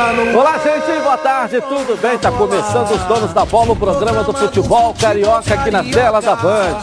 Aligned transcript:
Olá, 0.00 0.56
gente, 0.56 1.02
boa 1.02 1.18
tarde, 1.18 1.60
tudo 1.60 2.00
bem? 2.00 2.16
Tá 2.16 2.32
começando 2.32 2.90
os 2.90 3.02
donos 3.02 3.34
da 3.34 3.44
bola, 3.44 3.72
o 3.72 3.76
programa 3.76 4.24
do 4.24 4.32
futebol 4.32 4.94
carioca 4.98 5.52
aqui 5.52 5.70
na 5.70 5.84
tela 5.84 6.22
da 6.22 6.34
Band. 6.34 6.78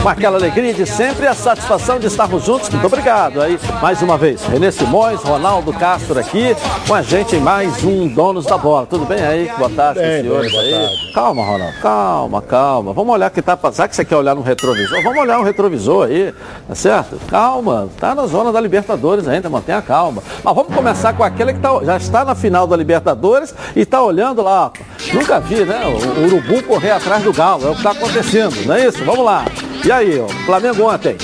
Com 0.00 0.08
aquela 0.08 0.36
alegria 0.36 0.72
de 0.72 0.86
sempre 0.86 1.24
e 1.24 1.26
a 1.26 1.34
satisfação 1.34 1.98
de 1.98 2.06
estarmos 2.06 2.44
juntos. 2.44 2.68
Muito 2.68 2.86
obrigado 2.86 3.42
aí, 3.42 3.58
mais 3.80 4.00
uma 4.00 4.16
vez. 4.16 4.44
Renê 4.44 4.70
Simões, 4.70 5.20
Ronaldo 5.22 5.72
Castro 5.72 6.20
aqui, 6.20 6.56
com 6.86 6.94
a 6.94 7.02
gente 7.02 7.34
em 7.34 7.40
mais 7.40 7.82
um 7.82 8.06
Donos 8.06 8.46
da 8.46 8.56
Bola. 8.56 8.86
Tudo 8.86 9.06
bem 9.06 9.20
aí? 9.20 9.50
Boa 9.58 9.70
tarde, 9.70 9.98
bem, 9.98 10.22
senhores 10.22 10.52
bem, 10.52 10.60
aí. 10.60 10.70
Tarde. 10.70 11.12
Calma, 11.14 11.44
Ronaldo, 11.44 11.76
calma, 11.82 12.42
calma. 12.42 12.92
Vamos 12.92 13.12
olhar 13.12 13.28
o 13.28 13.34
que 13.34 13.42
tá 13.42 13.56
passando. 13.56 13.88
que 13.88 13.96
você 13.96 14.04
quer 14.04 14.16
olhar 14.16 14.36
no 14.36 14.42
retrovisor? 14.42 15.02
Vamos 15.02 15.18
olhar 15.18 15.38
no 15.38 15.44
retrovisor 15.44 16.06
aí, 16.06 16.32
tá 16.68 16.76
certo? 16.76 17.18
Calma, 17.28 17.88
tá 17.98 18.14
na 18.14 18.24
zona 18.26 18.52
da 18.52 18.60
Libertadores 18.60 19.26
ainda, 19.26 19.50
mantenha 19.50 19.82
calma. 19.82 20.22
Mas 20.44 20.54
vamos 20.54 20.72
começar 20.72 21.12
com 21.12 21.24
aquele 21.24 21.54
que 21.54 21.58
tá, 21.58 21.68
já 21.82 21.96
está 21.96 22.24
na 22.24 22.36
final 22.36 22.51
da 22.52 22.76
Libertadores 22.76 23.54
e 23.74 23.80
está 23.80 24.02
olhando 24.02 24.42
lá. 24.42 24.70
Nunca 25.12 25.40
vi, 25.40 25.64
né? 25.64 25.82
O 25.86 26.26
Urubu 26.26 26.62
correr 26.62 26.92
atrás 26.92 27.22
do 27.24 27.32
Galo. 27.32 27.66
É 27.66 27.70
o 27.70 27.72
que 27.72 27.78
está 27.78 27.90
acontecendo, 27.90 28.54
não 28.66 28.74
é 28.74 28.86
isso? 28.86 29.04
Vamos 29.04 29.24
lá. 29.24 29.44
E 29.84 29.90
aí, 29.90 30.20
ó, 30.20 30.28
Flamengo 30.44 30.88
ontem? 30.88 31.16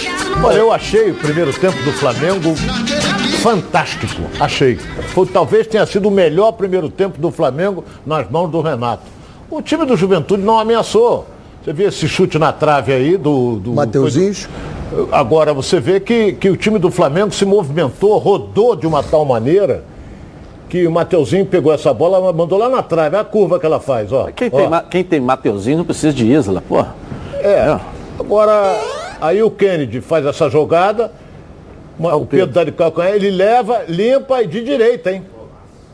Olha, 0.42 0.56
eu 0.56 0.72
achei 0.72 1.10
o 1.10 1.14
primeiro 1.14 1.52
tempo 1.52 1.80
do 1.84 1.92
Flamengo 1.92 2.55
fantástico. 3.42 4.22
Achei. 4.41 4.77
Foi, 5.14 5.27
talvez 5.27 5.66
tenha 5.66 5.86
sido 5.86 6.09
o 6.09 6.10
melhor 6.10 6.52
primeiro 6.52 6.88
tempo 6.88 7.20
do 7.20 7.30
Flamengo 7.30 7.84
nas 8.05 8.28
mãos 8.30 8.50
do 8.50 8.60
Renato. 8.60 9.02
O 9.50 9.62
time 9.62 9.84
do 9.84 9.97
Juventude 9.97 10.42
não 10.42 10.58
ameaçou. 10.58 11.27
Você 11.64 11.72
vê 11.72 11.84
esse 11.84 12.08
chute 12.08 12.38
na 12.38 12.52
trave 12.52 12.92
aí 12.92 13.16
do. 13.16 13.56
do 13.56 13.72
Mateuzinho. 13.74 14.34
Agora, 15.12 15.52
você 15.52 15.78
vê 15.78 16.00
que, 16.00 16.33
que 16.33 16.48
o 16.48 16.56
time 16.56 16.78
do 16.78 16.91
Flamengo 16.91 17.31
se 17.31 17.44
movimentou, 17.44 18.16
rodou 18.19 18.75
de 18.75 18.86
uma 18.86 19.03
tal 19.03 19.25
maneira 19.25 19.84
que 20.69 20.86
o 20.86 20.91
Mateuzinho 20.91 21.47
pegou 21.47 21.72
essa 21.72 21.92
bola, 21.94 22.33
mandou 22.33 22.58
lá 22.58 22.69
na 22.69 22.83
trave, 22.83 23.16
é 23.16 23.20
a 23.20 23.24
curva 23.24 23.58
que 23.58 23.66
ela 23.66 23.80
faz, 23.80 24.12
ó. 24.12 24.28
Quem, 24.34 24.50
ó. 24.52 24.56
Tem, 24.56 24.88
quem 24.91 25.05
tem 25.05 25.20
Mateuzinho 25.20 25.78
não 25.78 25.84
precisa 25.84 26.12
de 26.12 26.27
Isla, 26.30 26.62
pô. 26.66 26.80
É. 27.41 27.48
é. 27.48 27.80
Agora, 28.20 28.78
aí 29.20 29.42
o 29.42 29.50
Kennedy 29.50 30.00
faz 30.00 30.27
essa 30.27 30.50
jogada, 30.50 31.10
o 31.98 32.27
Pedro 32.27 32.47
dá 32.48 32.64
de 32.64 32.72
calcanhar, 32.72 33.14
ele 33.14 33.30
leva, 33.30 33.83
limpa 33.88 34.42
e 34.42 34.47
de 34.47 34.62
direita, 34.62 35.12
hein? 35.12 35.22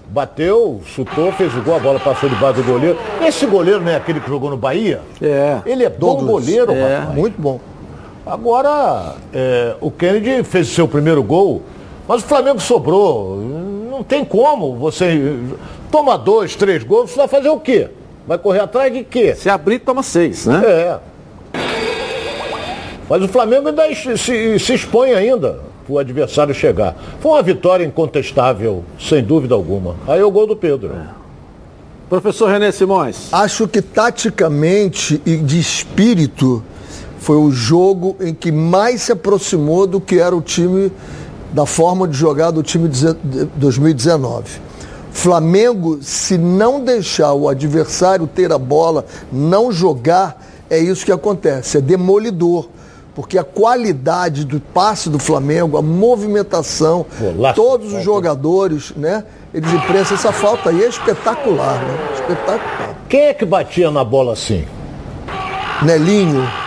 Bateu, 0.08 0.80
chutou, 0.86 1.32
fez 1.32 1.54
o 1.56 1.62
gol, 1.62 1.76
a 1.76 1.78
bola 1.78 1.98
passou 1.98 2.28
debaixo 2.28 2.62
do 2.62 2.64
goleiro. 2.64 2.98
Esse 3.22 3.46
goleiro 3.46 3.80
não 3.80 3.90
é 3.90 3.96
aquele 3.96 4.20
que 4.20 4.28
jogou 4.28 4.50
no 4.50 4.56
Bahia? 4.56 5.00
É. 5.20 5.58
Ele 5.64 5.84
é 5.84 5.88
bom 5.88 6.16
Douglas. 6.16 6.44
goleiro, 6.44 6.72
é. 6.72 6.98
Rapaz. 6.98 7.18
Muito 7.18 7.40
bom. 7.40 7.60
Agora, 8.26 9.14
é, 9.32 9.74
o 9.80 9.90
Kennedy 9.90 10.42
fez 10.44 10.70
o 10.70 10.74
seu 10.74 10.88
primeiro 10.88 11.22
gol, 11.22 11.62
mas 12.06 12.22
o 12.22 12.26
Flamengo 12.26 12.60
sobrou 12.60 13.38
não 13.94 14.02
tem 14.02 14.24
como 14.24 14.74
você 14.76 15.36
toma 15.90 16.18
dois, 16.18 16.56
três 16.56 16.82
gols, 16.82 17.10
você 17.10 17.18
vai 17.18 17.28
fazer 17.28 17.48
o 17.48 17.60
quê? 17.60 17.88
Vai 18.26 18.38
correr 18.38 18.60
atrás 18.60 18.92
de 18.92 19.04
quê? 19.04 19.34
Se 19.34 19.48
abrir, 19.48 19.78
toma 19.78 20.02
seis, 20.02 20.46
né? 20.46 20.62
É. 20.64 20.98
Mas 23.08 23.22
o 23.22 23.28
Flamengo 23.28 23.68
ainda 23.68 23.94
se, 23.94 24.58
se 24.58 24.74
expõe 24.74 25.12
ainda 25.12 25.60
para 25.86 25.94
o 25.94 25.98
adversário 25.98 26.54
chegar. 26.54 26.96
Foi 27.20 27.32
uma 27.32 27.42
vitória 27.42 27.84
incontestável, 27.84 28.82
sem 28.98 29.22
dúvida 29.22 29.54
alguma. 29.54 29.94
Aí 30.08 30.20
é 30.20 30.24
o 30.24 30.30
gol 30.30 30.46
do 30.46 30.56
Pedro. 30.56 30.92
É. 30.94 31.24
Professor 32.08 32.50
René 32.50 32.72
Simões. 32.72 33.28
Acho 33.32 33.68
que 33.68 33.80
taticamente 33.80 35.20
e 35.24 35.36
de 35.36 35.58
espírito 35.58 36.64
foi 37.18 37.36
o 37.36 37.50
jogo 37.50 38.16
em 38.20 38.34
que 38.34 38.50
mais 38.50 39.02
se 39.02 39.12
aproximou 39.12 39.86
do 39.86 40.00
que 40.00 40.18
era 40.18 40.34
o 40.34 40.40
time 40.40 40.90
da 41.54 41.64
forma 41.64 42.08
de 42.08 42.16
jogar 42.16 42.50
do 42.50 42.64
time 42.64 42.88
de 42.88 43.14
2019. 43.54 44.60
Flamengo, 45.12 46.00
se 46.02 46.36
não 46.36 46.84
deixar 46.84 47.32
o 47.32 47.48
adversário 47.48 48.26
ter 48.26 48.52
a 48.52 48.58
bola, 48.58 49.06
não 49.30 49.70
jogar, 49.70 50.42
é 50.68 50.76
isso 50.76 51.06
que 51.06 51.12
acontece, 51.12 51.78
é 51.78 51.80
demolidor. 51.80 52.68
Porque 53.14 53.38
a 53.38 53.44
qualidade 53.44 54.44
do 54.44 54.58
passe 54.58 55.08
do 55.08 55.20
Flamengo, 55.20 55.78
a 55.78 55.82
movimentação, 55.82 57.06
todos 57.54 57.92
os 57.92 58.02
jogadores, 58.02 58.92
né? 58.96 59.22
Eles 59.54 59.72
impressam 59.72 60.16
essa 60.16 60.32
falta 60.32 60.70
aí, 60.70 60.82
é 60.82 60.88
espetacular, 60.88 61.80
né? 61.80 61.96
Espetacular. 62.14 62.96
Quem 63.08 63.20
é 63.26 63.32
que 63.32 63.44
batia 63.44 63.92
na 63.92 64.02
bola 64.02 64.32
assim? 64.32 64.64
Nelinho. 65.80 66.63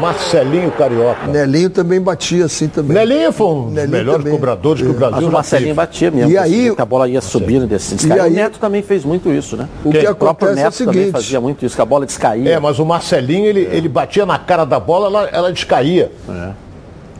Marcelinho 0.00 0.70
Carioca. 0.72 1.26
Nelinho 1.26 1.70
também 1.70 2.00
batia 2.00 2.46
assim 2.46 2.68
também. 2.68 2.96
Nelinho 2.96 3.32
foi 3.32 3.46
um 3.46 3.72
dos 3.72 3.86
melhores 3.86 4.18
também. 4.18 4.32
cobradores 4.32 4.82
é. 4.82 4.84
que 4.84 4.90
o 4.90 4.94
Brasil 4.94 5.16
Mas 5.16 5.28
o 5.28 5.30
Marcelinho 5.30 5.74
batia 5.74 6.10
mesmo. 6.10 6.30
E 6.30 6.38
aí, 6.38 6.74
a 6.76 6.84
bola 6.84 7.08
ia 7.08 7.20
subindo 7.20 7.66
desse 7.66 8.06
E 8.06 8.12
aí, 8.12 8.30
o 8.30 8.34
Neto 8.34 8.58
também 8.58 8.82
fez 8.82 9.04
muito 9.04 9.30
isso, 9.30 9.56
né? 9.56 9.68
O 9.84 9.90
que 9.90 10.06
acontece 10.06 10.52
o 10.52 10.54
Neto 10.54 10.64
é 10.64 10.68
o 10.68 10.72
seguinte. 10.72 10.94
também 10.94 11.12
fazia 11.12 11.40
muito 11.40 11.64
isso, 11.64 11.76
que 11.76 11.82
a 11.82 11.86
bola 11.86 12.06
descaía. 12.06 12.50
É, 12.50 12.58
mas 12.58 12.78
o 12.78 12.84
Marcelinho, 12.84 13.46
ele, 13.46 13.66
é. 13.66 13.76
ele 13.76 13.88
batia 13.88 14.24
na 14.24 14.38
cara 14.38 14.64
da 14.64 14.80
bola, 14.80 15.06
ela, 15.06 15.28
ela 15.28 15.52
descaía. 15.52 16.10
É. 16.28 16.69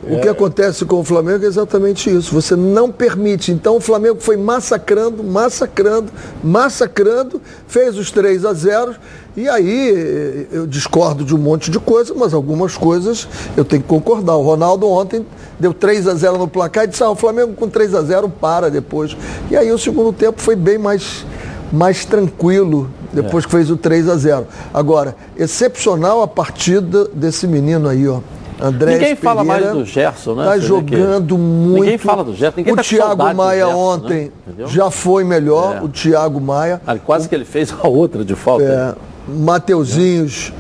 O 0.03 0.19
que 0.19 0.29
acontece 0.29 0.87
com 0.87 1.01
o 1.01 1.05
Flamengo 1.05 1.45
é 1.45 1.47
exatamente 1.47 2.09
isso. 2.09 2.33
Você 2.35 2.57
não 2.57 2.91
permite. 2.91 3.53
Então 3.53 3.77
o 3.77 3.81
Flamengo 3.81 4.19
foi 4.19 4.37
massacrando, 4.37 5.23
massacrando, 5.23 6.11
massacrando, 6.43 7.41
fez 7.69 7.99
os 7.99 8.11
3 8.11 8.47
a 8.47 8.55
0 8.55 8.95
e 9.37 9.49
aí 9.49 10.49
eu 10.51 10.67
discordo 10.67 11.25
de 11.25 11.35
um 11.35 11.39
monte 11.39 11.71
de 11.71 11.79
coisa, 11.79 12.15
mas 12.15 12.33
algumas 12.33 12.77
coisas 12.77 13.29
eu 13.57 13.65
tenho 13.65 13.83
que 13.83 13.89
concordar. 13.89 14.37
O 14.37 14.43
Ronaldo 14.43 14.89
ontem 14.89 15.25
deu 15.59 15.75
3 15.75 16.09
a 16.09 16.15
0 16.15 16.39
no 16.39 16.49
placar 16.49 16.85
e 16.85 16.87
disse: 16.89 17.03
ah, 17.03 17.11
o 17.11 17.15
Flamengo 17.15 17.53
com 17.53 17.69
3 17.69 17.95
a 17.95 18.03
0 18.03 18.29
para 18.29 18.71
depois. 18.71 19.17
E 19.51 19.57
aí 19.57 19.71
o 19.71 19.79
segundo 19.79 20.13
tempo 20.13 20.41
foi 20.41 20.57
bem 20.57 20.79
mais, 20.79 21.27
mais 21.71 22.07
tranquilo 22.07 22.91
depois 23.13 23.45
é. 23.45 23.47
que 23.47 23.53
fez 23.53 23.71
o 23.71 23.77
3 23.77 24.09
a 24.09 24.17
0. 24.17 24.47
Agora, 24.73 25.15
excepcional 25.37 26.23
a 26.23 26.29
partida 26.29 27.05
desse 27.13 27.47
menino 27.47 27.89
aí, 27.89 28.09
ó. 28.09 28.21
André 28.61 28.95
Ninguém 28.95 29.17
fala 29.17 29.43
mais 29.43 29.73
do 29.73 29.85
Gerson, 29.85 30.35
né? 30.35 30.43
Está 30.43 30.59
jogando 30.59 31.39
muito. 31.39 31.83
Ninguém 31.83 31.99
fala 31.99 32.23
do 32.23 32.35
Gerson. 32.35 32.59
Ninguém 32.59 32.73
o 32.73 32.77
tá 32.77 32.83
Thiago 32.83 33.35
Maia 33.35 33.65
Gerson, 33.65 33.77
né? 33.77 33.85
ontem 33.85 34.33
né? 34.47 34.67
já 34.67 34.91
foi 34.91 35.25
melhor, 35.25 35.77
é. 35.77 35.83
o 35.83 35.89
Thiago 35.89 36.41
Maia. 36.41 36.81
Ah, 36.87 36.97
quase 36.97 37.29
que 37.29 37.35
ele 37.35 37.45
fez 37.45 37.73
a 37.73 37.89
outra 37.89 38.25
de 38.25 38.35
falta. 38.35 38.65
É, 38.65 38.95
Mateuzinhos, 39.33 40.53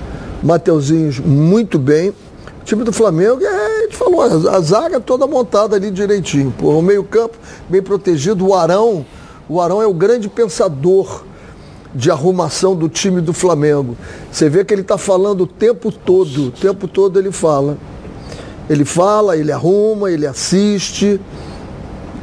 Mateuzinhos 0.43 1.19
muito 1.19 1.78
bem. 1.78 2.10
O 2.10 2.65
time 2.65 2.84
do 2.84 2.93
Flamengo, 2.93 3.43
é, 3.43 3.49
a 3.49 3.83
gente 3.83 3.97
falou, 3.97 4.22
a, 4.22 4.60
zaga 4.60 5.00
toda 5.00 5.27
montada 5.27 5.77
ali 5.77 5.91
direitinho. 5.91 6.55
O 6.62 6.81
meio 6.81 7.05
campo 7.05 7.37
bem 7.69 7.83
protegido. 7.83 8.47
O 8.47 8.55
Arão, 8.55 9.05
o 9.49 9.60
Arão 9.60 9.83
é 9.83 9.87
o 9.87 9.94
grande 9.94 10.28
pensador 10.28 11.25
de 11.94 12.10
arrumação 12.10 12.75
do 12.75 12.89
time 12.89 13.21
do 13.21 13.33
Flamengo. 13.33 13.97
Você 14.31 14.49
vê 14.49 14.65
que 14.65 14.72
ele 14.72 14.83
está 14.83 14.97
falando 14.97 15.43
o 15.43 15.47
tempo 15.47 15.91
todo, 15.91 16.49
o 16.49 16.50
tempo 16.50 16.87
todo 16.87 17.19
ele 17.19 17.33
fala. 17.33 17.77
Ele 18.71 18.85
fala, 18.85 19.37
ele 19.37 19.51
arruma, 19.51 20.13
ele 20.13 20.29
assiste. 20.29 21.21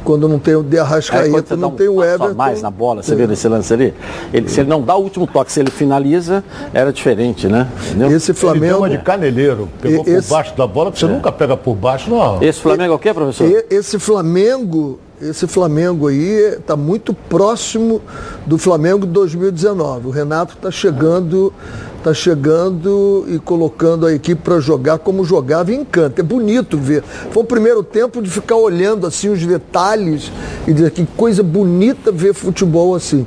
Quando 0.02 0.26
não 0.26 0.38
tem 0.38 0.54
o 0.54 0.62
de 0.62 0.78
Arrascaeta, 0.78 1.54
não 1.54 1.68
um 1.68 1.72
tem 1.72 1.86
o 1.86 2.02
Everton. 2.02 2.34
mais 2.34 2.62
na 2.62 2.70
bola, 2.70 3.02
você 3.02 3.12
é. 3.12 3.16
viu 3.16 3.28
nesse 3.28 3.46
lance 3.46 3.74
ali? 3.74 3.92
Ele, 4.32 4.48
se 4.48 4.60
ele 4.60 4.70
não 4.70 4.80
dá 4.80 4.96
o 4.96 5.02
último 5.02 5.26
toque, 5.26 5.52
se 5.52 5.60
ele 5.60 5.70
finaliza, 5.70 6.42
era 6.72 6.90
diferente, 6.90 7.46
né? 7.46 7.68
Entendeu? 7.90 8.10
Esse 8.16 8.32
Flamengo. 8.32 8.64
Ele 8.64 8.74
uma 8.74 8.88
de 8.88 8.98
caneleiro, 8.98 9.68
pegou 9.82 10.02
esse... 10.06 10.26
por 10.26 10.36
baixo 10.36 10.56
da 10.56 10.66
bola, 10.66 10.90
que 10.90 10.98
você 10.98 11.04
é. 11.04 11.08
nunca 11.08 11.30
pega 11.30 11.54
por 11.54 11.74
baixo, 11.74 12.08
não. 12.08 12.42
Esse 12.42 12.58
Flamengo 12.58 12.94
é 12.94 12.96
o 12.96 12.98
quê, 12.98 13.12
professor? 13.12 13.64
Esse 13.68 13.98
Flamengo 13.98 14.98
esse 15.20 15.46
Flamengo 15.46 16.08
aí 16.08 16.54
está 16.54 16.76
muito 16.76 17.12
próximo 17.12 18.00
do 18.46 18.56
Flamengo 18.56 19.06
de 19.06 19.12
2019. 19.12 20.08
O 20.08 20.10
Renato 20.10 20.54
está 20.54 20.70
chegando, 20.70 21.52
tá 22.02 22.14
chegando 22.14 23.24
e 23.28 23.38
colocando 23.38 24.06
a 24.06 24.12
equipe 24.12 24.40
para 24.42 24.60
jogar 24.60 24.98
como 24.98 25.24
jogava 25.24 25.72
e 25.72 25.76
encanta. 25.76 26.20
É 26.20 26.24
bonito 26.24 26.78
ver. 26.78 27.02
Foi 27.32 27.42
o 27.42 27.46
primeiro 27.46 27.82
tempo 27.82 28.22
de 28.22 28.30
ficar 28.30 28.56
olhando 28.56 29.06
assim 29.06 29.28
os 29.28 29.44
detalhes 29.44 30.30
e 30.66 30.72
dizer 30.72 30.90
que 30.92 31.04
coisa 31.04 31.42
bonita 31.42 32.12
ver 32.12 32.32
futebol 32.32 32.94
assim. 32.94 33.26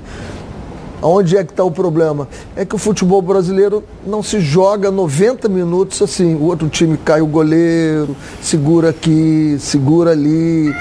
Onde 1.03 1.35
é 1.35 1.43
que 1.43 1.51
está 1.51 1.63
o 1.63 1.71
problema? 1.71 2.27
É 2.55 2.63
que 2.63 2.75
o 2.75 2.77
futebol 2.77 3.23
brasileiro 3.23 3.83
não 4.05 4.21
se 4.21 4.39
joga 4.39 4.91
90 4.91 5.49
minutos 5.49 5.99
assim. 5.99 6.35
O 6.35 6.43
outro 6.43 6.69
time 6.69 6.95
cai 6.95 7.21
o 7.21 7.25
goleiro, 7.25 8.15
segura 8.39 8.89
aqui, 8.89 9.57
segura 9.59 10.11
ali, 10.11 10.71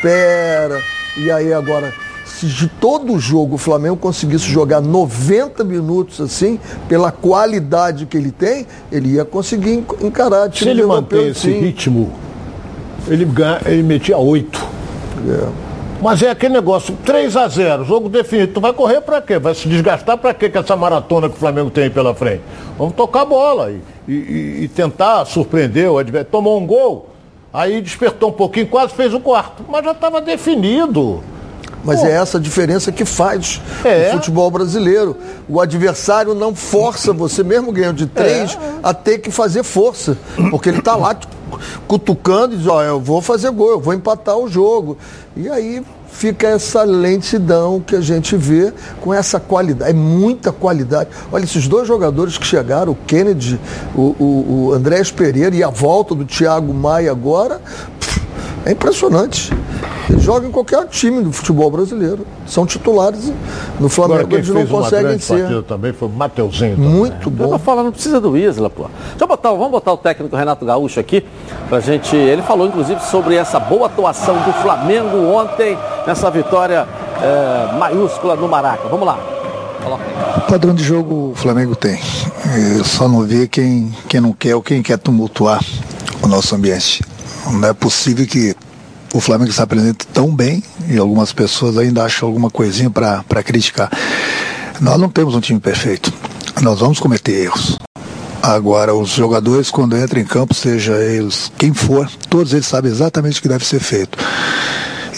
espera. 0.00 0.82
E 1.16 1.30
aí 1.30 1.52
agora, 1.52 1.92
se 2.24 2.46
de 2.46 2.66
todo 2.66 3.12
o 3.12 3.20
jogo 3.20 3.56
o 3.56 3.58
Flamengo 3.58 3.96
conseguisse 3.96 4.46
jogar 4.46 4.80
90 4.80 5.62
minutos 5.62 6.20
assim, 6.20 6.58
pela 6.88 7.12
qualidade 7.12 8.06
que 8.06 8.16
ele 8.16 8.32
tem, 8.32 8.66
ele 8.90 9.14
ia 9.14 9.24
conseguir 9.24 9.84
encarar. 10.00 10.52
Se 10.52 10.68
ele 10.68 10.84
manter 10.84 11.28
esse 11.28 11.50
ritmo, 11.50 12.10
ele, 13.06 13.24
ganha, 13.24 13.60
ele 13.66 13.82
metia 13.82 14.16
8. 14.16 14.58
É. 15.28 15.70
Mas 16.02 16.22
é 16.22 16.30
aquele 16.30 16.54
negócio, 16.54 16.96
3 17.04 17.36
a 17.36 17.46
0 17.46 17.84
jogo 17.84 18.08
definido. 18.08 18.54
Tu 18.54 18.60
vai 18.60 18.72
correr 18.72 19.02
para 19.02 19.20
quê? 19.20 19.38
Vai 19.38 19.54
se 19.54 19.68
desgastar 19.68 20.16
para 20.16 20.32
quê 20.32 20.48
com 20.48 20.58
essa 20.58 20.74
maratona 20.74 21.28
que 21.28 21.34
o 21.34 21.38
Flamengo 21.38 21.68
tem 21.68 21.90
pela 21.90 22.14
frente? 22.14 22.40
Vamos 22.78 22.94
tocar 22.94 23.20
a 23.20 23.24
bola 23.26 23.70
e, 23.70 23.82
e, 24.10 24.60
e 24.62 24.68
tentar 24.68 25.26
surpreender 25.26 25.90
o 25.90 25.98
adversário. 25.98 26.30
Tomou 26.32 26.58
um 26.58 26.66
gol, 26.66 27.09
aí 27.52 27.80
despertou 27.80 28.30
um 28.30 28.32
pouquinho, 28.32 28.66
quase 28.66 28.94
fez 28.94 29.12
o 29.14 29.20
quarto. 29.20 29.64
Mas 29.68 29.84
já 29.84 29.92
estava 29.92 30.20
definido. 30.20 31.22
Mas 31.82 32.00
Pô. 32.00 32.06
é 32.06 32.12
essa 32.12 32.38
a 32.38 32.40
diferença 32.40 32.92
que 32.92 33.04
faz 33.04 33.60
é. 33.84 34.08
o 34.08 34.12
futebol 34.12 34.50
brasileiro. 34.50 35.16
O 35.48 35.60
adversário 35.60 36.34
não 36.34 36.54
força 36.54 37.12
você, 37.12 37.42
mesmo 37.42 37.72
ganhando 37.72 37.96
de 37.96 38.06
três, 38.06 38.54
é. 38.54 38.58
a 38.82 38.92
ter 38.92 39.18
que 39.18 39.30
fazer 39.30 39.62
força. 39.62 40.16
Porque 40.50 40.68
ele 40.68 40.78
está 40.78 40.94
lá 40.94 41.18
cutucando 41.88 42.54
e 42.54 42.58
diz, 42.58 42.66
ó, 42.66 42.78
oh, 42.78 42.82
eu 42.82 43.00
vou 43.00 43.20
fazer 43.22 43.50
gol, 43.50 43.70
eu 43.70 43.80
vou 43.80 43.94
empatar 43.94 44.36
o 44.36 44.48
jogo. 44.48 44.98
E 45.36 45.48
aí 45.48 45.82
fica 46.12 46.48
essa 46.48 46.82
lentidão 46.82 47.80
que 47.80 47.96
a 47.96 48.00
gente 48.00 48.36
vê 48.36 48.72
com 49.00 49.12
essa 49.12 49.40
qualidade. 49.40 49.90
É 49.90 49.94
muita 49.94 50.52
qualidade. 50.52 51.10
Olha, 51.32 51.44
esses 51.44 51.66
dois 51.66 51.86
jogadores 51.86 52.36
que 52.36 52.46
chegaram, 52.46 52.92
o 52.92 52.94
Kennedy, 52.94 53.58
o, 53.94 54.00
o, 54.18 54.66
o 54.68 54.72
Andrés 54.72 55.10
Pereira 55.10 55.54
e 55.54 55.62
a 55.62 55.70
volta 55.70 56.14
do 56.14 56.24
Thiago 56.24 56.74
Maia 56.74 57.10
agora, 57.10 57.60
é 58.64 58.72
impressionante. 58.72 59.52
Eles 60.08 60.22
jogam 60.22 60.48
em 60.48 60.52
qualquer 60.52 60.86
time 60.88 61.22
do 61.22 61.32
futebol 61.32 61.70
brasileiro. 61.70 62.26
São 62.46 62.66
titulares. 62.66 63.32
No 63.78 63.88
Flamengo 63.88 64.20
Agora, 64.20 64.34
eles 64.36 64.48
não 64.48 64.66
conseguem 64.66 65.18
ser. 65.18 65.62
também 65.62 65.92
foi 65.92 66.08
o 66.08 66.10
Mateuzinho. 66.10 66.76
Também. 66.76 66.90
Muito 66.90 67.30
bom. 67.30 67.44
Eu 67.44 67.50
tô 67.50 67.58
falando, 67.58 67.84
não 67.86 67.92
precisa 67.92 68.20
do 68.20 68.36
Isla, 68.36 68.68
pô. 68.68 68.84
Deixa 69.10 69.24
eu 69.24 69.28
botar, 69.28 69.50
vamos 69.50 69.70
botar 69.70 69.92
o 69.92 69.96
técnico 69.96 70.34
Renato 70.34 70.64
Gaúcho 70.64 70.98
aqui 70.98 71.24
pra 71.68 71.80
gente. 71.80 72.14
Ele 72.16 72.42
falou, 72.42 72.66
inclusive, 72.66 73.00
sobre 73.00 73.36
essa 73.36 73.60
boa 73.60 73.86
atuação 73.86 74.34
do 74.42 74.52
Flamengo 74.54 75.16
ontem, 75.32 75.78
nessa 76.06 76.30
vitória 76.30 76.86
é, 77.22 77.78
maiúscula 77.78 78.34
no 78.34 78.48
Maraca. 78.48 78.88
Vamos 78.88 79.06
lá. 79.06 79.18
O 80.36 80.40
padrão 80.42 80.74
de 80.74 80.84
jogo 80.84 81.30
o 81.30 81.34
Flamengo 81.34 81.74
tem. 81.74 81.98
Eu 82.76 82.84
só 82.84 83.08
não 83.08 83.22
vê 83.22 83.48
quem, 83.48 83.94
quem 84.08 84.20
não 84.20 84.32
quer 84.32 84.54
ou 84.54 84.62
quem 84.62 84.82
quer 84.82 84.98
tumultuar 84.98 85.64
o 86.22 86.28
nosso 86.28 86.54
ambiente. 86.54 87.02
Não 87.46 87.68
é 87.68 87.72
possível 87.72 88.26
que 88.26 88.54
o 89.12 89.20
Flamengo 89.20 89.52
se 89.52 89.60
apresenta 89.60 90.04
tão 90.12 90.34
bem 90.34 90.62
e 90.88 90.96
algumas 90.98 91.32
pessoas 91.32 91.76
ainda 91.76 92.04
acham 92.04 92.28
alguma 92.28 92.50
coisinha 92.50 92.90
para 92.90 93.42
criticar. 93.42 93.90
Nós 94.80 94.98
não 94.98 95.08
temos 95.08 95.34
um 95.34 95.40
time 95.40 95.60
perfeito. 95.60 96.12
Nós 96.62 96.80
vamos 96.80 96.98
cometer 96.98 97.32
erros. 97.44 97.78
Agora, 98.42 98.94
os 98.94 99.10
jogadores, 99.10 99.70
quando 99.70 99.96
entram 99.96 100.20
em 100.20 100.24
campo, 100.24 100.54
seja 100.54 100.92
eles 100.94 101.52
quem 101.58 101.74
for, 101.74 102.10
todos 102.30 102.54
eles 102.54 102.66
sabem 102.66 102.90
exatamente 102.90 103.38
o 103.38 103.42
que 103.42 103.48
deve 103.48 103.66
ser 103.66 103.80
feito. 103.80 104.16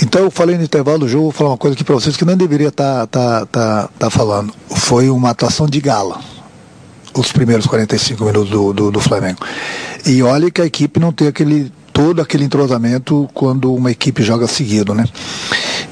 Então, 0.02 0.22
eu 0.22 0.30
falei 0.30 0.56
no 0.56 0.64
intervalo 0.64 1.00
do 1.00 1.08
jogo, 1.08 1.24
vou 1.24 1.32
falar 1.32 1.50
uma 1.50 1.56
coisa 1.56 1.74
aqui 1.74 1.84
para 1.84 1.94
vocês 1.94 2.16
que 2.16 2.24
não 2.24 2.36
deveria 2.36 2.68
estar 2.68 3.06
tá, 3.06 3.46
tá, 3.46 3.46
tá, 3.46 3.88
tá 3.98 4.10
falando. 4.10 4.52
Foi 4.70 5.08
uma 5.08 5.30
atuação 5.30 5.68
de 5.68 5.80
gala, 5.80 6.18
os 7.14 7.30
primeiros 7.30 7.66
45 7.66 8.24
minutos 8.24 8.50
do, 8.50 8.72
do, 8.72 8.90
do 8.90 9.00
Flamengo. 9.00 9.38
E 10.04 10.20
olha 10.22 10.50
que 10.50 10.60
a 10.60 10.66
equipe 10.66 10.98
não 10.98 11.12
tem 11.12 11.28
aquele 11.28 11.72
todo 11.92 12.22
aquele 12.22 12.44
entrosamento 12.44 13.28
quando 13.34 13.74
uma 13.74 13.90
equipe 13.90 14.22
joga 14.22 14.46
seguido, 14.46 14.94
né? 14.94 15.04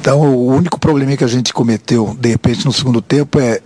Então, 0.01 0.21
o 0.21 0.47
único 0.47 0.81
probleminha 0.81 1.17
que 1.17 1.25
a 1.25 1.29
gente 1.29 1.53
cometeu, 1.53 2.17
de 2.19 2.31
repente, 2.31 2.65
no 2.65 2.73
segundo 2.73 3.03
tempo 3.03 3.39
é 3.39 3.61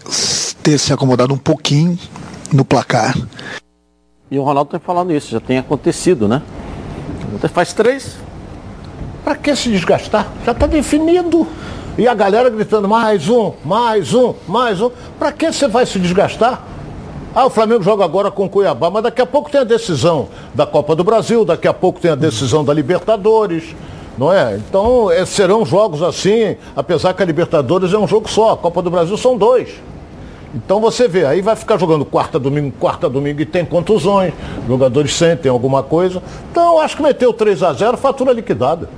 ter 0.62 0.78
se 0.78 0.92
acomodado 0.92 1.32
um 1.32 1.38
pouquinho 1.38 1.98
no 2.52 2.64
placar. 2.64 3.16
E 4.31 4.38
o 4.38 4.42
Ronaldo 4.42 4.70
tem 4.70 4.81
falado 4.81 5.12
isso, 5.12 5.31
já 5.31 5.40
tem 5.40 5.58
acontecido, 5.58 6.26
né? 6.26 6.42
Faz 7.52 7.72
três. 7.72 8.16
Para 9.22 9.36
que 9.36 9.54
se 9.54 9.70
desgastar? 9.70 10.31
Já 10.44 10.52
está 10.52 10.66
definido. 10.66 11.46
E 11.96 12.08
a 12.08 12.14
galera 12.14 12.50
gritando 12.50 12.88
mais 12.88 13.28
um, 13.28 13.52
mais 13.64 14.12
um, 14.12 14.34
mais 14.48 14.81
um. 14.81 14.90
Para 15.19 15.31
que 15.31 15.52
você 15.52 15.69
vai 15.69 15.86
se 15.86 15.98
desgastar? 15.98 16.74
Ah, 17.34 17.46
o 17.46 17.50
Flamengo 17.50 17.82
joga 17.82 18.04
agora 18.04 18.31
com 18.31 18.44
o 18.44 18.48
Cuiabá, 18.48 18.90
mas 18.90 19.02
daqui 19.02 19.20
a 19.20 19.26
pouco 19.26 19.50
tem 19.50 19.60
a 19.60 19.64
decisão 19.64 20.28
da 20.54 20.64
Copa 20.64 20.94
do 20.94 21.02
Brasil, 21.02 21.44
daqui 21.44 21.66
a 21.66 21.75
pouco 21.75 21.98
tem 21.98 22.12
a 22.12 22.14
decisão 22.14 22.64
da 22.64 22.72
Libertadores. 22.72 23.75
Não 24.16 24.32
é? 24.32 24.56
Então 24.56 25.10
é, 25.10 25.26
serão 25.26 25.66
jogos 25.66 26.00
assim, 26.00 26.56
apesar 26.76 27.12
que 27.12 27.20
a 27.25 27.26
Libertadores 27.26 27.92
é 27.92 27.98
um 27.98 28.06
jogo 28.06 28.31
só, 28.31 28.52
a 28.52 28.56
Copa 28.56 28.81
do 28.81 28.88
Brasil 28.88 29.16
são 29.16 29.36
dois. 29.36 29.70
Então 30.54 30.81
você 30.81 31.08
vê, 31.08 31.26
aí 31.26 31.42
vai 31.42 31.56
ficar 31.56 31.76
jogando 31.76 32.04
quarta, 32.04 32.38
domingo, 32.38 32.72
quarta, 32.78 33.08
domingo 33.08 33.40
e 33.40 33.44
tem 33.44 33.64
contusões, 33.64 34.32
jogadores 34.69 35.12
sentem 35.12 35.50
alguma 35.50 35.82
coisa. 35.82 36.22
Então 36.52 36.78
acho 36.78 36.96
que 36.96 37.02
meteu 37.02 37.32
3 37.32 37.64
a 37.64 37.72
0 37.72 37.96
fatura 37.96 38.32
liquidada. 38.32 38.88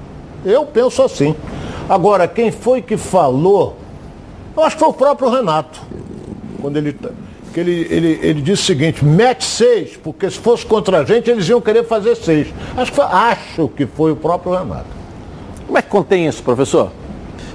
Eu 0.44 0.66
penso 0.66 1.02
assim. 1.02 1.34
Agora, 1.88 2.28
quem 2.28 2.52
foi 2.52 2.82
que 2.82 2.98
falou? 2.98 3.76
Eu 4.54 4.62
acho 4.62 4.76
que 4.76 4.80
foi 4.80 4.90
o 4.90 4.92
próprio 4.92 5.30
Renato. 5.30 5.80
Quando 6.60 6.76
ele 6.76 6.94
que 7.56 7.60
ele, 7.60 7.86
ele, 7.88 8.20
ele 8.22 8.42
disse 8.42 8.64
o 8.64 8.66
seguinte, 8.66 9.02
mete 9.02 9.42
seis, 9.42 9.98
porque 10.04 10.28
se 10.30 10.38
fosse 10.38 10.66
contra 10.66 10.98
a 10.98 11.04
gente, 11.06 11.30
eles 11.30 11.48
iam 11.48 11.58
querer 11.58 11.84
fazer 11.84 12.14
seis. 12.14 12.48
Acho 12.76 12.90
que 12.90 12.96
foi, 12.96 13.04
acho 13.06 13.68
que 13.68 13.86
foi 13.86 14.12
o 14.12 14.16
próprio 14.16 14.52
Renato. 14.52 14.84
Como 15.66 15.78
é 15.78 15.80
que 15.80 15.88
contém 15.88 16.26
isso, 16.26 16.42
professor? 16.42 16.92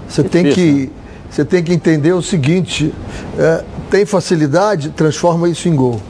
Você 0.07 0.23
tem 0.23 0.49
que. 0.49 0.73
Né? 0.73 0.89
Você 1.29 1.45
tem 1.45 1.63
que 1.63 1.71
entender 1.71 2.13
o 2.13 2.21
seguinte, 2.21 2.91
é, 3.37 3.63
tem 3.91 4.03
facilidade, 4.03 4.89
transforma 4.89 5.47
isso 5.47 5.69
em 5.69 5.75
gol. 5.75 6.01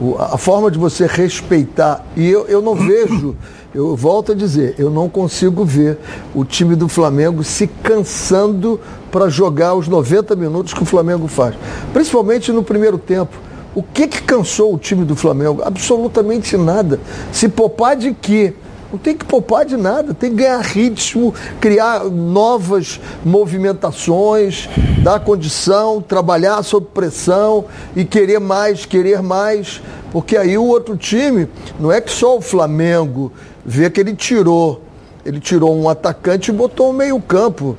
O, 0.00 0.16
a 0.18 0.38
forma 0.38 0.70
de 0.70 0.78
você 0.78 1.06
respeitar, 1.06 2.02
e 2.16 2.26
eu, 2.26 2.46
eu 2.46 2.62
não 2.62 2.74
vejo 2.74 3.36
eu 3.74 3.94
volto 3.94 4.32
a 4.32 4.34
dizer, 4.34 4.74
eu 4.78 4.90
não 4.90 5.08
consigo 5.08 5.64
ver 5.64 5.98
o 6.34 6.44
time 6.44 6.74
do 6.74 6.88
Flamengo 6.88 7.44
se 7.44 7.66
cansando 7.66 8.80
para 9.10 9.28
jogar 9.28 9.74
os 9.74 9.88
90 9.88 10.36
minutos 10.36 10.72
que 10.72 10.82
o 10.82 10.86
Flamengo 10.86 11.26
faz. 11.26 11.54
Principalmente 11.92 12.52
no 12.52 12.62
primeiro 12.62 12.98
tempo. 12.98 13.36
O 13.74 13.82
que, 13.82 14.08
que 14.08 14.22
cansou 14.22 14.74
o 14.74 14.78
time 14.78 15.04
do 15.04 15.14
Flamengo? 15.14 15.62
Absolutamente 15.64 16.56
nada. 16.56 16.98
Se 17.32 17.48
poupar 17.48 17.96
de 17.96 18.12
quê? 18.12 18.54
Não 18.90 18.98
tem 18.98 19.16
que 19.16 19.24
poupar 19.24 19.64
de 19.64 19.76
nada, 19.76 20.12
tem 20.12 20.30
que 20.30 20.36
ganhar 20.38 20.60
ritmo, 20.60 21.32
criar 21.60 22.04
novas 22.06 23.00
movimentações, 23.24 24.68
dar 25.04 25.20
condição, 25.20 26.02
trabalhar 26.02 26.60
sob 26.64 26.88
pressão 26.92 27.66
e 27.94 28.04
querer 28.04 28.40
mais, 28.40 28.84
querer 28.84 29.22
mais. 29.22 29.80
Porque 30.10 30.36
aí 30.36 30.58
o 30.58 30.64
outro 30.64 30.96
time, 30.96 31.48
não 31.78 31.92
é 31.92 32.00
que 32.00 32.10
só 32.10 32.36
o 32.36 32.40
Flamengo 32.40 33.32
vê 33.64 33.88
que 33.88 34.00
ele 34.00 34.14
tirou. 34.16 34.82
Ele 35.24 35.38
tirou 35.38 35.76
um 35.76 35.88
atacante 35.88 36.50
e 36.50 36.54
botou 36.54 36.90
o 36.90 36.92
meio-campo. 36.92 37.76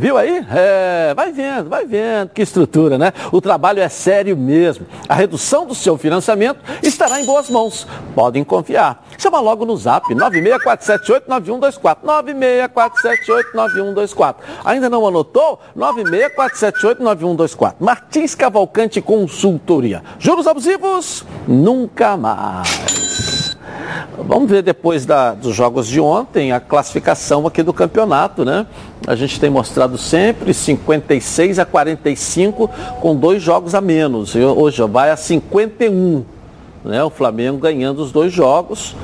Viu 0.00 0.16
aí? 0.16 0.46
É, 0.48 1.12
vai 1.12 1.32
vendo, 1.32 1.68
vai 1.68 1.84
vendo, 1.84 2.28
que 2.28 2.40
estrutura, 2.40 2.96
né? 2.96 3.12
O 3.32 3.40
trabalho 3.40 3.80
é 3.80 3.88
sério 3.88 4.36
mesmo. 4.36 4.86
A 5.08 5.14
redução 5.14 5.66
do 5.66 5.74
seu 5.74 5.98
financiamento 5.98 6.60
estará 6.84 7.20
em 7.20 7.26
boas 7.26 7.50
mãos. 7.50 7.84
Podem 8.14 8.44
confiar. 8.44 9.04
Chama 9.18 9.40
logo 9.40 9.66
no 9.66 9.76
zap 9.76 10.06
964789124. 10.14 11.96
964789124. 12.04 14.36
Ainda 14.64 14.88
não 14.88 15.04
anotou? 15.04 15.58
964789124. 15.76 17.74
Martins 17.80 18.36
Cavalcante 18.36 19.00
Consultoria. 19.00 20.04
Juros 20.20 20.46
abusivos? 20.46 21.24
Nunca 21.48 22.16
mais. 22.16 23.27
Vamos 24.18 24.50
ver 24.50 24.62
depois 24.62 25.06
da, 25.06 25.32
dos 25.32 25.54
jogos 25.54 25.86
de 25.86 26.00
ontem 26.00 26.52
a 26.52 26.60
classificação 26.60 27.46
aqui 27.46 27.62
do 27.62 27.72
campeonato, 27.72 28.44
né? 28.44 28.66
A 29.06 29.14
gente 29.14 29.38
tem 29.40 29.48
mostrado 29.48 29.96
sempre 29.96 30.52
56 30.52 31.58
a 31.58 31.64
45 31.64 32.68
com 33.00 33.16
dois 33.16 33.42
jogos 33.42 33.74
a 33.74 33.80
menos. 33.80 34.34
Hoje 34.34 34.82
vai 34.82 35.10
a 35.10 35.16
51. 35.16 36.24
Né? 36.84 37.02
O 37.02 37.10
Flamengo 37.10 37.58
ganhando 37.58 38.02
os 38.02 38.12
dois 38.12 38.32
jogos. 38.32 38.94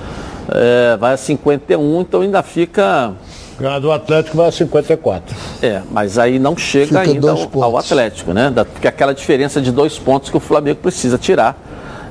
É, 0.48 0.96
vai 0.98 1.14
a 1.14 1.16
51, 1.16 2.00
então 2.02 2.20
ainda 2.20 2.42
fica. 2.42 3.12
Ganhar 3.58 3.78
do 3.78 3.90
Atlético 3.90 4.36
vai 4.36 4.48
a 4.48 4.52
54. 4.52 5.34
É, 5.62 5.80
mas 5.90 6.18
aí 6.18 6.38
não 6.38 6.56
chega 6.56 6.86
fica 6.86 7.00
ainda 7.00 7.30
ao, 7.30 7.62
ao, 7.62 7.78
Atlético, 7.78 8.32
né? 8.32 8.50
Da, 8.50 8.64
porque 8.64 8.86
aquela 8.86 9.14
diferença 9.14 9.60
de 9.60 9.72
dois 9.72 9.98
pontos 9.98 10.28
que 10.28 10.36
o 10.36 10.40
Flamengo 10.40 10.80
precisa 10.80 11.16
tirar 11.16 11.56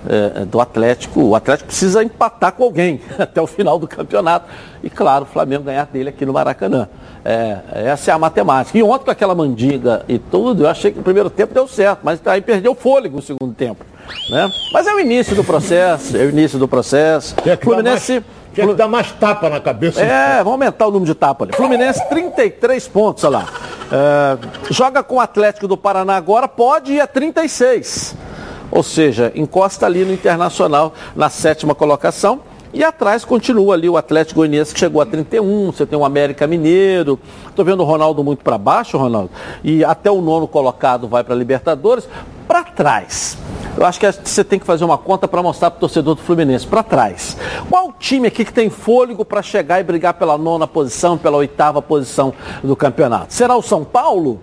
é, 0.08 0.46
do 0.46 0.60
Atlético. 0.60 1.22
O 1.22 1.36
Atlético 1.36 1.68
precisa 1.68 2.04
empatar 2.04 2.54
com 2.54 2.64
alguém 2.64 3.02
até 3.18 3.42
o 3.42 3.48
final 3.48 3.80
do 3.80 3.88
campeonato. 3.88 4.48
E 4.84 4.90
claro, 4.90 5.24
o 5.24 5.28
Flamengo 5.28 5.64
ganhar 5.64 5.86
dele 5.86 6.10
aqui 6.10 6.26
no 6.26 6.34
Maracanã. 6.34 6.88
É, 7.26 7.60
essa 7.74 8.12
é 8.12 8.14
a 8.14 8.20
matemática. 8.20 8.78
E 8.78 8.84
ontem 8.84 9.06
com 9.06 9.12
aquela 9.12 9.34
mandiga 9.34 10.04
e 10.08 10.20
tudo, 10.20 10.64
eu 10.64 10.70
achei 10.70 10.92
que 10.92 10.98
no 10.98 11.04
primeiro 11.04 11.30
tempo 11.30 11.54
deu 11.54 11.68
certo, 11.68 12.02
mas 12.04 12.20
aí 12.26 12.42
perdeu 12.42 12.76
fôlego 12.76 13.16
no 13.16 13.22
segundo 13.22 13.54
tempo. 13.54 13.86
Né? 14.30 14.52
Mas 14.74 14.88
é 14.88 14.94
o 14.94 15.00
início 15.00 15.36
do 15.36 15.44
processo, 15.44 16.18
é 16.18 16.22
o 16.22 16.30
início 16.30 16.60
do 16.60 16.68
processo. 16.68 17.36
Que, 17.36 17.56
Fluminense, 17.56 18.24
tinha 18.54 18.68
que 18.68 18.74
dar 18.74 18.88
mais 18.88 19.12
tapa 19.14 19.50
na 19.50 19.60
cabeça. 19.60 20.02
É, 20.02 20.38
vamos 20.38 20.54
aumentar 20.54 20.88
o 20.88 20.92
número 20.92 21.12
de 21.12 21.16
tapas 21.16 21.48
ali. 21.48 21.58
Fluminense, 21.58 22.08
33 22.10 22.88
pontos, 22.88 23.24
olha 23.24 23.40
lá. 23.40 23.48
É, 23.92 24.38
joga 24.70 25.02
com 25.02 25.16
o 25.16 25.20
Atlético 25.20 25.68
do 25.68 25.78
Paraná 25.78 26.16
agora, 26.16 26.48
pode 26.48 26.94
ir 26.94 27.02
a 27.02 27.08
36. 27.08 28.16
Ou 28.74 28.82
seja, 28.82 29.32
encosta 29.36 29.86
ali 29.86 30.04
no 30.04 30.12
Internacional 30.12 30.94
na 31.16 31.30
sétima 31.30 31.76
colocação. 31.76 32.42
E 32.74 32.84
atrás 32.84 33.24
continua 33.24 33.76
ali 33.76 33.88
o 33.88 33.98
Atlético 33.98 34.40
Goianiense 34.40 34.74
que 34.74 34.80
chegou 34.80 35.00
a 35.00 35.06
31, 35.06 35.72
você 35.72 35.86
tem 35.86 35.98
o 35.98 36.04
América 36.04 36.48
Mineiro. 36.48 37.20
Estou 37.48 37.64
vendo 37.64 37.82
o 37.82 37.84
Ronaldo 37.84 38.24
muito 38.24 38.44
para 38.44 38.58
baixo, 38.58 38.98
Ronaldo. 38.98 39.30
E 39.64 39.86
até 39.86 40.10
o 40.10 40.20
nono 40.22 40.48
colocado 40.48 41.08
vai 41.08 41.24
para 41.24 41.36
a 41.36 41.38
Libertadores. 41.38 42.10
Para 42.48 42.64
trás. 42.64 43.38
Eu 43.78 43.86
acho 43.86 44.00
que 44.00 44.12
você 44.12 44.44
tem 44.44 44.58
que 44.58 44.66
fazer 44.66 44.84
uma 44.84 44.98
conta 44.98 45.28
para 45.28 45.44
mostrar 45.44 45.70
para 45.70 45.78
o 45.78 45.82
torcedor 45.82 46.16
do 46.16 46.22
Fluminense. 46.22 46.66
Para 46.66 46.82
trás. 46.82 47.38
Qual 47.70 47.94
time 48.00 48.28
aqui 48.28 48.44
que 48.44 48.52
tem 48.52 48.72
fôlego 48.72 49.24
para 49.24 49.44
chegar 49.44 49.80
e 49.80 49.84
brigar 49.84 50.16
pela 50.16 50.36
nona 50.36 50.66
posição, 50.66 51.16
pela 51.16 51.38
oitava 51.38 51.80
posição 51.80 52.34
do 52.64 52.76
campeonato? 52.76 53.36
Será 53.36 53.56
o 53.56 53.62
São 53.62 53.84
Paulo? 53.84 54.42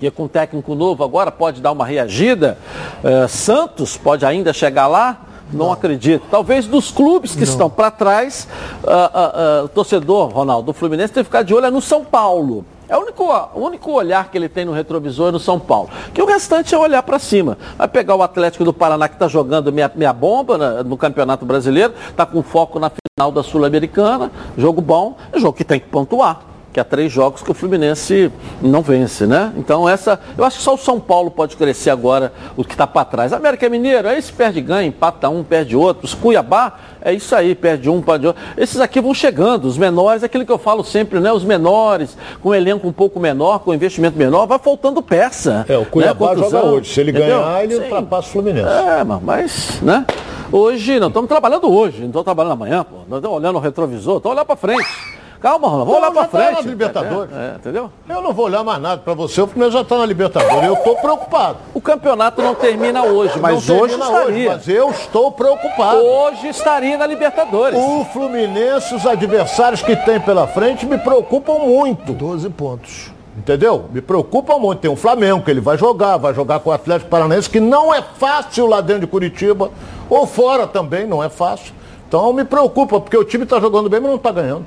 Que 0.00 0.10
com 0.10 0.26
técnico 0.26 0.74
novo 0.74 1.04
agora 1.04 1.30
pode 1.30 1.60
dar 1.60 1.72
uma 1.72 1.84
reagida. 1.84 2.56
Uh, 3.04 3.28
Santos 3.28 3.98
pode 3.98 4.24
ainda 4.24 4.52
chegar 4.52 4.86
lá. 4.86 5.26
Não, 5.52 5.66
não, 5.66 5.72
acredito. 5.72 6.24
Talvez 6.30 6.66
dos 6.66 6.90
clubes 6.90 7.32
que 7.32 7.38
não. 7.38 7.44
estão 7.44 7.68
para 7.68 7.90
trás, 7.90 8.48
uh, 8.82 9.62
uh, 9.62 9.64
o 9.64 9.68
torcedor, 9.68 10.28
Ronaldo, 10.28 10.66
do 10.66 10.72
Fluminense 10.72 11.12
tem 11.12 11.22
que 11.22 11.28
ficar 11.28 11.42
de 11.42 11.52
olho 11.52 11.66
é 11.66 11.70
no 11.70 11.82
São 11.82 12.04
Paulo. 12.04 12.64
É 12.88 12.96
o 12.96 13.02
único, 13.02 13.24
o 13.24 13.60
único 13.60 13.92
olhar 13.92 14.30
que 14.30 14.38
ele 14.38 14.48
tem 14.48 14.64
no 14.64 14.72
retrovisor 14.72 15.28
é 15.28 15.32
no 15.32 15.38
São 15.38 15.60
Paulo. 15.60 15.90
Que 16.14 16.22
o 16.22 16.26
restante 16.26 16.74
é 16.74 16.78
olhar 16.78 17.02
para 17.02 17.18
cima. 17.18 17.58
Vai 17.76 17.86
pegar 17.86 18.14
o 18.14 18.22
Atlético 18.22 18.64
do 18.64 18.72
Paraná 18.72 19.08
que 19.08 19.16
está 19.16 19.28
jogando 19.28 19.72
meia, 19.72 19.90
meia 19.94 20.12
bomba 20.12 20.56
né, 20.56 20.82
no 20.84 20.96
Campeonato 20.96 21.44
Brasileiro, 21.44 21.92
está 22.08 22.24
com 22.24 22.42
foco 22.42 22.78
na 22.78 22.90
final 22.90 23.30
da 23.30 23.42
Sul-Americana, 23.42 24.32
jogo 24.56 24.80
bom, 24.80 25.16
é 25.32 25.38
jogo 25.38 25.52
que 25.52 25.64
tem 25.64 25.78
que 25.78 25.88
pontuar 25.88 26.49
que 26.72 26.78
há 26.78 26.84
três 26.84 27.10
jogos 27.12 27.42
que 27.42 27.50
o 27.50 27.54
Fluminense 27.54 28.30
não 28.62 28.80
vence, 28.80 29.26
né? 29.26 29.52
Então 29.56 29.88
essa, 29.88 30.20
eu 30.38 30.44
acho 30.44 30.58
que 30.58 30.62
só 30.62 30.74
o 30.74 30.78
São 30.78 31.00
Paulo 31.00 31.30
pode 31.30 31.56
crescer 31.56 31.90
agora, 31.90 32.32
o 32.56 32.64
que 32.64 32.72
está 32.72 32.86
para 32.86 33.04
trás. 33.04 33.32
América 33.32 33.68
Mineiro, 33.68 34.08
aí 34.08 34.20
se 34.22 34.32
perde 34.32 34.60
ganha, 34.60 34.86
empata 34.86 35.28
um, 35.28 35.42
perde 35.42 35.74
outro. 35.76 36.04
Os 36.04 36.14
Cuiabá, 36.14 36.78
é 37.02 37.12
isso 37.12 37.34
aí, 37.34 37.54
perde 37.54 37.90
um, 37.90 38.00
perde 38.00 38.28
outro. 38.28 38.42
Esses 38.56 38.80
aqui 38.80 39.00
vão 39.00 39.12
chegando, 39.12 39.64
os 39.64 39.76
menores, 39.76 40.22
aquilo 40.22 40.46
que 40.46 40.52
eu 40.52 40.58
falo 40.58 40.84
sempre, 40.84 41.18
né? 41.18 41.32
Os 41.32 41.44
menores, 41.44 42.16
com 42.42 42.50
um 42.50 42.54
elenco 42.54 42.86
um 42.86 42.92
pouco 42.92 43.18
menor, 43.18 43.60
com 43.60 43.74
investimento 43.74 44.16
menor, 44.16 44.46
vai 44.46 44.58
faltando 44.58 45.02
peça. 45.02 45.64
É, 45.68 45.76
o 45.76 45.84
Cuiabá 45.84 46.34
né? 46.34 46.42
joga 46.42 46.64
hoje. 46.64 46.92
Se 46.92 47.00
ele 47.00 47.10
Entendeu? 47.10 47.40
ganhar, 47.40 47.64
ele 47.64 47.74
Sim. 47.74 47.82
ultrapassa 47.82 48.28
o 48.28 48.30
Fluminense. 48.30 48.68
É, 48.68 49.04
mas, 49.04 49.80
né? 49.82 50.06
Hoje, 50.52 50.98
não 50.98 51.08
estamos 51.08 51.28
trabalhando 51.28 51.72
hoje, 51.72 52.00
não 52.00 52.08
estamos 52.08 52.24
trabalhando 52.24 52.52
amanhã, 52.52 52.84
pô. 52.84 52.96
Nós 53.08 53.18
estamos 53.18 53.38
olhando 53.38 53.56
o 53.56 53.60
retrovisor, 53.60 54.16
estamos 54.16 54.36
olhando 54.36 54.46
para 54.46 54.56
frente. 54.56 55.20
Calma, 55.40 55.68
Ronaldo, 55.68 55.86
vou 55.86 55.96
olhar 55.96 56.10
para 56.10 56.22
tá 56.24 56.28
frente. 56.28 56.56
Tá 56.56 56.62
na 56.62 56.68
Libertadores. 56.68 57.34
É, 57.34 57.52
é, 57.52 57.54
entendeu? 57.56 57.90
Eu 58.06 58.20
não 58.20 58.32
vou 58.32 58.44
olhar 58.44 58.62
mais 58.62 58.80
nada 58.80 59.00
para 59.00 59.14
você, 59.14 59.40
o 59.40 59.46
Fluminense 59.46 59.74
já 59.74 59.80
está 59.80 59.96
na 59.96 60.04
Libertadores. 60.04 60.64
Eu 60.64 60.74
estou 60.74 60.96
preocupado. 60.96 61.58
O 61.72 61.80
campeonato 61.80 62.42
não 62.42 62.54
termina 62.54 63.04
hoje, 63.04 63.38
mas 63.40 63.66
não 63.66 63.80
hoje 63.80 63.94
estaria. 63.94 64.26
Hoje, 64.26 64.48
mas 64.48 64.68
eu 64.68 64.90
estou 64.90 65.32
preocupado. 65.32 65.98
Hoje 65.98 66.48
estaria 66.48 66.98
na 66.98 67.06
Libertadores. 67.06 67.78
O 67.78 68.04
Fluminense, 68.12 68.94
os 68.94 69.06
adversários 69.06 69.82
que 69.82 69.96
tem 69.96 70.20
pela 70.20 70.46
frente 70.46 70.84
me 70.84 70.98
preocupam 70.98 71.54
muito. 71.54 72.12
12 72.12 72.50
pontos. 72.50 73.10
Entendeu? 73.36 73.86
Me 73.90 74.02
preocupa 74.02 74.58
muito. 74.58 74.80
Tem 74.80 74.90
o 74.90 74.96
Flamengo, 74.96 75.42
que 75.42 75.50
ele 75.50 75.60
vai 75.60 75.78
jogar, 75.78 76.18
vai 76.18 76.34
jogar 76.34 76.60
com 76.60 76.68
o 76.68 76.72
Atlético 76.74 77.08
Paranaense, 77.08 77.48
que 77.48 77.60
não 77.60 77.94
é 77.94 78.02
fácil 78.02 78.66
lá 78.66 78.82
dentro 78.82 79.02
de 79.02 79.06
Curitiba, 79.06 79.70
ou 80.10 80.26
fora 80.26 80.66
também, 80.66 81.06
não 81.06 81.24
é 81.24 81.30
fácil. 81.30 81.72
Então 82.06 82.30
me 82.34 82.44
preocupa, 82.44 83.00
porque 83.00 83.16
o 83.16 83.24
time 83.24 83.44
está 83.44 83.58
jogando 83.58 83.88
bem, 83.88 84.00
mas 84.00 84.10
não 84.10 84.16
está 84.16 84.30
ganhando. 84.30 84.66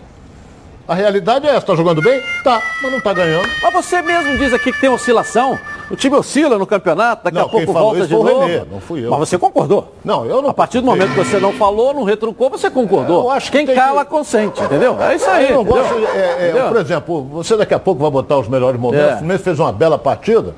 A 0.86 0.94
realidade 0.94 1.48
é 1.48 1.52
essa, 1.52 1.66
tá 1.66 1.76
jogando 1.76 2.02
bem? 2.02 2.22
Tá, 2.44 2.62
mas 2.82 2.92
não 2.92 3.00
tá 3.00 3.14
ganhando. 3.14 3.48
Mas 3.62 3.74
você 3.74 4.02
mesmo 4.02 4.38
diz 4.38 4.54
aqui 4.54 4.70
que 4.70 4.82
tem 4.82 4.90
oscilação. 4.90 5.58
O 5.90 5.96
time 5.96 6.16
oscila 6.18 6.58
no 6.58 6.66
campeonato, 6.66 7.24
daqui 7.24 7.38
não, 7.38 7.46
a 7.46 7.50
pouco 7.50 7.72
volta 7.72 8.06
de 8.06 8.14
novo. 8.14 8.46
Renê, 8.46 8.66
não 8.70 8.82
fui 8.82 9.06
eu. 9.06 9.10
Mas 9.10 9.20
você 9.20 9.38
concordou? 9.38 9.94
Não, 10.04 10.26
eu 10.26 10.42
não. 10.42 10.50
A 10.50 10.54
partir 10.54 10.82
do 10.82 10.86
momento 10.86 11.14
que 11.14 11.24
você 11.24 11.40
não 11.40 11.54
falou, 11.54 11.94
não 11.94 12.04
retrucou, 12.04 12.50
você 12.50 12.70
concordou. 12.70 13.24
Eu 13.24 13.32
acho 13.32 13.50
que 13.50 13.64
Quem 13.64 13.76
cala, 13.76 14.04
consente, 14.04 14.62
entendeu? 14.62 15.02
É 15.02 15.16
isso 15.16 15.30
aí. 15.30 15.52
Eu 15.52 15.58
não 15.58 15.64
gosto, 15.64 15.94
é, 16.16 16.50
é, 16.50 16.68
por 16.68 16.78
exemplo, 16.78 17.24
você 17.32 17.56
daqui 17.56 17.74
a 17.74 17.80
pouco 17.80 18.02
vai 18.02 18.12
botar 18.12 18.38
os 18.38 18.50
melhores 18.50 18.80
momentos. 18.80 19.08
É. 19.08 19.14
O 19.14 19.18
Fluminense 19.20 19.44
fez 19.44 19.60
uma 19.60 19.72
bela 19.72 19.98
partida, 19.98 20.54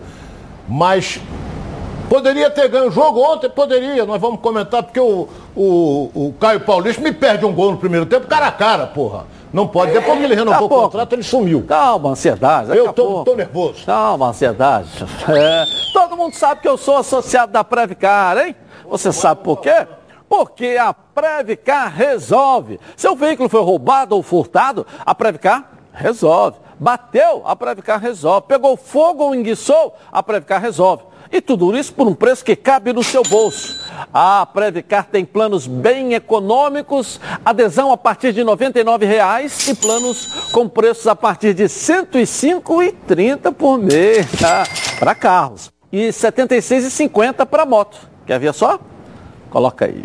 mas 0.68 1.20
Poderia 2.10 2.52
ter 2.52 2.68
ganho 2.68 2.88
o 2.88 2.92
jogo 2.92 3.20
ontem? 3.20 3.50
Poderia, 3.50 4.06
nós 4.06 4.22
vamos 4.22 4.40
comentar, 4.40 4.84
porque 4.84 5.00
o, 5.00 5.28
o, 5.56 6.12
o 6.14 6.34
Caio 6.40 6.60
Paulista 6.60 7.02
me 7.02 7.12
perde 7.12 7.46
um 7.46 7.54
gol 7.54 7.72
no 7.72 7.78
primeiro 7.78 8.06
tempo, 8.06 8.28
cara 8.28 8.48
a 8.48 8.52
cara, 8.52 8.86
porra. 8.86 9.26
Não 9.56 9.66
pode. 9.66 9.94
Depois 9.94 10.18
que 10.18 10.26
ele 10.26 10.36
renovou 10.36 10.66
o 10.66 10.70
contrato, 10.70 11.14
ele 11.14 11.24
sumiu. 11.24 11.64
Calma, 11.66 12.10
ansiedade. 12.10 12.76
Eu 12.76 12.92
tô, 12.92 13.24
tô, 13.24 13.36
nervoso. 13.36 13.86
Calma, 13.86 14.28
ansiedade. 14.28 14.90
É. 15.30 15.64
Todo 15.94 16.18
mundo 16.18 16.36
sabe 16.36 16.62
que 16.62 16.68
eu 16.68 16.78
sou 16.78 16.98
associado 16.98 17.54
da 17.54 17.64
Previcar, 17.64 18.38
hein? 18.38 18.54
Você 18.90 19.14
sabe 19.14 19.42
por 19.44 19.62
quê? 19.62 19.88
Porque 20.28 20.76
a 20.80 20.94
Previcar 20.94 21.90
resolve. 21.94 22.80
Seu 22.98 23.16
veículo 23.16 23.48
foi 23.48 23.62
roubado 23.62 24.14
ou 24.14 24.22
furtado, 24.22 24.86
a 25.06 25.16
Previcar 25.16 25.72
resolve. 25.94 26.58
Bateu, 26.78 27.42
a 27.46 27.56
Previcar 27.56 28.00
resolve. 28.00 28.48
Pegou 28.48 28.76
fogo 28.76 29.24
ou 29.24 29.34
enguiçou, 29.34 29.96
a 30.12 30.22
Previcar 30.22 30.62
resolve. 30.62 31.04
E 31.32 31.42
tudo 31.42 31.76
isso 31.76 31.94
por 31.94 32.08
um 32.08 32.14
preço 32.14 32.44
que 32.44 32.56
cabe 32.56 32.94
no 32.94 33.04
seu 33.04 33.24
bolso. 33.24 33.76
A 34.14 34.46
Previcar 34.46 35.06
tem 35.06 35.26
planos 35.26 35.68
bem 35.68 36.14
econômicos, 36.14 37.20
adesão 37.44 37.92
a 37.92 37.98
partir 37.98 38.32
de 38.34 38.42
R$ 38.42 38.48
99,00 38.48 39.70
e 39.70 39.76
planos 39.76 40.26
com 40.52 40.68
preços 40.68 41.08
a 41.08 41.16
partir 41.16 41.54
de 41.54 41.64
R$ 41.64 41.70
105,30 41.70 43.54
por 43.54 43.78
mês 43.78 44.28
tá? 44.40 44.64
para 45.00 45.16
carros 45.16 45.72
e 45.92 46.06
R$ 46.06 46.10
76,50 46.10 47.46
para 47.46 47.66
moto. 47.66 47.98
Quer 48.26 48.40
ver 48.40 48.54
só? 48.54 48.80
Coloca 49.50 49.86
aí. 49.86 50.04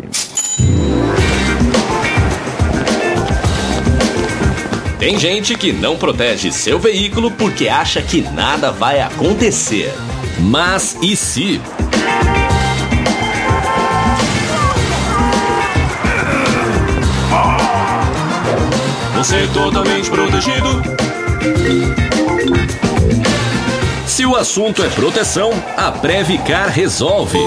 Tem 4.99 5.17
gente 5.17 5.57
que 5.57 5.73
não 5.73 5.97
protege 5.97 6.51
seu 6.51 6.77
veículo 6.77 7.31
porque 7.31 7.67
acha 7.67 8.01
que 8.01 8.21
nada 8.21 8.71
vai 8.71 9.01
acontecer. 9.01 9.91
Mas 10.41 10.97
e 11.01 11.15
se? 11.15 11.61
Você 19.15 19.35
é 19.35 19.47
totalmente 19.53 20.09
protegido. 20.09 20.81
Se 24.07 24.25
o 24.25 24.35
assunto 24.35 24.83
é 24.83 24.89
proteção, 24.89 25.51
a 25.77 25.91
Previcar 25.91 26.69
resolve. 26.69 27.39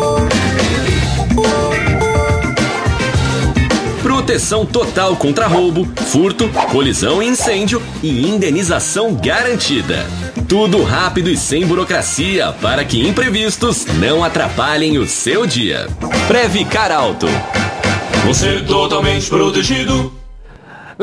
Proteção 4.03 4.65
total 4.65 5.17
contra 5.17 5.47
roubo, 5.47 5.87
furto, 6.07 6.49
colisão 6.71 7.23
e 7.23 7.27
incêndio 7.27 7.83
e 8.03 8.29
indenização 8.29 9.15
garantida. 9.15 10.07
Tudo 10.55 10.85
rápido 10.85 11.29
e 11.29 11.37
sem 11.37 11.67
burocracia 11.67 12.53
para 12.63 12.85
que 12.85 13.05
imprevistos 13.05 13.87
não 13.99 14.23
atrapalhem 14.23 14.99
o 14.99 15.05
seu 15.05 15.45
dia. 15.45 15.89
Previcar 16.29 16.93
Alto. 16.93 17.27
Você 18.25 18.61
totalmente 18.61 19.29
protegido. 19.29 20.14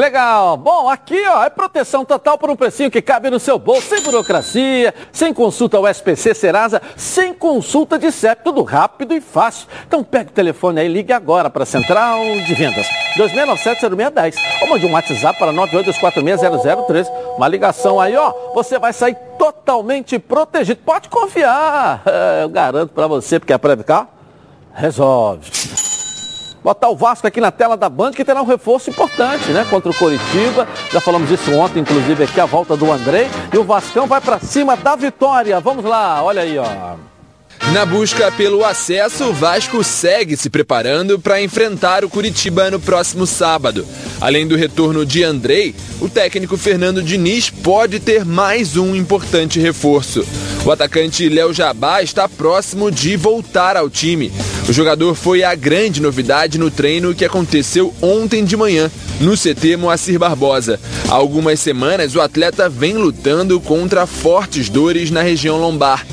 Legal. 0.01 0.57
Bom, 0.57 0.89
aqui 0.89 1.23
ó, 1.27 1.43
é 1.43 1.49
proteção 1.51 2.03
total 2.03 2.35
por 2.35 2.49
um 2.49 2.55
precinho 2.55 2.89
que 2.89 3.03
cabe 3.03 3.29
no 3.29 3.39
seu 3.39 3.59
bolso, 3.59 3.87
sem 3.87 4.01
burocracia, 4.01 4.91
sem 5.11 5.31
consulta 5.31 5.77
ao 5.77 5.87
SPC 5.87 6.33
Serasa, 6.33 6.81
sem 6.97 7.35
consulta 7.35 7.99
de 7.99 8.11
CEP, 8.11 8.43
tudo 8.43 8.63
rápido 8.63 9.13
e 9.13 9.21
fácil. 9.21 9.67
Então 9.87 10.03
pega 10.03 10.31
o 10.31 10.33
telefone 10.33 10.81
aí, 10.81 10.87
ligue 10.87 11.13
agora 11.13 11.51
para 11.51 11.61
a 11.61 11.67
Central 11.67 12.19
de 12.47 12.55
Vendas, 12.55 12.87
2697-0610, 13.15 14.35
ou 14.63 14.69
mande 14.69 14.87
um 14.87 14.93
WhatsApp 14.93 15.37
para 15.37 15.53
982460003. 15.53 17.07
Uma 17.37 17.47
ligação 17.47 17.99
aí, 17.99 18.17
ó, 18.17 18.33
você 18.55 18.79
vai 18.79 18.93
sair 18.93 19.15
totalmente 19.37 20.17
protegido. 20.17 20.81
Pode 20.83 21.09
confiar, 21.09 22.01
eu 22.41 22.49
garanto 22.49 22.91
para 22.91 23.05
você, 23.05 23.39
porque 23.39 23.53
a 23.53 23.59
Previcar 23.59 24.07
resolve 24.73 25.90
botar 26.63 26.89
o 26.89 26.95
Vasco 26.95 27.27
aqui 27.27 27.41
na 27.41 27.51
tela 27.51 27.75
da 27.75 27.89
Band, 27.89 28.11
que 28.11 28.25
terá 28.25 28.41
um 28.41 28.45
reforço 28.45 28.89
importante, 28.89 29.51
né? 29.51 29.65
Contra 29.69 29.91
o 29.91 29.95
Coritiba. 29.95 30.67
Já 30.91 31.01
falamos 31.01 31.29
disso 31.29 31.53
ontem, 31.53 31.79
inclusive, 31.79 32.23
aqui 32.23 32.39
a 32.39 32.45
volta 32.45 32.77
do 32.77 32.91
André. 32.91 33.29
E 33.53 33.57
o 33.57 33.63
Vascão 33.63 34.07
vai 34.07 34.21
para 34.21 34.39
cima 34.39 34.75
da 34.75 34.95
vitória. 34.95 35.59
Vamos 35.59 35.83
lá, 35.83 36.23
olha 36.23 36.41
aí, 36.41 36.57
ó. 36.57 37.10
Na 37.73 37.85
busca 37.85 38.29
pelo 38.33 38.65
acesso, 38.65 39.29
o 39.29 39.33
Vasco 39.33 39.81
segue 39.81 40.35
se 40.35 40.49
preparando 40.49 41.17
para 41.17 41.41
enfrentar 41.41 42.03
o 42.03 42.09
Curitiba 42.09 42.69
no 42.69 42.81
próximo 42.81 43.25
sábado. 43.25 43.87
Além 44.19 44.45
do 44.45 44.57
retorno 44.57 45.05
de 45.05 45.23
Andrei, 45.23 45.73
o 46.01 46.09
técnico 46.09 46.57
Fernando 46.57 47.01
Diniz 47.01 47.49
pode 47.49 48.01
ter 48.01 48.25
mais 48.25 48.75
um 48.75 48.93
importante 48.93 49.57
reforço. 49.57 50.25
O 50.65 50.71
atacante 50.71 51.29
Léo 51.29 51.53
Jabá 51.53 52.03
está 52.03 52.27
próximo 52.27 52.91
de 52.91 53.15
voltar 53.15 53.77
ao 53.77 53.89
time. 53.89 54.33
O 54.67 54.73
jogador 54.73 55.15
foi 55.15 55.41
a 55.41 55.55
grande 55.55 56.01
novidade 56.01 56.57
no 56.57 56.69
treino 56.69 57.15
que 57.15 57.23
aconteceu 57.23 57.93
ontem 58.01 58.43
de 58.43 58.57
manhã 58.57 58.91
no 59.21 59.37
CT 59.37 59.77
Moacir 59.77 60.19
Barbosa. 60.19 60.77
Há 61.07 61.13
algumas 61.13 61.57
semanas, 61.61 62.15
o 62.15 62.21
atleta 62.21 62.67
vem 62.67 62.97
lutando 62.97 63.61
contra 63.61 64.05
fortes 64.05 64.67
dores 64.67 65.09
na 65.09 65.21
região 65.21 65.57
lombar. 65.57 66.05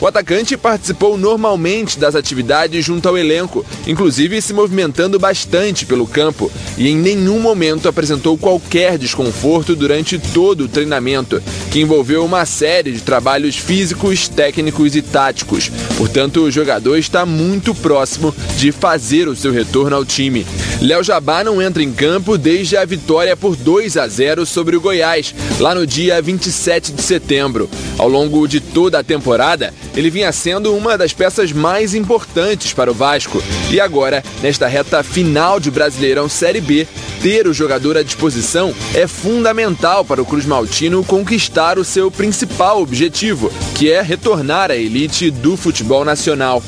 O 0.00 0.06
atacante 0.06 0.56
participou 0.56 1.16
normalmente 1.16 1.98
das 1.98 2.14
atividades 2.14 2.84
junto 2.84 3.08
ao 3.08 3.16
elenco, 3.16 3.64
inclusive 3.86 4.40
se 4.42 4.52
movimentando 4.52 5.18
bastante 5.18 5.86
pelo 5.86 6.06
campo, 6.06 6.50
e 6.76 6.88
em 6.88 6.96
nenhum 6.96 7.38
momento 7.38 7.88
apresentou 7.88 8.36
qualquer 8.36 8.98
desconforto 8.98 9.76
durante 9.76 10.18
todo 10.18 10.64
o 10.64 10.68
treinamento, 10.68 11.42
que 11.70 11.80
envolveu 11.80 12.24
uma 12.24 12.44
série 12.44 12.92
de 12.92 13.00
trabalhos 13.00 13.56
físicos, 13.56 14.28
técnicos 14.28 14.96
e 14.96 15.02
táticos. 15.02 15.70
Portanto, 15.96 16.42
o 16.42 16.50
jogador 16.50 16.96
está 16.96 17.24
muito 17.24 17.74
próximo 17.74 18.34
de 18.56 18.72
fazer 18.72 19.28
o 19.28 19.36
seu 19.36 19.52
retorno 19.52 19.96
ao 19.96 20.04
time. 20.04 20.46
Léo 20.80 21.02
Jabá 21.02 21.42
não 21.44 21.62
entra 21.62 21.82
em 21.82 21.92
campo 21.92 22.36
desde 22.36 22.76
a 22.76 22.84
vitória 22.84 23.36
por 23.36 23.56
2 23.56 23.96
a 23.96 24.06
0 24.06 24.44
sobre 24.44 24.76
o 24.76 24.80
Goiás, 24.80 25.34
lá 25.58 25.74
no 25.74 25.86
dia 25.86 26.20
27 26.20 26.92
de 26.92 27.02
setembro. 27.02 27.70
Ao 27.96 28.08
longo 28.08 28.46
de 28.46 28.60
toda 28.60 28.98
a 28.98 29.04
temporada, 29.04 29.72
ele 29.96 30.10
vinha 30.10 30.32
sendo 30.32 30.74
uma 30.74 30.98
das 30.98 31.12
peças 31.12 31.52
mais 31.52 31.94
importantes 31.94 32.72
para 32.72 32.90
o 32.90 32.94
Vasco. 32.94 33.42
E 33.70 33.80
agora, 33.80 34.22
nesta 34.42 34.66
reta 34.66 35.02
final 35.02 35.60
de 35.60 35.70
Brasileirão 35.70 36.28
Série 36.28 36.60
B, 36.60 36.86
ter 37.22 37.46
o 37.46 37.54
jogador 37.54 37.96
à 37.96 38.02
disposição 38.02 38.74
é 38.94 39.06
fundamental 39.06 40.04
para 40.04 40.20
o 40.20 40.26
Cruz 40.26 40.44
Maltino 40.44 41.04
conquistar 41.04 41.78
o 41.78 41.84
seu 41.84 42.10
principal 42.10 42.82
objetivo, 42.82 43.50
que 43.74 43.90
é 43.90 44.02
retornar 44.02 44.70
à 44.70 44.76
elite 44.76 45.30
do 45.30 45.56
futebol 45.56 46.04
nacional. 46.04 46.62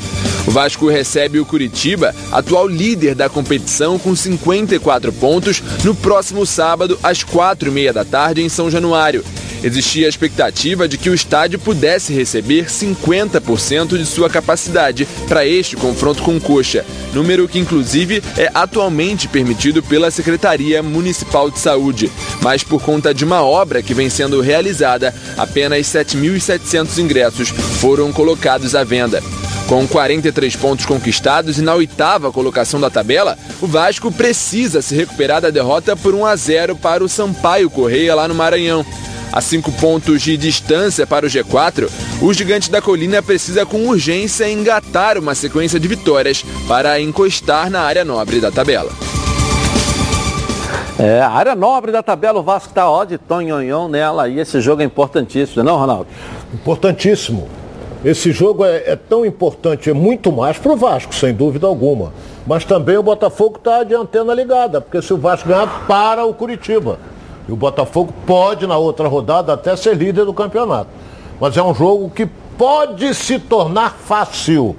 O 0.47 0.51
Vasco 0.51 0.89
recebe 0.89 1.41
o 1.41 1.45
Curitiba, 1.45 2.15
atual 2.31 2.69
líder 2.69 3.17
da 3.17 3.29
competição, 3.29 3.99
com 3.99 4.15
54 4.15 5.13
pontos, 5.13 5.61
no 5.83 5.95
próximo 5.95 6.47
sábado, 6.47 6.97
às 7.03 7.25
quatro 7.25 7.69
e 7.69 7.73
meia 7.73 7.93
da 7.93 8.05
tarde, 8.05 8.43
em 8.43 8.49
São 8.49 8.71
Januário. 8.71 9.25
Existia 9.67 10.07
a 10.07 10.09
expectativa 10.09 10.87
de 10.87 10.97
que 10.97 11.11
o 11.11 11.15
estádio 11.15 11.59
pudesse 11.59 12.13
receber 12.13 12.67
50% 12.67 13.99
de 13.99 14.07
sua 14.07 14.31
capacidade 14.31 15.09
para 15.29 15.45
este 15.45 15.75
confronto 15.75 16.23
com 16.23 16.39
Coxa, 16.39 16.87
número 17.13 17.49
que 17.49 17.59
inclusive 17.59 18.23
é 18.37 18.49
atualmente 18.55 19.27
permitido 19.27 19.83
pela 19.83 20.09
Secretaria 20.13 20.85
Municipal 20.85 21.51
de 21.51 21.59
Saúde. 21.59 22.13
Mas 22.41 22.63
por 22.63 22.81
conta 22.81 23.13
de 23.13 23.25
uma 23.25 23.43
obra 23.43 23.83
que 23.83 23.93
vem 23.93 24.09
sendo 24.09 24.41
realizada, 24.41 25.13
apenas 25.37 25.85
7.700 25.89 26.99
ingressos 26.99 27.49
foram 27.49 28.13
colocados 28.13 28.77
à 28.77 28.85
venda. 28.85 29.21
Com 29.67 29.85
43 29.85 30.55
pontos 30.55 30.87
conquistados 30.87 31.59
e 31.59 31.63
na 31.63 31.75
oitava 31.75 32.31
colocação 32.31 32.79
da 32.79 32.89
tabela, 32.89 33.37
o 33.61 33.67
Vasco 33.67 34.13
precisa 34.13 34.81
se 34.81 34.95
recuperar 34.95 35.41
da 35.41 35.51
derrota 35.51 35.97
por 35.97 36.15
1 36.15 36.25
a 36.25 36.37
0 36.37 36.77
para 36.77 37.03
o 37.03 37.09
Sampaio 37.09 37.69
Correia 37.69 38.15
lá 38.15 38.29
no 38.29 38.35
Maranhão. 38.35 38.87
A 39.33 39.41
cinco 39.41 39.71
pontos 39.73 40.23
de 40.23 40.37
distância 40.37 41.07
para 41.07 41.27
o 41.27 41.29
G4, 41.29 41.91
o 42.23 42.33
Gigante 42.33 42.71
da 42.71 42.81
Colina 42.81 43.23
precisa 43.23 43.67
com 43.67 43.87
urgência 43.87 44.51
engatar 44.51 45.19
uma 45.19 45.35
sequência 45.35 45.79
de 45.79 45.89
vitórias 45.89 46.45
para 46.67 47.01
encostar 47.01 47.69
na 47.71 47.81
área 47.81 48.05
nobre 48.05 48.41
da 48.41 48.51
tabela. 48.51 48.91
É, 50.99 51.21
a 51.21 51.29
área 51.29 51.55
nobre 51.55 51.93
da 51.93 52.03
tabela, 52.03 52.41
o 52.41 52.43
Vasco 52.43 52.71
está 52.71 52.91
ó 52.91 53.05
de 53.05 53.19
tonhonhon 53.19 53.87
nela 53.89 54.29
e 54.29 54.39
esse 54.39 54.61
jogo 54.63 54.81
é 54.81 54.85
importantíssimo, 54.85 55.63
não, 55.63 55.77
Ronaldo? 55.77 56.07
Importantíssimo. 56.55 57.47
Esse 58.03 58.33
jogo 58.33 58.65
é, 58.65 58.77
é 58.87 58.97
tão 58.97 59.27
importante, 59.27 59.91
é 59.91 59.93
muito 59.93 60.33
mais 60.33 60.57
para 60.57 60.73
o 60.73 60.77
Vasco, 60.77 61.15
sem 61.15 61.35
dúvida 61.35 61.67
alguma. 61.67 62.13
Mas 62.47 62.65
também 62.65 62.97
o 62.97 63.03
Botafogo 63.03 63.57
está 63.57 63.83
de 63.83 63.95
antena 63.95 64.33
ligada, 64.33 64.81
porque 64.81 65.03
se 65.03 65.13
o 65.13 65.19
Vasco 65.19 65.49
ganhar, 65.49 65.87
para 65.87 66.25
o 66.25 66.33
Curitiba. 66.33 66.99
E 67.49 67.53
o 67.53 67.57
Botafogo 67.57 68.13
pode, 68.27 68.67
na 68.67 68.77
outra 68.77 69.09
rodada, 69.09 69.53
até 69.53 69.77
ser 69.77 69.97
líder 69.97 70.25
do 70.25 70.35
campeonato. 70.35 70.91
Mas 71.41 71.57
é 71.57 71.63
um 71.63 71.75
jogo 71.75 72.11
que 72.11 72.27
pode 72.27 73.15
se 73.15 73.39
tornar 73.39 73.93
fácil 73.93 74.75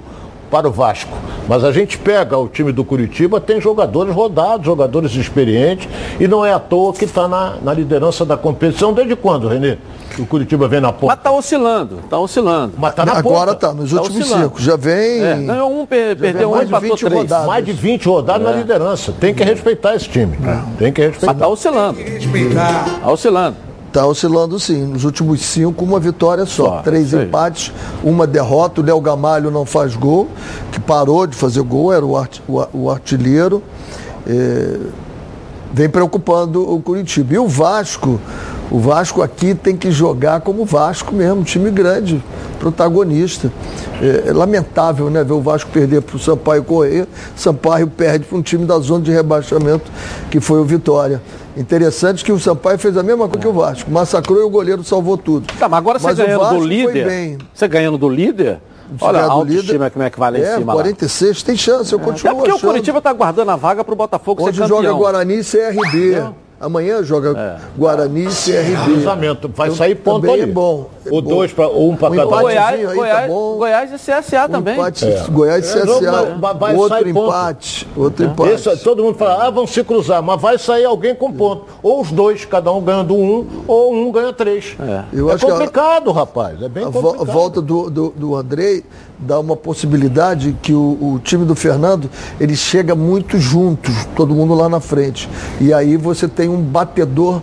para 0.50 0.68
o 0.68 0.72
Vasco. 0.72 1.16
Mas 1.48 1.64
a 1.64 1.72
gente 1.72 1.96
pega 1.96 2.36
o 2.36 2.48
time 2.48 2.72
do 2.72 2.84
Curitiba, 2.84 3.40
tem 3.40 3.60
jogadores 3.60 4.14
rodados, 4.14 4.66
jogadores 4.66 5.14
experientes, 5.14 5.88
e 6.20 6.28
não 6.28 6.44
é 6.44 6.52
à 6.52 6.58
toa 6.58 6.92
que 6.92 7.04
está 7.04 7.26
na, 7.26 7.56
na, 7.62 7.72
liderança 7.72 8.24
da 8.24 8.36
competição. 8.36 8.92
Desde 8.92 9.16
quando, 9.16 9.48
Renê? 9.48 9.78
O 10.18 10.26
Curitiba 10.26 10.66
vem 10.66 10.80
na 10.80 10.92
ponta. 10.92 11.06
Mas 11.06 11.18
está 11.18 11.30
oscilando, 11.30 12.00
está 12.04 12.18
oscilando. 12.18 12.74
Mas 12.76 12.94
tá 12.94 13.06
na 13.06 13.12
Agora 13.12 13.52
está, 13.52 13.72
nos 13.72 13.92
tá 13.92 14.02
últimos 14.02 14.22
oscilando. 14.22 14.44
cinco. 14.44 14.60
Já 14.60 14.76
vem. 14.76 15.22
É, 15.22 15.36
ganhou 15.36 15.80
um, 15.80 15.86
per 15.86 16.16
perdeu 16.16 16.52
um, 16.52 16.62
empatou 16.62 16.96
três. 16.96 17.14
Rodadas. 17.14 17.46
Mais 17.46 17.64
de 17.64 17.72
20 17.72 18.08
rodadas 18.08 18.46
é. 18.46 18.50
na 18.50 18.56
liderança. 18.56 19.12
Tem 19.12 19.32
que 19.32 19.44
respeitar 19.44 19.94
esse 19.94 20.08
time. 20.08 20.36
É. 20.44 20.78
Tem 20.78 20.92
que 20.92 21.02
respeitar. 21.02 21.26
Mas 21.26 21.36
está 21.36 21.48
oscilando. 21.48 22.00
Está 22.00 23.10
oscilando. 23.10 23.67
Está 23.88 24.06
oscilando 24.06 24.60
sim. 24.60 24.84
Nos 24.84 25.04
últimos 25.04 25.40
cinco, 25.40 25.84
uma 25.84 25.98
vitória 25.98 26.44
só. 26.44 26.64
só 26.64 26.82
Três 26.82 27.12
empates, 27.12 27.72
uma 28.04 28.26
derrota. 28.26 28.80
O 28.80 28.84
Léo 28.84 29.00
Gamalho 29.00 29.50
não 29.50 29.64
faz 29.64 29.96
gol, 29.96 30.28
que 30.70 30.78
parou 30.78 31.26
de 31.26 31.34
fazer 31.34 31.62
gol, 31.62 31.92
era 31.92 32.04
o, 32.04 32.16
art, 32.16 32.38
o, 32.46 32.64
o 32.72 32.90
artilheiro. 32.90 33.62
É, 34.26 34.78
vem 35.72 35.88
preocupando 35.88 36.70
o 36.70 36.80
Curitiba. 36.80 37.34
E 37.34 37.38
o 37.38 37.48
Vasco, 37.48 38.20
o 38.70 38.78
Vasco 38.78 39.22
aqui 39.22 39.54
tem 39.54 39.74
que 39.74 39.90
jogar 39.90 40.42
como 40.42 40.64
Vasco 40.66 41.14
mesmo, 41.14 41.42
time 41.42 41.70
grande, 41.70 42.22
protagonista. 42.58 43.50
É, 44.02 44.28
é 44.28 44.32
lamentável 44.32 45.08
né, 45.08 45.24
ver 45.24 45.32
o 45.32 45.40
Vasco 45.40 45.70
perder 45.70 46.02
para 46.02 46.16
o 46.16 46.18
Sampaio 46.18 46.62
Correia. 46.62 47.08
Sampaio 47.34 47.86
perde 47.88 48.26
para 48.26 48.36
um 48.36 48.42
time 48.42 48.66
da 48.66 48.78
zona 48.78 49.02
de 49.02 49.10
rebaixamento, 49.10 49.90
que 50.30 50.40
foi 50.40 50.60
o 50.60 50.64
Vitória. 50.64 51.22
Interessante 51.58 52.24
que 52.24 52.30
o 52.30 52.38
Sampaio 52.38 52.78
fez 52.78 52.96
a 52.96 53.02
mesma 53.02 53.26
coisa 53.28 53.40
que 53.40 53.48
o 53.48 53.52
Vasco. 53.52 53.90
Massacrou 53.90 54.38
e 54.38 54.44
o 54.44 54.50
goleiro 54.50 54.84
salvou 54.84 55.18
tudo. 55.18 55.46
Tá, 55.58 55.68
mas 55.68 55.78
agora 55.78 55.98
você 55.98 56.06
mas 56.06 56.18
ganhando 56.18 56.48
do 56.50 56.64
líder. 56.64 57.38
Você 57.52 57.66
ganhando 57.66 57.98
do 57.98 58.08
líder, 58.08 58.60
Olha, 59.00 59.20
a 59.20 59.24
autoestima 59.24 59.90
como 59.90 60.04
é 60.04 60.10
que 60.10 60.18
vale 60.18 60.40
é, 60.40 60.54
em 60.54 60.58
cima 60.58 60.72
46, 60.72 61.38
lá. 61.38 61.44
tem 61.44 61.56
chance, 61.56 61.92
eu 61.92 62.00
é. 62.00 62.02
continuo 62.02 62.32
É 62.32 62.34
porque 62.34 62.50
achando. 62.50 62.64
o 62.64 62.72
Curitiba 62.72 62.98
está 62.98 63.12
guardando 63.12 63.50
a 63.50 63.56
vaga 63.56 63.84
para 63.84 63.92
o 63.92 63.96
Botafogo 63.96 64.42
Onde 64.44 64.56
ser 64.56 64.62
campeão. 64.62 64.82
joga 64.82 64.92
Guarani 64.94 65.40
e 65.40 65.44
CRB. 65.44 66.14
É. 66.14 66.32
Amanhã 66.60 67.02
joga 67.04 67.38
é. 67.38 67.56
Guarani 67.76 68.24
e 68.24 68.26
CRB. 68.26 68.84
Cruzamento, 68.84 69.48
vai 69.54 69.70
sair 69.70 69.94
ponto 69.94 70.22
Também 70.22 70.42
ali. 70.42 70.50
é 70.50 70.54
bom. 70.54 70.90
O 71.08 71.20
dois 71.20 71.52
para 71.52 71.68
um 71.68 71.94
para 71.96 72.16
cada 72.16 72.26
um. 72.26 72.40
Goiás, 72.40 72.80
tá 72.80 72.94
Goiás, 72.94 73.20
tá 73.20 73.28
Goiás 73.28 73.92
e 73.92 73.94
CSA 73.94 74.44
um 74.44 74.48
também. 74.48 74.74
Empate, 74.74 75.04
é. 75.06 75.24
Goiás 75.30 75.64
e 75.64 75.80
CSA. 75.80 76.36
Vai, 76.38 76.54
vai 76.54 76.74
outro 76.74 77.08
empate. 77.08 77.84
Ponto. 77.84 78.00
Outro 78.00 78.24
empate. 78.26 78.50
Esse, 78.50 78.76
todo 78.78 79.04
mundo 79.04 79.16
fala, 79.16 79.46
ah, 79.46 79.50
vão 79.50 79.68
se 79.68 79.84
cruzar, 79.84 80.20
mas 80.20 80.40
vai 80.40 80.58
sair 80.58 80.84
alguém 80.84 81.14
com 81.14 81.32
ponto. 81.32 81.66
Ou 81.80 82.00
os 82.00 82.10
dois, 82.10 82.44
cada 82.44 82.72
um 82.72 82.80
ganhando 82.80 83.14
um, 83.14 83.46
ou 83.68 83.94
um 83.94 84.10
ganha 84.10 84.32
três. 84.32 84.76
É, 84.80 85.04
Eu 85.12 85.30
é 85.30 85.34
acho 85.34 85.46
complicado, 85.46 86.10
a, 86.10 86.14
rapaz. 86.14 86.60
É 86.60 86.68
bem 86.68 86.84
complicado. 86.90 87.22
A 87.22 87.32
volta 87.32 87.62
do, 87.62 87.88
do, 87.88 88.10
do 88.10 88.34
Andrei 88.34 88.84
dá 89.18 89.38
uma 89.38 89.56
possibilidade 89.56 90.56
que 90.62 90.72
o, 90.72 90.98
o, 91.00 91.20
time 91.22 91.44
do 91.44 91.54
Fernando 91.54 92.08
ele 92.40 92.54
chega 92.54 92.94
muito 92.94 93.38
juntos, 93.38 93.94
todo 94.14 94.34
mundo 94.34 94.54
lá 94.54 94.68
na 94.68 94.80
frente. 94.80 95.28
E 95.60 95.72
aí 95.72 95.96
você 95.96 96.28
tem 96.28 96.48
um 96.48 96.60
batedor 96.60 97.42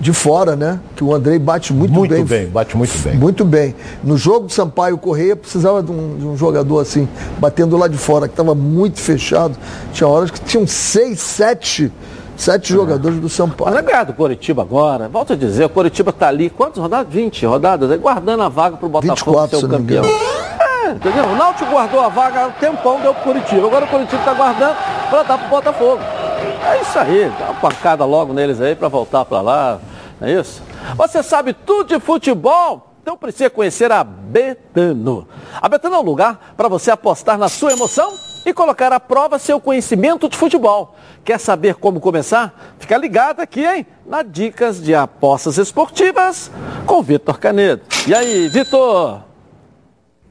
de 0.00 0.12
fora, 0.12 0.56
né? 0.56 0.80
Que 0.96 1.04
o 1.04 1.14
Andrei 1.14 1.38
bate 1.38 1.72
muito, 1.72 1.92
muito 1.92 2.10
bem. 2.10 2.18
Muito 2.18 2.28
bem, 2.28 2.46
bate 2.48 2.76
muito 2.76 2.98
bem. 2.98 3.16
Muito 3.16 3.44
bem. 3.44 3.74
No 4.02 4.16
jogo 4.16 4.46
do 4.46 4.52
Sampaio 4.52 4.98
Correia 4.98 5.36
precisava 5.36 5.82
de 5.82 5.92
um, 5.92 6.16
de 6.16 6.26
um 6.26 6.36
jogador 6.36 6.80
assim, 6.80 7.08
batendo 7.38 7.76
lá 7.76 7.86
de 7.86 7.96
fora, 7.96 8.26
que 8.26 8.32
estava 8.32 8.54
muito 8.54 8.98
fechado. 8.98 9.56
Tinha 9.92 10.08
horas 10.08 10.30
que 10.30 10.40
tinham 10.40 10.66
seis, 10.66 11.20
sete 11.20 11.92
Sete 12.36 12.72
é. 12.72 12.76
jogadores 12.76 13.20
do 13.20 13.28
São 13.28 13.48
Paulo. 13.48 13.72
Mas 13.72 13.86
é 13.86 14.04
do 14.04 14.14
Coritiba 14.14 14.62
agora. 14.62 15.08
Volto 15.08 15.34
a 15.34 15.36
dizer, 15.36 15.64
o 15.64 15.68
Coritiba 15.68 16.10
está 16.10 16.28
ali. 16.28 16.50
Quantas 16.50 16.78
rodadas? 16.78 17.12
20 17.12 17.46
rodadas, 17.46 17.90
aí 17.90 17.98
guardando 17.98 18.42
a 18.42 18.48
vaga 18.48 18.76
para 18.76 18.86
o 18.86 18.88
Botafogo 18.88 19.14
24, 19.14 19.60
ser 19.60 19.66
o 19.66 19.68
campeão. 19.68 20.04
Entendeu? 20.94 21.24
O 21.24 21.36
Náutico 21.36 21.70
guardou 21.70 22.00
a 22.00 22.08
vaga 22.08 22.42
há 22.42 22.46
um 22.46 22.52
tempão, 22.52 23.00
deu 23.00 23.14
pro 23.14 23.24
Curitiba. 23.24 23.66
Agora 23.66 23.84
o 23.84 23.88
Curitiba 23.88 24.18
está 24.18 24.34
guardando 24.34 24.76
para 25.10 25.22
dar 25.22 25.38
pro 25.38 25.48
Botafogo. 25.48 26.00
É 26.64 26.80
isso 26.80 26.98
aí, 26.98 27.32
dá 27.38 27.46
uma 27.46 27.54
pancada 27.54 28.04
logo 28.04 28.32
neles 28.32 28.60
aí 28.60 28.74
para 28.74 28.88
voltar 28.88 29.24
para 29.24 29.40
lá. 29.40 29.80
Não 30.20 30.28
é 30.28 30.32
isso? 30.32 30.62
Você 30.96 31.22
sabe 31.22 31.52
tudo 31.52 31.88
de 31.88 32.00
futebol? 32.00 32.92
Então 33.02 33.16
precisa 33.16 33.50
conhecer 33.50 33.90
a 33.90 34.04
Betano. 34.04 35.26
A 35.60 35.68
Betano 35.68 35.96
é 35.96 35.98
um 35.98 36.02
lugar 36.02 36.54
para 36.56 36.68
você 36.68 36.90
apostar 36.90 37.36
na 37.36 37.48
sua 37.48 37.72
emoção 37.72 38.12
e 38.46 38.52
colocar 38.52 38.92
à 38.92 39.00
prova 39.00 39.38
seu 39.38 39.60
conhecimento 39.60 40.28
de 40.28 40.36
futebol. 40.36 40.94
Quer 41.24 41.38
saber 41.38 41.74
como 41.74 42.00
começar? 42.00 42.74
Fica 42.78 42.96
ligado 42.96 43.40
aqui, 43.40 43.64
hein? 43.64 43.86
Na 44.06 44.22
Dicas 44.22 44.80
de 44.80 44.94
Apostas 44.94 45.58
Esportivas 45.58 46.50
com 46.86 47.02
Vitor 47.02 47.38
Canedo. 47.38 47.82
E 48.06 48.14
aí, 48.14 48.48
Vitor? 48.48 49.31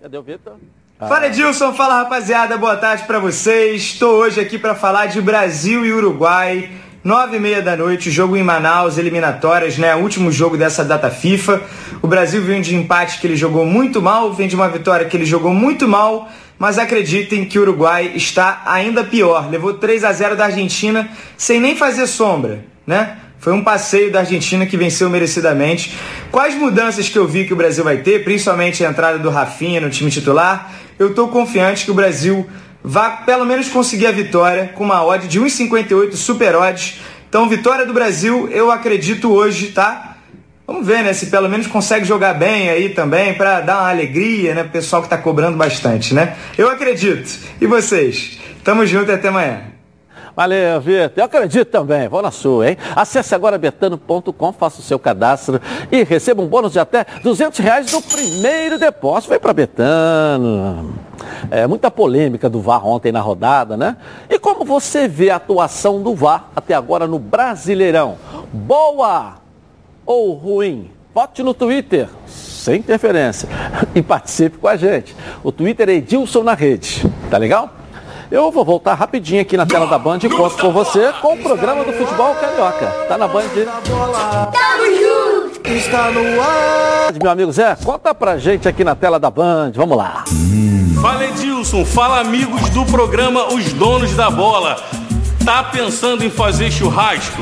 Cadê 0.01 0.17
o 0.17 0.23
Vitor? 0.23 0.53
Fala 0.97 1.27
Edilson, 1.27 1.73
fala 1.73 1.99
rapaziada, 1.99 2.57
boa 2.57 2.75
tarde 2.75 3.03
para 3.03 3.19
vocês. 3.19 3.83
Estou 3.83 4.15
hoje 4.15 4.39
aqui 4.39 4.57
para 4.57 4.73
falar 4.73 5.05
de 5.05 5.21
Brasil 5.21 5.85
e 5.85 5.93
Uruguai. 5.93 6.71
Nove 7.03 7.37
e 7.37 7.39
meia 7.39 7.61
da 7.61 7.77
noite, 7.77 8.09
jogo 8.09 8.35
em 8.35 8.41
Manaus, 8.41 8.97
eliminatórias, 8.97 9.77
né? 9.77 9.95
Último 9.95 10.31
jogo 10.31 10.57
dessa 10.57 10.83
data 10.83 11.11
FIFA. 11.11 11.61
O 12.01 12.07
Brasil 12.07 12.41
vem 12.41 12.61
de 12.61 12.75
empate 12.75 13.19
que 13.19 13.27
ele 13.27 13.35
jogou 13.35 13.63
muito 13.63 14.01
mal, 14.01 14.33
vem 14.33 14.47
de 14.47 14.55
uma 14.55 14.67
vitória 14.69 15.05
que 15.05 15.15
ele 15.15 15.25
jogou 15.25 15.53
muito 15.53 15.87
mal, 15.87 16.29
mas 16.57 16.79
acreditem 16.79 17.45
que 17.45 17.59
o 17.59 17.61
Uruguai 17.61 18.13
está 18.15 18.63
ainda 18.65 19.03
pior. 19.03 19.51
Levou 19.51 19.75
3 19.75 20.03
a 20.03 20.11
0 20.11 20.35
da 20.35 20.45
Argentina 20.45 21.07
sem 21.37 21.59
nem 21.59 21.75
fazer 21.75 22.07
sombra, 22.07 22.65
né? 22.87 23.17
Foi 23.41 23.54
um 23.54 23.63
passeio 23.63 24.12
da 24.12 24.19
Argentina 24.19 24.67
que 24.67 24.77
venceu 24.77 25.10
merecidamente. 25.10 25.97
Quais 26.32 26.54
mudanças 26.54 27.10
que 27.10 27.17
eu 27.17 27.27
vi 27.27 27.43
que 27.43 27.54
o 27.54 27.56
Brasil 27.56 27.84
vai 27.84 27.97
ter, 27.97 28.23
principalmente 28.23 28.86
a 28.86 28.89
entrada 28.89 29.17
do 29.17 29.32
Rafinha 29.32 29.82
no 29.82 29.89
time 29.89 30.12
titular? 30.12 30.71
Eu 30.99 31.10
estou 31.10 31.27
confiante 31.27 31.84
que 31.84 31.89
o 31.89 31.93
Brasil 31.95 32.47
vai 32.84 33.25
pelo 33.25 33.43
menos 33.43 33.67
conseguir 33.67 34.06
a 34.06 34.12
vitória 34.12 34.71
com 34.75 34.84
uma 34.84 35.04
odd 35.04 35.27
de 35.27 35.41
1,58 35.41 36.13
super 36.13 36.56
odds. 36.56 36.99
Então, 37.27 37.49
vitória 37.49 37.84
do 37.84 37.93
Brasil, 37.93 38.47
eu 38.51 38.69
acredito 38.69 39.32
hoje, 39.32 39.69
tá? 39.69 40.17
Vamos 40.67 40.86
ver, 40.86 41.04
né? 41.04 41.12
Se 41.12 41.25
pelo 41.25 41.49
menos 41.49 41.65
consegue 41.65 42.06
jogar 42.06 42.36
bem 42.36 42.69
aí 42.69 42.89
também 42.89 43.34
para 43.34 43.60
dar 43.62 43.80
uma 43.80 43.89
alegria, 43.89 44.54
né? 44.54 44.62
Pro 44.62 44.73
pessoal 44.73 45.01
que 45.01 45.10
tá 45.10 45.17
cobrando 45.17 45.58
bastante, 45.58 46.13
né? 46.13 46.36
Eu 46.56 46.69
acredito. 46.69 47.39
E 47.60 47.65
vocês? 47.65 48.39
Tamo 48.63 48.86
junto 48.86 49.10
e 49.10 49.15
até 49.15 49.30
amanhã. 49.30 49.70
Valeu, 50.35 50.79
Vitor. 50.79 51.11
Eu 51.15 51.25
acredito 51.25 51.67
também. 51.69 52.07
Vou 52.07 52.21
na 52.21 52.31
sua, 52.31 52.69
hein? 52.69 52.77
Acesse 52.95 53.35
agora 53.35 53.57
betano.com, 53.57 54.53
faça 54.53 54.79
o 54.79 54.83
seu 54.83 54.97
cadastro 54.97 55.59
e 55.91 56.03
receba 56.03 56.41
um 56.41 56.47
bônus 56.47 56.71
de 56.71 56.79
até 56.79 57.05
200 57.23 57.59
reais 57.59 57.91
no 57.91 58.01
primeiro 58.01 58.79
depósito. 58.79 59.29
Vem 59.29 59.39
para 59.39 59.53
Betano. 59.53 60.95
É, 61.49 61.67
muita 61.67 61.91
polêmica 61.91 62.49
do 62.49 62.61
VAR 62.61 62.85
ontem 62.85 63.11
na 63.11 63.21
rodada, 63.21 63.75
né? 63.75 63.97
E 64.29 64.39
como 64.39 64.63
você 64.63 65.07
vê 65.07 65.29
a 65.29 65.35
atuação 65.35 66.01
do 66.01 66.15
VAR 66.15 66.49
até 66.55 66.73
agora 66.73 67.07
no 67.07 67.19
Brasileirão? 67.19 68.17
Boa 68.53 69.35
ou 70.05 70.33
ruim? 70.33 70.91
Vote 71.13 71.43
no 71.43 71.53
Twitter, 71.53 72.07
sem 72.25 72.79
interferência. 72.79 73.49
E 73.93 74.01
participe 74.01 74.57
com 74.57 74.67
a 74.67 74.77
gente. 74.77 75.13
O 75.43 75.51
Twitter 75.51 75.89
é 75.89 75.93
Edilson 75.93 76.43
na 76.43 76.53
rede. 76.53 77.03
Tá 77.29 77.37
legal? 77.37 77.69
Eu 78.31 78.49
vou 78.49 78.63
voltar 78.63 78.93
rapidinho 78.93 79.41
aqui 79.41 79.57
na 79.57 79.65
tela 79.65 79.85
da 79.85 79.99
Band 79.99 80.19
e 80.23 80.29
conto 80.29 80.55
com 80.57 80.71
você 80.71 81.11
com 81.21 81.33
o 81.33 81.37
programa 81.37 81.83
do 81.83 81.91
futebol 81.91 82.33
carioca. 82.35 82.87
Tá 83.05 83.17
na 83.17 83.27
Band. 83.27 83.41
Tamo 83.83 84.85
junto! 84.95 85.69
Está 85.69 86.09
no 86.11 86.41
ar! 86.41 87.13
Meu 87.21 87.29
amigo 87.29 87.51
Zé, 87.51 87.75
conta 87.83 88.15
pra 88.15 88.37
gente 88.37 88.69
aqui 88.69 88.85
na 88.85 88.95
tela 88.95 89.19
da 89.19 89.29
Band. 89.29 89.73
Vamos 89.75 89.97
lá. 89.97 90.23
Fala 91.01 91.25
Edilson, 91.25 91.83
fala 91.83 92.21
amigos 92.21 92.69
do 92.69 92.85
programa 92.85 93.53
Os 93.53 93.73
Donos 93.73 94.15
da 94.15 94.29
Bola. 94.29 94.77
Tá 95.43 95.63
pensando 95.63 96.23
em 96.23 96.29
fazer 96.29 96.71
churrasco? 96.71 97.41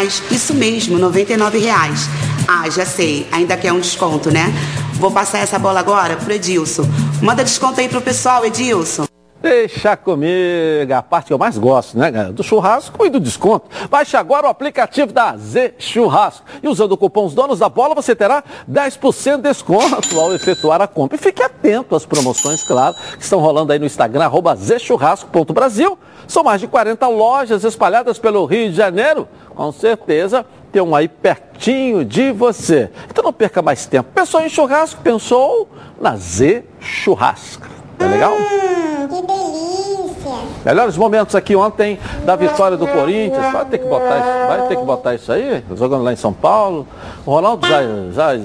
Isso 0.03 0.53
mesmo, 0.53 0.97
99 0.97 1.59
reais. 1.59 2.07
Ah, 2.47 2.69
já 2.69 2.85
sei, 2.85 3.27
ainda 3.31 3.55
quer 3.55 3.71
um 3.71 3.79
desconto, 3.79 4.31
né? 4.31 4.51
Vou 4.95 5.11
passar 5.11 5.39
essa 5.39 5.59
bola 5.59 5.79
agora 5.79 6.15
pro 6.15 6.33
Edilson. 6.33 6.83
Manda 7.21 7.43
desconto 7.43 7.79
aí 7.79 7.87
pro 7.87 8.01
pessoal, 8.01 8.45
Edilson. 8.45 9.05
Deixa 9.41 9.97
comigo, 9.97 10.93
a 10.95 11.01
parte 11.01 11.27
que 11.27 11.33
eu 11.33 11.37
mais 11.37 11.57
gosto, 11.57 11.97
né, 11.97 12.11
Do 12.31 12.43
churrasco 12.43 13.03
e 13.07 13.09
do 13.09 13.19
desconto. 13.19 13.67
Baixe 13.89 14.15
agora 14.15 14.45
o 14.45 14.49
aplicativo 14.49 15.11
da 15.11 15.35
Z 15.35 15.73
Churrasco. 15.79 16.45
E 16.61 16.67
usando 16.67 16.91
o 16.91 16.97
cupom 16.97 17.25
Os 17.25 17.33
Donos 17.33 17.57
da 17.57 17.67
Bola, 17.67 17.95
você 17.95 18.15
terá 18.15 18.43
10% 18.69 19.37
de 19.37 19.41
desconto 19.41 20.19
ao 20.19 20.31
efetuar 20.31 20.79
a 20.79 20.87
compra. 20.87 21.15
E 21.15 21.19
fique 21.19 21.41
atento 21.41 21.95
às 21.95 22.05
promoções, 22.05 22.63
claro, 22.63 22.95
que 23.17 23.23
estão 23.23 23.39
rolando 23.39 23.73
aí 23.73 23.79
no 23.79 23.85
Instagram, 23.87 24.25
arroba 24.25 24.55
zchurrasco.brasil. 24.55 25.97
São 26.27 26.43
mais 26.43 26.61
de 26.61 26.67
40 26.67 27.07
lojas 27.07 27.63
espalhadas 27.63 28.19
pelo 28.19 28.45
Rio 28.45 28.69
de 28.69 28.75
Janeiro. 28.75 29.27
Com 29.61 29.71
certeza 29.71 30.43
tem 30.71 30.81
um 30.81 30.95
aí 30.95 31.07
pertinho 31.07 32.03
de 32.03 32.31
você. 32.31 32.89
Então 33.07 33.23
não 33.23 33.31
perca 33.31 33.61
mais 33.61 33.85
tempo. 33.85 34.09
Pensou 34.11 34.41
em 34.41 34.49
churrasco? 34.49 34.99
Pensou 35.03 35.69
na 36.01 36.15
Z 36.15 36.63
Churrasco. 36.79 37.67
Tá 37.95 38.07
legal? 38.07 38.33
Hum, 38.33 39.07
que 39.07 39.21
delícia! 39.21 40.31
Melhores 40.65 40.97
momentos 40.97 41.35
aqui 41.35 41.55
ontem 41.55 41.99
da 42.25 42.35
vitória 42.35 42.75
do 42.75 42.87
Corinthians. 42.87 43.53
Vai 43.53 43.65
ter 43.65 43.77
que 43.77 43.87
botar 43.87 44.17
isso, 44.17 44.47
vai 44.47 44.67
ter 44.67 44.75
que 44.77 44.83
botar 44.83 45.13
isso 45.13 45.31
aí, 45.31 45.63
jogando 45.75 46.05
lá 46.05 46.11
em 46.11 46.15
São 46.15 46.33
Paulo. 46.33 46.87
O 47.23 47.29
Ronaldo 47.29 47.67
já, 47.67 47.81
já 48.11 48.41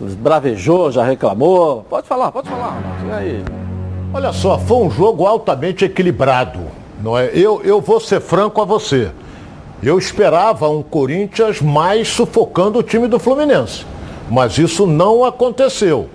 bravejou, 0.00 0.90
já 0.90 1.04
reclamou. 1.04 1.86
Pode 1.88 2.08
falar, 2.08 2.32
pode 2.32 2.48
falar. 2.48 2.76
E 3.06 3.12
aí? 3.12 3.44
Olha 4.12 4.32
só, 4.32 4.58
foi 4.58 4.78
um 4.78 4.90
jogo 4.90 5.28
altamente 5.28 5.84
equilibrado. 5.84 6.58
Não 7.00 7.16
é? 7.16 7.30
eu, 7.32 7.62
eu 7.62 7.80
vou 7.80 8.00
ser 8.00 8.20
franco 8.20 8.60
a 8.60 8.64
você. 8.64 9.12
Eu 9.82 9.98
esperava 9.98 10.68
um 10.68 10.82
Corinthians 10.82 11.60
mais 11.60 12.08
sufocando 12.08 12.78
o 12.78 12.82
time 12.82 13.06
do 13.06 13.18
Fluminense. 13.18 13.84
Mas 14.30 14.56
isso 14.58 14.86
não 14.86 15.24
aconteceu. 15.24 16.08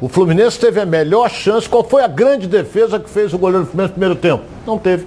O 0.00 0.08
Fluminense 0.08 0.60
teve 0.60 0.80
a 0.80 0.86
melhor 0.86 1.28
chance. 1.30 1.68
Qual 1.68 1.82
foi 1.82 2.02
a 2.02 2.06
grande 2.06 2.46
defesa 2.46 3.00
que 3.00 3.08
fez 3.08 3.32
o 3.32 3.38
goleiro 3.38 3.64
do 3.64 3.70
Fluminense 3.70 3.92
no 3.92 3.98
primeiro 3.98 4.14
tempo? 4.14 4.44
Não 4.66 4.78
teve. 4.78 5.06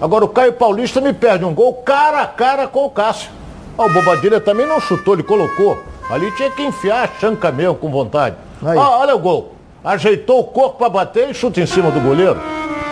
Agora 0.00 0.24
o 0.24 0.28
Caio 0.28 0.52
Paulista 0.54 1.00
me 1.00 1.12
perde 1.12 1.44
um 1.44 1.52
gol 1.52 1.74
cara 1.74 2.22
a 2.22 2.26
cara 2.26 2.66
com 2.66 2.86
o 2.86 2.90
Cássio. 2.90 3.30
Ah, 3.76 3.84
o 3.84 3.90
Bobadilha 3.90 4.40
também 4.40 4.66
não 4.66 4.80
chutou, 4.80 5.14
ele 5.14 5.22
colocou. 5.22 5.78
Ali 6.08 6.30
tinha 6.32 6.50
que 6.50 6.62
enfiar 6.62 7.04
a 7.04 7.20
chanca 7.20 7.52
mesmo 7.52 7.74
com 7.74 7.90
vontade. 7.90 8.36
Aí. 8.64 8.78
Ah, 8.78 8.98
olha 8.98 9.14
o 9.14 9.18
gol. 9.18 9.54
Ajeitou 9.84 10.40
o 10.40 10.44
corpo 10.44 10.78
para 10.78 10.88
bater 10.88 11.30
e 11.30 11.34
chuta 11.34 11.60
em 11.60 11.66
cima 11.66 11.90
do 11.90 12.00
goleiro. 12.00 12.38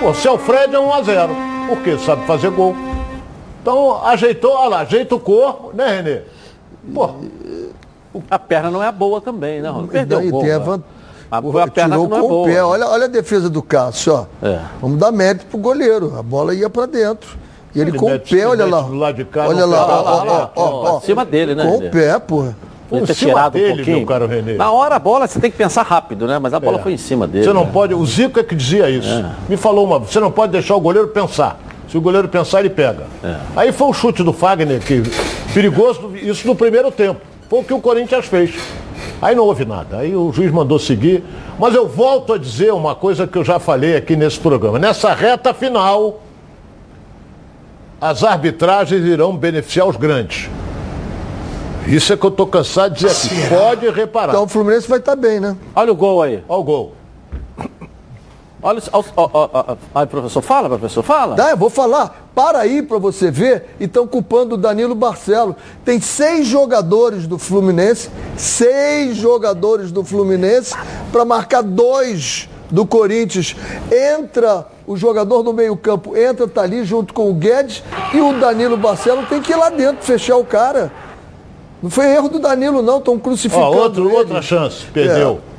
Pô, 0.00 0.12
se 0.12 0.26
é 0.28 0.30
o 0.30 0.38
Fred 0.38 0.74
é 0.74 0.78
1 0.78 0.92
a 0.94 1.02
0 1.02 1.36
Porque 1.68 1.98
sabe 1.98 2.26
fazer 2.26 2.50
gol. 2.50 2.74
Então 3.68 4.02
ajeitou, 4.02 4.52
olha 4.52 4.68
lá, 4.68 4.78
ajeita 4.80 5.14
o 5.14 5.20
corpo, 5.20 5.72
né, 5.74 5.96
Renê? 5.96 6.20
Pô. 6.94 7.10
A 8.30 8.38
perna 8.38 8.70
não 8.70 8.82
é 8.82 8.90
boa 8.90 9.20
também, 9.20 9.60
né? 9.60 9.70
Perdeu 9.92 10.22
e 10.22 10.28
o 10.28 10.30
gol. 10.30 10.40
Tem 10.40 10.52
a 10.52 10.58
vantagem 10.58 10.98
a, 11.30 11.36
a 11.36 11.68
perna 11.68 11.96
tirou 11.96 12.08
com 12.08 12.16
é 12.16 12.22
o 12.22 12.44
pé. 12.44 12.64
Olha, 12.64 12.86
olha 12.88 13.04
a 13.04 13.08
defesa 13.08 13.50
do 13.50 13.62
Cássio, 13.62 14.14
ó. 14.14 14.46
É. 14.46 14.60
Vamos 14.80 14.98
dar 14.98 15.12
mérito 15.12 15.44
pro 15.44 15.58
goleiro. 15.58 16.14
A 16.18 16.22
bola 16.22 16.54
ia 16.54 16.70
para 16.70 16.86
dentro. 16.86 17.36
E 17.74 17.80
ele, 17.80 17.90
ele 17.90 17.98
com 17.98 18.14
o 18.14 18.18
pé, 18.18 18.46
olha 18.46 18.64
lá. 18.64 18.80
Lado 18.86 19.16
de 19.16 19.26
cá, 19.26 19.46
olha 19.46 19.66
lá, 19.66 19.86
ó, 19.86 20.02
ó, 20.02 20.26
ó, 20.26 20.50
ó, 20.56 20.94
ó, 20.94 20.96
Acima 20.96 21.26
dele, 21.26 21.54
né? 21.54 21.64
Com 21.64 21.76
o 21.76 21.90
pé, 21.90 22.18
porra. 22.18 22.56
Foi 22.88 23.02
ter 23.02 23.14
tirado 23.14 23.52
dele, 23.52 23.72
um 23.72 23.76
pouquinho. 23.76 24.06
Caro 24.06 24.26
René. 24.26 24.54
Na 24.54 24.72
hora 24.72 24.96
a 24.96 24.98
bola 24.98 25.26
você 25.26 25.38
tem 25.38 25.50
que 25.50 25.58
pensar 25.58 25.82
rápido, 25.82 26.26
né? 26.26 26.38
Mas 26.38 26.54
a 26.54 26.58
bola 26.58 26.78
é. 26.78 26.82
foi 26.82 26.94
em 26.94 26.96
cima 26.96 27.26
dele. 27.26 27.44
Você 27.44 27.52
não 27.52 27.66
né? 27.66 27.70
pode. 27.70 27.92
O 27.92 28.06
Zico 28.06 28.40
é 28.40 28.42
que 28.42 28.54
dizia 28.54 28.88
isso. 28.88 29.10
É. 29.10 29.30
Me 29.46 29.58
falou 29.58 29.84
uma. 29.84 29.98
Você 29.98 30.18
não 30.18 30.30
pode 30.30 30.52
deixar 30.52 30.74
o 30.74 30.80
goleiro 30.80 31.08
pensar. 31.08 31.60
Se 31.88 31.96
o 31.96 32.00
goleiro 32.00 32.28
pensar, 32.28 32.60
ele 32.60 32.70
pega. 32.70 33.06
É. 33.24 33.36
Aí 33.56 33.72
foi 33.72 33.88
o 33.88 33.92
chute 33.92 34.22
do 34.22 34.32
Fagner, 34.32 34.80
que 34.80 35.02
perigoso, 35.54 36.14
isso 36.16 36.46
no 36.46 36.54
primeiro 36.54 36.90
tempo. 36.90 37.20
Foi 37.48 37.60
o 37.60 37.64
que 37.64 37.72
o 37.72 37.80
Corinthians 37.80 38.26
fez. 38.26 38.54
Aí 39.22 39.34
não 39.34 39.44
houve 39.44 39.64
nada. 39.64 39.98
Aí 39.98 40.14
o 40.14 40.30
juiz 40.32 40.52
mandou 40.52 40.78
seguir. 40.78 41.24
Mas 41.58 41.74
eu 41.74 41.88
volto 41.88 42.34
a 42.34 42.38
dizer 42.38 42.72
uma 42.72 42.94
coisa 42.94 43.26
que 43.26 43.36
eu 43.36 43.44
já 43.44 43.58
falei 43.58 43.96
aqui 43.96 44.14
nesse 44.14 44.38
programa. 44.38 44.78
Nessa 44.78 45.14
reta 45.14 45.52
final, 45.54 46.20
as 48.00 48.22
arbitragens 48.22 49.04
irão 49.04 49.36
beneficiar 49.36 49.88
os 49.88 49.96
grandes. 49.96 50.48
Isso 51.86 52.12
é 52.12 52.16
que 52.16 52.24
eu 52.24 52.30
estou 52.30 52.46
cansado 52.46 52.94
de 52.94 53.06
dizer 53.06 53.26
aqui. 53.26 53.48
Pode 53.48 53.88
reparar. 53.90 54.32
Então 54.32 54.44
o 54.44 54.48
Fluminense 54.48 54.86
vai 54.86 54.98
estar 54.98 55.16
tá 55.16 55.20
bem, 55.20 55.40
né? 55.40 55.56
Olha 55.74 55.90
o 55.90 55.96
gol 55.96 56.22
aí. 56.22 56.44
Olha 56.46 56.60
o 56.60 56.64
gol. 56.64 56.97
Olha, 58.60 58.82
ó, 58.92 59.04
ó, 59.16 59.30
ó, 59.32 59.48
ó, 59.52 59.76
aí, 59.94 60.06
professor, 60.06 60.42
fala, 60.42 60.68
professor, 60.68 61.02
fala. 61.02 61.36
Tá, 61.36 61.50
eu 61.50 61.56
vou 61.56 61.70
falar. 61.70 62.28
Para 62.34 62.58
aí 62.58 62.82
para 62.82 62.98
você 62.98 63.30
ver. 63.30 63.76
E 63.78 63.84
estão 63.84 64.06
culpando 64.06 64.56
o 64.56 64.58
Danilo 64.58 64.94
Barcelo. 64.94 65.54
Tem 65.84 66.00
seis 66.00 66.46
jogadores 66.46 67.26
do 67.26 67.38
Fluminense, 67.38 68.10
seis 68.36 69.16
jogadores 69.16 69.92
do 69.92 70.02
Fluminense 70.02 70.74
para 71.12 71.24
marcar 71.24 71.62
dois 71.62 72.48
do 72.70 72.84
Corinthians. 72.84 73.54
Entra 73.92 74.66
o 74.86 74.96
jogador 74.96 75.42
do 75.42 75.52
meio-campo, 75.52 76.16
entra, 76.16 76.48
tá 76.48 76.62
ali 76.62 76.84
junto 76.84 77.14
com 77.14 77.30
o 77.30 77.34
Guedes 77.34 77.82
e 78.12 78.20
o 78.20 78.40
Danilo 78.40 78.76
Barcelo 78.76 79.24
tem 79.26 79.40
que 79.40 79.52
ir 79.52 79.56
lá 79.56 79.70
dentro 79.70 80.04
fechar 80.04 80.36
o 80.36 80.44
cara. 80.44 80.90
Não 81.82 81.90
foi 81.90 82.06
erro 82.06 82.28
do 82.28 82.38
Danilo, 82.40 82.82
não. 82.82 82.98
Estão 82.98 83.18
crucificando. 83.18 83.66
Ó, 83.66 83.82
outro, 83.82 84.06
ele. 84.08 84.16
outra 84.16 84.42
chance, 84.42 84.84
perdeu. 84.86 85.40
É, 85.54 85.57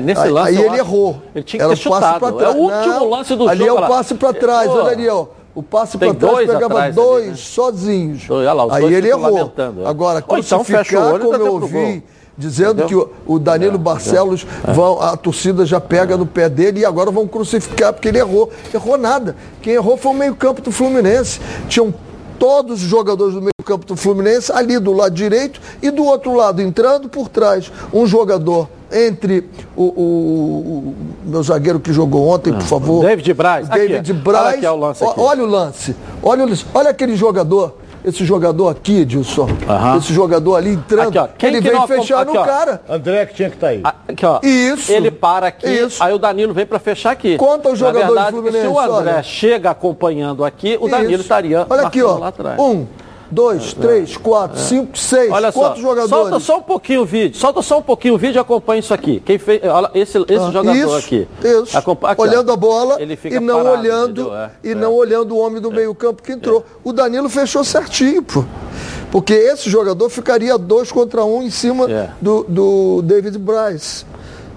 nesse 0.00 0.20
Aí, 0.22 0.30
lance. 0.30 0.48
aí 0.48 0.64
ele 0.64 0.76
errou. 0.78 1.22
Ele 1.34 1.44
tinha 1.44 1.58
que 1.60 1.64
Era 1.64 1.76
ter 1.76 1.88
o 1.88 1.90
passe 1.90 2.18
pra 2.18 2.28
chutado. 2.28 2.44
É 2.44 2.48
o 2.48 2.56
último 2.56 2.92
Não, 2.94 3.10
lance 3.10 3.36
do 3.36 3.48
ali 3.48 3.64
jogo. 3.66 3.82
é 3.82 3.84
o 3.84 3.88
passe 3.88 4.14
pra 4.14 4.32
trás, 4.32 4.70
olha 4.70 4.90
ali, 4.92 5.08
ó. 5.08 5.26
O 5.54 5.62
passe 5.62 5.96
pra 5.96 6.12
trás 6.12 6.34
dois 6.34 6.46
pegava 6.50 6.66
atrás 6.66 6.84
ali, 6.84 7.06
dois 7.06 7.26
né? 7.28 7.34
sozinhos. 7.36 8.26
Dois, 8.26 8.40
olha 8.40 8.52
lá, 8.52 8.66
os 8.66 8.72
aí 8.72 8.92
ele 8.94 9.08
errou. 9.08 9.52
é. 9.56 9.88
Agora, 9.88 10.22
Ou 10.26 10.38
então 10.38 10.62
fecha 10.64 10.80
o 10.98 11.02
crucificar, 11.02 11.12
olho 11.14 11.24
como 11.24 11.38
dá 11.38 11.44
eu 11.44 11.52
ouvi, 11.54 12.04
dizendo 12.36 12.82
Entendeu? 12.82 13.00
É, 13.00 13.04
que 13.06 13.32
o, 13.32 13.38
Danilo 13.38 13.78
Barcelos, 13.78 14.46
vão, 14.74 15.00
a 15.00 15.16
torcida 15.16 15.64
já 15.64 15.80
pega 15.80 16.14
no 16.16 16.26
pé 16.26 16.50
dele 16.50 16.80
e 16.80 16.84
agora 16.84 17.10
vão 17.10 17.26
crucificar 17.26 17.92
porque 17.94 18.08
ele 18.08 18.18
errou. 18.18 18.50
Errou 18.74 18.98
nada. 18.98 19.34
Quem 19.62 19.72
errou 19.72 19.96
foi 19.96 20.12
o 20.12 20.14
meio-campo 20.14 20.60
do 20.60 20.70
Fluminense. 20.70 21.40
Tinham 21.68 21.94
todos 22.38 22.82
os 22.82 22.88
jogadores 22.88 23.34
do 23.34 23.40
meio-campo 23.40 23.84
do 23.86 23.96
Fluminense 23.96 24.50
ali 24.52 24.78
do 24.78 24.92
lado 24.92 25.14
direito 25.14 25.60
e 25.82 25.90
do 25.90 26.04
outro 26.04 26.34
lado, 26.34 26.60
entrando 26.62 27.08
por 27.08 27.28
trás, 27.28 27.70
um 27.92 28.06
jogador 28.06 28.68
entre 28.92 29.48
o, 29.74 29.82
o- 29.82 29.88
o 29.88 30.94
meu 31.24 31.42
zagueiro 31.42 31.80
que 31.80 31.92
jogou 31.92 32.28
ontem, 32.28 32.52
por 32.52 32.62
favor. 32.62 33.02
David 33.04 33.34
Braz. 33.34 33.68
Aqui, 33.70 33.88
David 33.88 34.12
ó. 34.12 34.14
Braz. 34.22 34.44
Olha 34.46 34.54
aqui, 34.56 34.66
o 34.66 34.76
lance 34.76 35.04
aqui. 35.04 35.20
Olha 35.20 35.42
o 35.42 35.46
lance. 35.46 35.96
Olha, 36.22 36.44
o 36.44 36.48
lance. 36.48 36.66
olha 36.72 36.90
aquele 36.90 37.16
jogador. 37.16 37.74
Esse 38.06 38.24
jogador 38.24 38.68
aqui, 38.68 39.00
Edilson. 39.00 39.48
Aham. 39.68 39.96
Esse 39.98 40.14
jogador 40.14 40.54
ali 40.54 40.74
entrando. 40.74 41.08
Aqui, 41.08 41.18
ó. 41.18 41.26
Quem 41.36 41.48
ele 41.48 41.60
que 41.60 41.70
vem 41.70 41.86
fechar 41.88 42.20
aqui, 42.20 42.32
no 42.32 42.38
ó. 42.40 42.44
cara. 42.44 42.80
André 42.88 43.26
que 43.26 43.34
tinha 43.34 43.50
que 43.50 43.56
estar 43.56 43.66
aí. 43.66 43.80
Aqui, 43.82 44.24
ó. 44.24 44.38
Isso. 44.44 44.92
Ele 44.92 45.10
para 45.10 45.48
aqui, 45.48 45.66
Isso. 45.68 46.00
aí 46.00 46.14
o 46.14 46.18
Danilo 46.18 46.54
vem 46.54 46.64
pra 46.64 46.78
fechar 46.78 47.10
aqui. 47.10 47.36
Conta 47.36 47.68
o 47.68 47.72
Na 47.72 47.76
jogador 47.76 47.98
do 47.98 48.06
verdade, 48.14 48.30
Fluminense, 48.30 48.60
Se 48.64 48.72
o 48.72 48.78
André 48.78 49.12
olha. 49.14 49.22
chega 49.24 49.70
acompanhando 49.70 50.44
aqui, 50.44 50.78
o 50.80 50.88
Danilo 50.88 51.14
Isso. 51.14 51.22
estaria 51.22 51.66
Olha 51.68 51.82
aqui, 51.82 52.00
ó. 52.00 52.16
lá 52.16 52.28
atrás. 52.28 52.56
Um, 52.60 52.86
dois, 53.30 53.72
três, 53.74 54.16
quatro, 54.16 54.58
cinco, 54.58 54.96
seis. 54.98 55.30
Olha 55.30 55.50
só, 55.52 55.60
Quantos 55.60 55.82
jogadores? 55.82 56.10
solta 56.10 56.40
só 56.40 56.58
um 56.58 56.62
pouquinho 56.62 57.02
o 57.02 57.04
vídeo, 57.04 57.36
solta 57.36 57.62
só 57.62 57.78
um 57.78 57.82
pouquinho 57.82 58.14
o 58.14 58.18
vídeo 58.18 58.38
e 58.38 58.40
acompanha 58.40 58.80
isso 58.80 58.92
aqui. 58.94 59.20
Quem 59.24 59.38
fez, 59.38 59.62
olha, 59.64 59.90
esse, 59.94 60.18
esse 60.18 60.34
Ah, 60.44 60.50
jogador 60.50 60.74
isso, 60.76 60.94
aqui. 60.94 61.28
Isso. 61.42 61.76
Acompa- 61.78 62.10
aqui, 62.12 62.20
ó. 62.20 62.24
olhando 62.24 62.52
a 62.52 62.56
bola 62.56 63.00
Ele 63.00 63.16
fica 63.16 63.36
e 63.36 63.40
não 63.40 63.62
parado, 63.62 63.80
olhando? 63.80 64.34
É, 64.34 64.50
e 64.64 64.70
é. 64.70 64.74
não 64.74 64.94
olhando 64.94 65.34
o 65.34 65.38
homem 65.38 65.60
do 65.60 65.70
meio-campo 65.70 66.22
que 66.22 66.32
entrou. 66.32 66.64
O 66.84 66.92
Danilo 66.92 67.28
fechou 67.28 67.62
certinho, 67.64 68.22
pô. 68.22 68.44
Porque 69.10 69.32
esse 69.32 69.70
jogador 69.70 70.10
ficaria 70.10 70.58
dois 70.58 70.90
contra 70.92 71.24
um 71.24 71.42
em 71.42 71.50
cima 71.50 71.90
É. 71.90 72.10
do, 72.20 72.44
do 72.48 73.02
David 73.02 73.38
Bryce. 73.38 74.04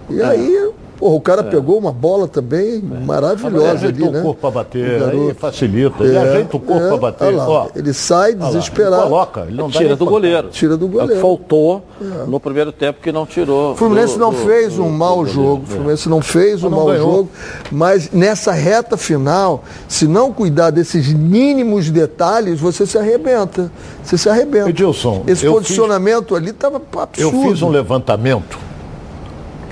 E 0.09 0.21
aí, 0.21 0.71
porra, 0.99 1.15
o 1.15 1.21
cara 1.21 1.43
pegou 1.43 1.77
uma 1.77 1.91
bola 1.91 2.27
também 2.27 2.67
Ele 2.75 3.05
maravilhosa 3.05 3.87
ali, 3.87 4.03
ajeita 4.03 4.11
né? 4.11 4.19
o 4.19 4.23
corpo 4.23 4.41
para 4.41 4.51
bater, 4.51 5.03
aí 5.03 5.33
facilita. 5.33 6.03
Ele 6.03 6.15
É, 6.15 6.19
ajeita 6.19 6.57
o 6.57 6.59
corpo 6.59 6.83
é, 6.83 6.87
para 6.89 6.97
bater. 6.97 7.25
olha 7.27 7.37
lá, 7.37 7.49
Ó, 7.49 7.67
ele 7.75 7.93
sai 7.93 8.33
desesperado. 8.35 8.95
Ele 8.95 9.03
coloca, 9.09 9.41
ele 9.47 9.57
não 9.57 9.69
dá 9.69 9.77
Tira 9.79 9.95
do 9.95 10.05
pra- 10.05 10.11
goleiro. 10.11 10.47
Tira 10.49 10.77
do 10.77 10.85
É 10.85 10.89
goleiro. 10.89 11.21
Faltou 11.21 11.81
no 12.27 12.39
primeiro 12.39 12.71
tempo 12.71 12.99
que 13.01 13.11
não 13.11 13.25
tirou. 13.25 13.71
O 13.71 13.75
Fluminense 13.75 14.13
do- 14.15 14.19
não 14.19 14.31
do- 14.31 14.37
fez 14.37 14.75
do- 14.75 14.83
um 14.83 14.89
mau 14.89 15.25
jogo, 15.25 15.63
o 15.63 15.67
Fluminense 15.67 16.09
não 16.09 16.21
fez 16.21 16.63
um 16.63 16.69
não 16.69 16.77
mau 16.79 16.87
ganhou. 16.87 17.11
jogo, 17.11 17.29
mas 17.71 18.11
nessa 18.11 18.51
reta 18.51 18.97
final, 18.97 19.63
se 19.87 20.05
não 20.07 20.33
cuidar 20.33 20.69
desses 20.69 21.13
mínimos 21.13 21.89
detalhes, 21.89 22.59
você 22.59 22.85
se 22.85 22.97
arrebenta. 22.97 23.71
Você 24.03 24.17
se 24.17 24.27
arrebenta. 24.29 24.69
Edilson, 24.69 25.23
Esse 25.27 25.45
eu 25.45 25.53
posicionamento 25.53 26.35
ali 26.35 26.49
estava 26.49 26.81
Eu 26.91 27.01
absurdo. 27.29 27.41
fiz 27.49 27.61
um 27.61 27.69
levantamento. 27.69 28.57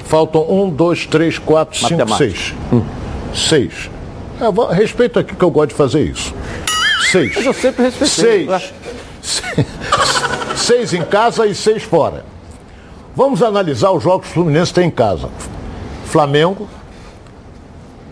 Faltam 0.07 0.49
um, 0.49 0.69
dois, 0.69 1.05
três, 1.05 1.37
quatro, 1.37 1.77
cinco, 1.77 2.15
seis. 2.15 2.53
Seis. 3.35 3.89
É, 4.39 4.49
vou- 4.51 4.67
respeito 4.67 5.19
aqui 5.19 5.35
que 5.35 5.43
eu 5.43 5.51
gosto 5.51 5.69
de 5.69 5.75
fazer 5.75 6.01
isso. 6.03 6.33
Seis. 7.11 7.33
Mas 7.35 7.45
eu 7.45 7.53
sempre 7.53 7.83
respeitei. 7.83 8.47
Seis. 8.47 8.73
seis 10.55 10.93
em 10.93 11.03
casa 11.03 11.45
e 11.45 11.53
seis 11.53 11.83
fora. 11.83 12.25
Vamos 13.15 13.41
analisar 13.43 13.91
os 13.91 14.01
jogos 14.03 14.27
que 14.27 14.31
o 14.31 14.33
Fluminense 14.35 14.73
tem 14.73 14.87
em 14.87 14.91
casa. 14.91 15.29
Flamengo, 16.05 16.69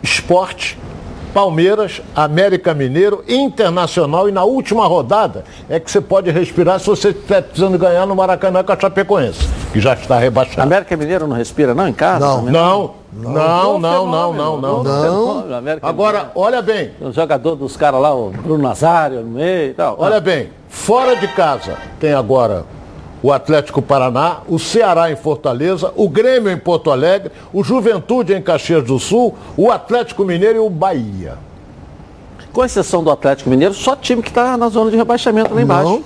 Esporte, 0.04 0.78
Palmeiras, 1.36 2.02
América 2.16 2.74
Mineiro, 2.74 3.22
Internacional 3.28 4.30
e 4.30 4.32
na 4.32 4.46
última 4.46 4.88
rodada 4.88 5.44
é 5.70 5.82
que 5.82 5.92
você 5.92 6.00
pode 6.00 6.32
respirar 6.32 6.80
se 6.80 6.86
você 6.86 7.10
estiver 7.10 7.42
precisando 7.42 7.78
ganhar 7.78 8.06
no 8.06 8.16
Maracanã 8.16 8.64
com 8.64 8.72
a 8.72 8.80
Chapecoense, 8.80 9.46
que 9.74 9.82
já 9.82 9.96
está 9.96 10.18
rebaixado. 10.18 10.62
América 10.62 10.96
Mineiro 10.96 11.28
não 11.28 11.36
respira, 11.36 11.76
não, 11.76 11.90
em 11.90 11.94
casa? 11.94 12.26
Não. 12.26 12.42
Não, 12.46 12.94
não, 13.12 13.80
não, 13.80 14.08
não, 14.08 14.34
não, 14.34 14.58
não. 14.62 14.84
Não. 14.84 15.58
América 15.58 15.86
Agora, 15.86 16.32
olha 16.36 16.62
bem, 16.62 16.92
O 17.02 17.12
jogador 17.12 17.58
dos 17.58 17.76
caras 17.76 18.00
lá, 18.00 18.16
o 18.16 18.30
Bruno 18.30 18.64
Nazário 18.64 19.20
no 19.20 19.32
meio 19.32 19.72
e 19.72 19.74
tal. 19.74 19.98
olha 20.00 20.22
bem, 20.22 20.52
fora 20.70 21.18
de 21.18 21.28
casa 21.28 21.76
tem 22.00 22.14
agora 22.14 22.64
o 23.26 23.34
Atlético 23.34 23.82
Paraná, 23.82 24.42
o 24.48 24.60
Ceará 24.60 25.12
em 25.12 25.16
Fortaleza, 25.16 25.92
o 25.96 26.08
Grêmio 26.08 26.52
em 26.52 26.58
Porto 26.58 26.92
Alegre, 26.92 27.32
o 27.52 27.64
Juventude 27.64 28.36
em 28.36 28.40
Caxias 28.40 28.84
do 28.84 29.00
Sul, 29.00 29.34
o 29.58 29.72
Atlético 29.72 30.24
Mineiro 30.24 30.58
e 30.58 30.60
o 30.60 30.70
Bahia. 30.70 31.34
Com 32.54 32.64
exceção 32.64 33.04
do 33.04 33.10
Atlético 33.10 33.50
Mineiro, 33.50 33.74
só 33.74 33.96
time 33.96 34.22
que 34.22 34.30
está 34.30 34.56
na 34.56 34.70
zona 34.70 34.92
de 34.92 34.98
rebaixamento 34.98 35.56
lá 35.56 35.60
embaixo. 35.60 35.90
Não, 35.90 36.04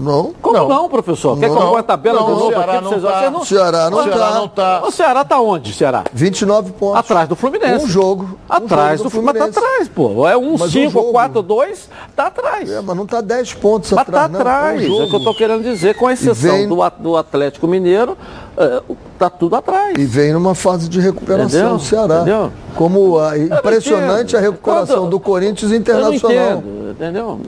não. 0.00 0.32
Como 0.40 0.56
não, 0.56 0.68
Não. 0.68 0.88
professor? 0.88 1.38
Quer 1.38 1.48
que 1.50 1.56
eu 1.56 1.60
Não. 1.60 1.76
a 1.76 1.82
tabela 1.82 2.20
Não, 2.20 2.26
de 2.26 2.32
novo 2.32 2.48
Ceará 2.48 2.72
aqui 2.72 2.82
não 2.84 2.90
vocês 2.90 3.02
tá. 3.02 3.08
olharem? 3.08 3.36
O 3.40 3.44
Ceará 3.44 3.90
não 3.90 3.98
O 3.98 4.02
Ceará 4.04 4.18
tá. 4.28 4.34
não 4.34 4.48
tá. 4.48 4.82
O 4.86 4.90
Ceará 4.90 5.24
tá 5.24 5.40
onde, 5.40 5.72
Ceará? 5.72 6.04
29 6.12 6.72
pontos. 6.72 6.98
Atrás 6.98 7.28
do 7.28 7.36
Fluminense. 7.36 7.84
Um 7.84 7.88
jogo. 7.88 8.38
Um 8.48 8.54
Atrás 8.54 8.98
jogo 8.98 9.04
do 9.04 9.10
Fluminense. 9.10 9.38
Mas 9.46 9.54
tá 9.54 9.60
atrás, 9.60 9.88
pô. 9.88 10.26
É 10.28 10.36
um 10.36 10.52
Mas 10.52 10.62
um 10.62 10.68
5, 10.70 10.90
jogo. 10.90 11.12
4, 11.12 11.42
2, 11.42 11.88
tá 12.16 12.26
atrás. 12.26 12.70
É, 12.70 12.80
mas 12.80 12.96
não 12.96 13.04
está 13.04 13.20
10 13.20 13.54
pontos 13.54 13.90
Mas 13.92 14.06
tá 14.06 14.24
atrás. 14.24 14.30
não. 14.30 14.40
atrás. 14.40 14.82
Um 14.88 15.00
É 15.00 15.04
o 15.04 15.08
que 15.10 15.16
eu 15.16 15.24
tô 15.24 15.34
querendo 15.34 15.62
dizer. 15.62 15.94
Com 15.94 16.10
exceção 16.10 16.56
vem- 16.56 16.68
do, 16.68 16.76
do 16.98 17.16
Atlético 17.16 17.66
Mineiro, 17.68 18.16
é, 18.56 18.82
tá 19.18 19.28
tudo 19.30 19.56
atrás. 19.56 19.94
E 19.98 20.04
vem 20.04 20.32
numa 20.32 20.54
fase 20.54 20.88
de 20.88 21.00
recuperação 21.00 21.60
Entendeu? 21.60 21.76
do 21.76 21.82
Ceará. 21.82 22.16
Entendeu? 22.16 22.52
Como 22.76 23.18
a, 23.18 23.36
impressionante 23.38 24.36
a 24.36 24.40
recuperação 24.40 25.00
Quando- 25.00 25.10
do 25.10 25.20
Corinthians 25.20 25.62
Eu 25.64 25.68
não 25.70 25.76
Internacional. 25.76 26.58
entendo, 26.58 26.90
entendeu? 26.90 27.40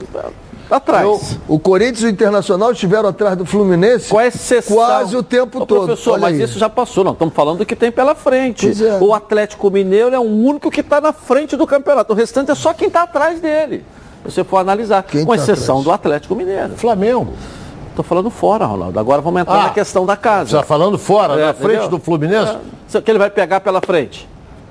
Atrás. 0.75 1.39
O 1.47 1.59
Corinthians 1.59 2.01
e 2.01 2.05
o 2.05 2.09
Internacional 2.09 2.71
estiveram 2.71 3.09
atrás 3.09 3.37
do 3.37 3.45
Fluminense 3.45 4.09
Com 4.09 4.19
exceção. 4.19 4.75
quase 4.75 5.15
o 5.15 5.21
tempo 5.21 5.61
Ô, 5.61 5.65
todo. 5.65 5.85
Professor, 5.85 6.13
Olha 6.13 6.21
mas 6.21 6.33
aí. 6.35 6.41
isso 6.43 6.57
já 6.57 6.67
passou. 6.69 7.03
Não, 7.03 7.11
estamos 7.13 7.33
falando 7.33 7.59
do 7.59 7.65
que 7.65 7.75
tem 7.75 7.91
pela 7.91 8.15
frente. 8.15 8.67
É. 8.83 8.97
O 8.99 9.13
Atlético 9.13 9.69
Mineiro 9.69 10.15
é 10.15 10.19
o 10.19 10.23
único 10.23 10.71
que 10.71 10.81
está 10.81 10.99
na 10.99 11.13
frente 11.13 11.55
do 11.55 11.67
campeonato. 11.67 12.11
O 12.13 12.15
restante 12.15 12.51
é 12.51 12.55
só 12.55 12.73
quem 12.73 12.87
está 12.87 13.03
atrás 13.03 13.39
dele. 13.39 13.85
Se 14.25 14.31
você 14.31 14.43
for 14.43 14.57
analisar. 14.57 15.03
Quem 15.03 15.25
com 15.25 15.31
tá 15.31 15.35
exceção 15.35 15.75
atrás? 15.79 15.85
do 15.85 15.91
Atlético 15.91 16.35
Mineiro. 16.35 16.69
Flamengo. 16.75 17.33
Estou 17.89 18.03
falando 18.03 18.29
fora, 18.31 18.65
Ronaldo. 18.65 18.99
Agora 18.99 19.21
vamos 19.21 19.41
entrar 19.41 19.53
Ah, 19.59 19.63
na 19.65 19.69
questão 19.69 20.05
da 20.05 20.15
Você 20.15 20.21
casa. 20.21 20.43
está 20.57 20.63
falando 20.63 20.97
fora, 20.97 21.33
É, 21.39 21.45
na 21.45 21.53
frente 21.53 21.71
entendeu? 21.73 21.89
do 21.89 21.99
Fluminense? 21.99 22.57
É, 22.95 23.01
que 23.01 23.11
ele 23.11 23.19
vai 23.19 23.29
pegar 23.29 23.59
pela 23.59 23.79
frente. 23.81 24.27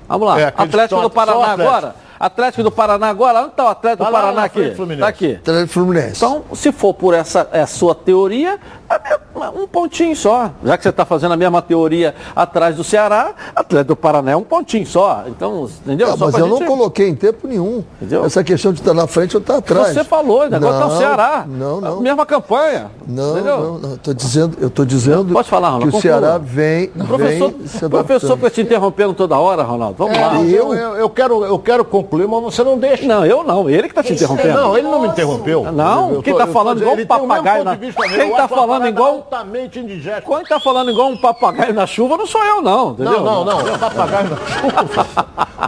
Vamos 0.09 0.27
lá. 0.27 0.41
É, 0.41 0.53
Atlético 0.57 1.01
do 1.01 1.09
Paraná 1.11 1.53
agora. 1.53 1.95
Atlético 2.27 2.63
do 2.63 2.71
Paraná 2.71 3.09
agora. 3.09 3.41
Onde 3.41 3.49
está 3.51 3.65
o 3.65 3.69
Atlético 3.69 4.05
Tá 4.05 4.11
do 4.11 4.13
lá 4.13 4.21
Paraná 4.21 4.41
na 4.41 4.45
aqui? 4.47 4.61
Está 4.63 5.09
aqui. 5.09 5.35
Atlético 5.35 5.73
Fluminense. 5.73 6.17
Então, 6.25 6.43
se 6.55 6.71
for 6.71 6.95
por 6.95 7.15
essa 7.15 7.49
é 7.53 7.61
a 7.63 7.67
sua 7.67 7.95
teoria, 7.97 8.59
é 8.89 9.49
um 9.59 9.67
pontinho 9.67 10.15
só. 10.15 10.51
Já 10.65 10.77
que 10.77 10.83
você 10.85 10.91
está 10.91 11.05
fazendo 11.05 11.33
a 11.33 11.37
mesma 11.37 11.61
teoria 11.61 12.15
atrás 12.37 12.77
do 12.77 12.85
Ceará, 12.85 13.33
Atlético 13.57 13.89
do 13.89 13.97
Paraná 13.97 14.31
é 14.33 14.37
um 14.37 14.43
pontinho 14.45 14.87
só. 14.87 15.25
Então, 15.27 15.69
entendeu? 15.85 16.17
Só 16.17 16.27
mas 16.27 16.35
eu 16.37 16.47
não 16.47 16.59
gente- 16.59 16.67
coloquei 16.69 17.09
em 17.09 17.15
tempo 17.15 17.49
nenhum. 17.49 17.83
Entendeu? 18.01 18.25
Essa 18.25 18.45
questão 18.45 18.73
de 18.73 18.81
estar 18.81 18.95
na 18.95 19.07
frente 19.09 19.37
ou 19.37 19.41
estar 19.41 19.57
atrás. 19.57 19.89
Você 19.95 20.05
falou, 20.05 20.43
o 20.45 20.49
negócio 20.49 20.79
tá 20.79 20.87
o 20.87 20.89
Não, 20.91 20.99
Ceará. 20.99 21.45
Não, 21.49 21.81
não. 21.81 21.99
A 21.99 22.01
mesma 22.01 22.25
campanha. 22.25 22.91
Não, 23.07 23.33
entendeu? 23.33 23.59
não, 23.61 23.79
não. 23.79 23.97
Tô 23.97 24.15
dizendo, 24.15 24.57
eu 24.61 24.69
estou 24.69 24.85
dizendo 24.85 25.33
Pode 25.33 25.49
falar, 25.49 25.71
Ronaldo, 25.71 25.87
que 25.87 25.89
o 25.89 25.93
conclua. 25.93 26.21
Ceará 26.21 26.39
vem, 26.39 26.89
Professor, 26.89 27.51
vem 27.51 27.67
se 27.67 27.89
professor 27.89 28.37
fica 28.37 28.51
te 28.51 28.61
interrompendo 28.61 29.15
toda 29.15 29.37
hora, 29.39 29.63
Ronaldo. 29.63 29.97
Vamos 29.99 30.17
lá. 30.17 30.37
É, 30.37 30.43
eu, 30.51 30.75
eu, 30.75 30.97
eu 30.97 31.11
quero, 31.11 31.45
eu 31.45 31.59
quero 31.59 31.85
concluir, 31.85 32.12
mas 32.19 32.43
você 32.43 32.63
não 32.65 32.79
deixa. 32.79 33.07
Não, 33.07 33.25
eu 33.25 33.43
não. 33.43 33.69
Ele 33.69 33.83
que 33.83 33.89
está 33.89 34.03
te 34.03 34.13
interrompendo. 34.13 34.55
Não, 34.55 34.77
ele 34.79 34.87
não 34.89 35.01
me 35.03 35.09
interrompeu. 35.09 35.71
Não, 35.73 36.13
Eu 36.15 36.23
quem 36.23 36.35
tá 36.37 36.47
tô 36.47 36.53
falando 36.53 36.81
igual 36.81 36.97
um 36.97 37.07
papagaio 37.07 37.65
na- 37.65 37.77
quem 37.77 37.91
tá 37.93 38.05
uma 38.27 38.49
falando 38.49 38.87
igual- 38.87 39.15
altamente 39.15 39.79
indigesta. 39.79 40.23
Quando 40.23 40.43
está 40.43 40.61
falando 40.61 40.91
igual 40.91 41.09
um 41.09 41.17
papagaio 41.17 41.73
na 41.75 41.87
chuva, 41.87 42.17
não 42.17 42.27
sou 42.27 42.43
eu, 42.45 42.61
não. 42.63 42.91
Entendeu? 42.93 43.21
Não, 43.23 43.45
não, 43.45 43.63
não. 43.63 43.79
Papagaio 43.79 44.31
na 44.31 44.37
chuva. 44.37 45.17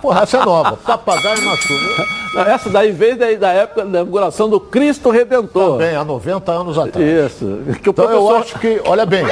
Porra, 0.00 0.22
essa 0.22 0.36
é 0.38 0.44
nova. 0.44 0.76
Papagaio 0.84 1.40
na 1.44 1.56
chuva. 1.56 2.06
Não, 2.34 2.42
Essa 2.42 2.68
daí 2.68 2.90
veio 2.90 3.16
da, 3.16 3.32
da 3.34 3.52
época 3.52 3.82
da 3.84 3.88
inauguração 4.00 4.48
do 4.48 4.58
Cristo 4.58 5.08
Redentor. 5.10 5.78
Também, 5.78 5.94
há 5.96 6.04
90 6.04 6.50
anos 6.52 6.76
atrás. 6.78 7.06
Isso. 7.32 7.58
Que 7.80 7.88
o 7.88 7.92
Então 7.92 8.10
eu 8.10 8.36
acho 8.36 8.58
que, 8.58 8.82
olha 8.84 9.06
bem, 9.06 9.24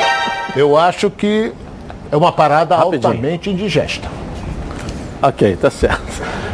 eu 0.57 0.77
acho 0.77 1.11
que 1.11 1.53
é 2.12 2.16
uma 2.16 2.31
parada 2.31 2.77
Rapidinho. 2.77 3.09
altamente 3.09 3.51
indigesta. 3.51 4.09
Ok, 5.23 5.57
tá 5.57 5.71
certo. 5.71 6.03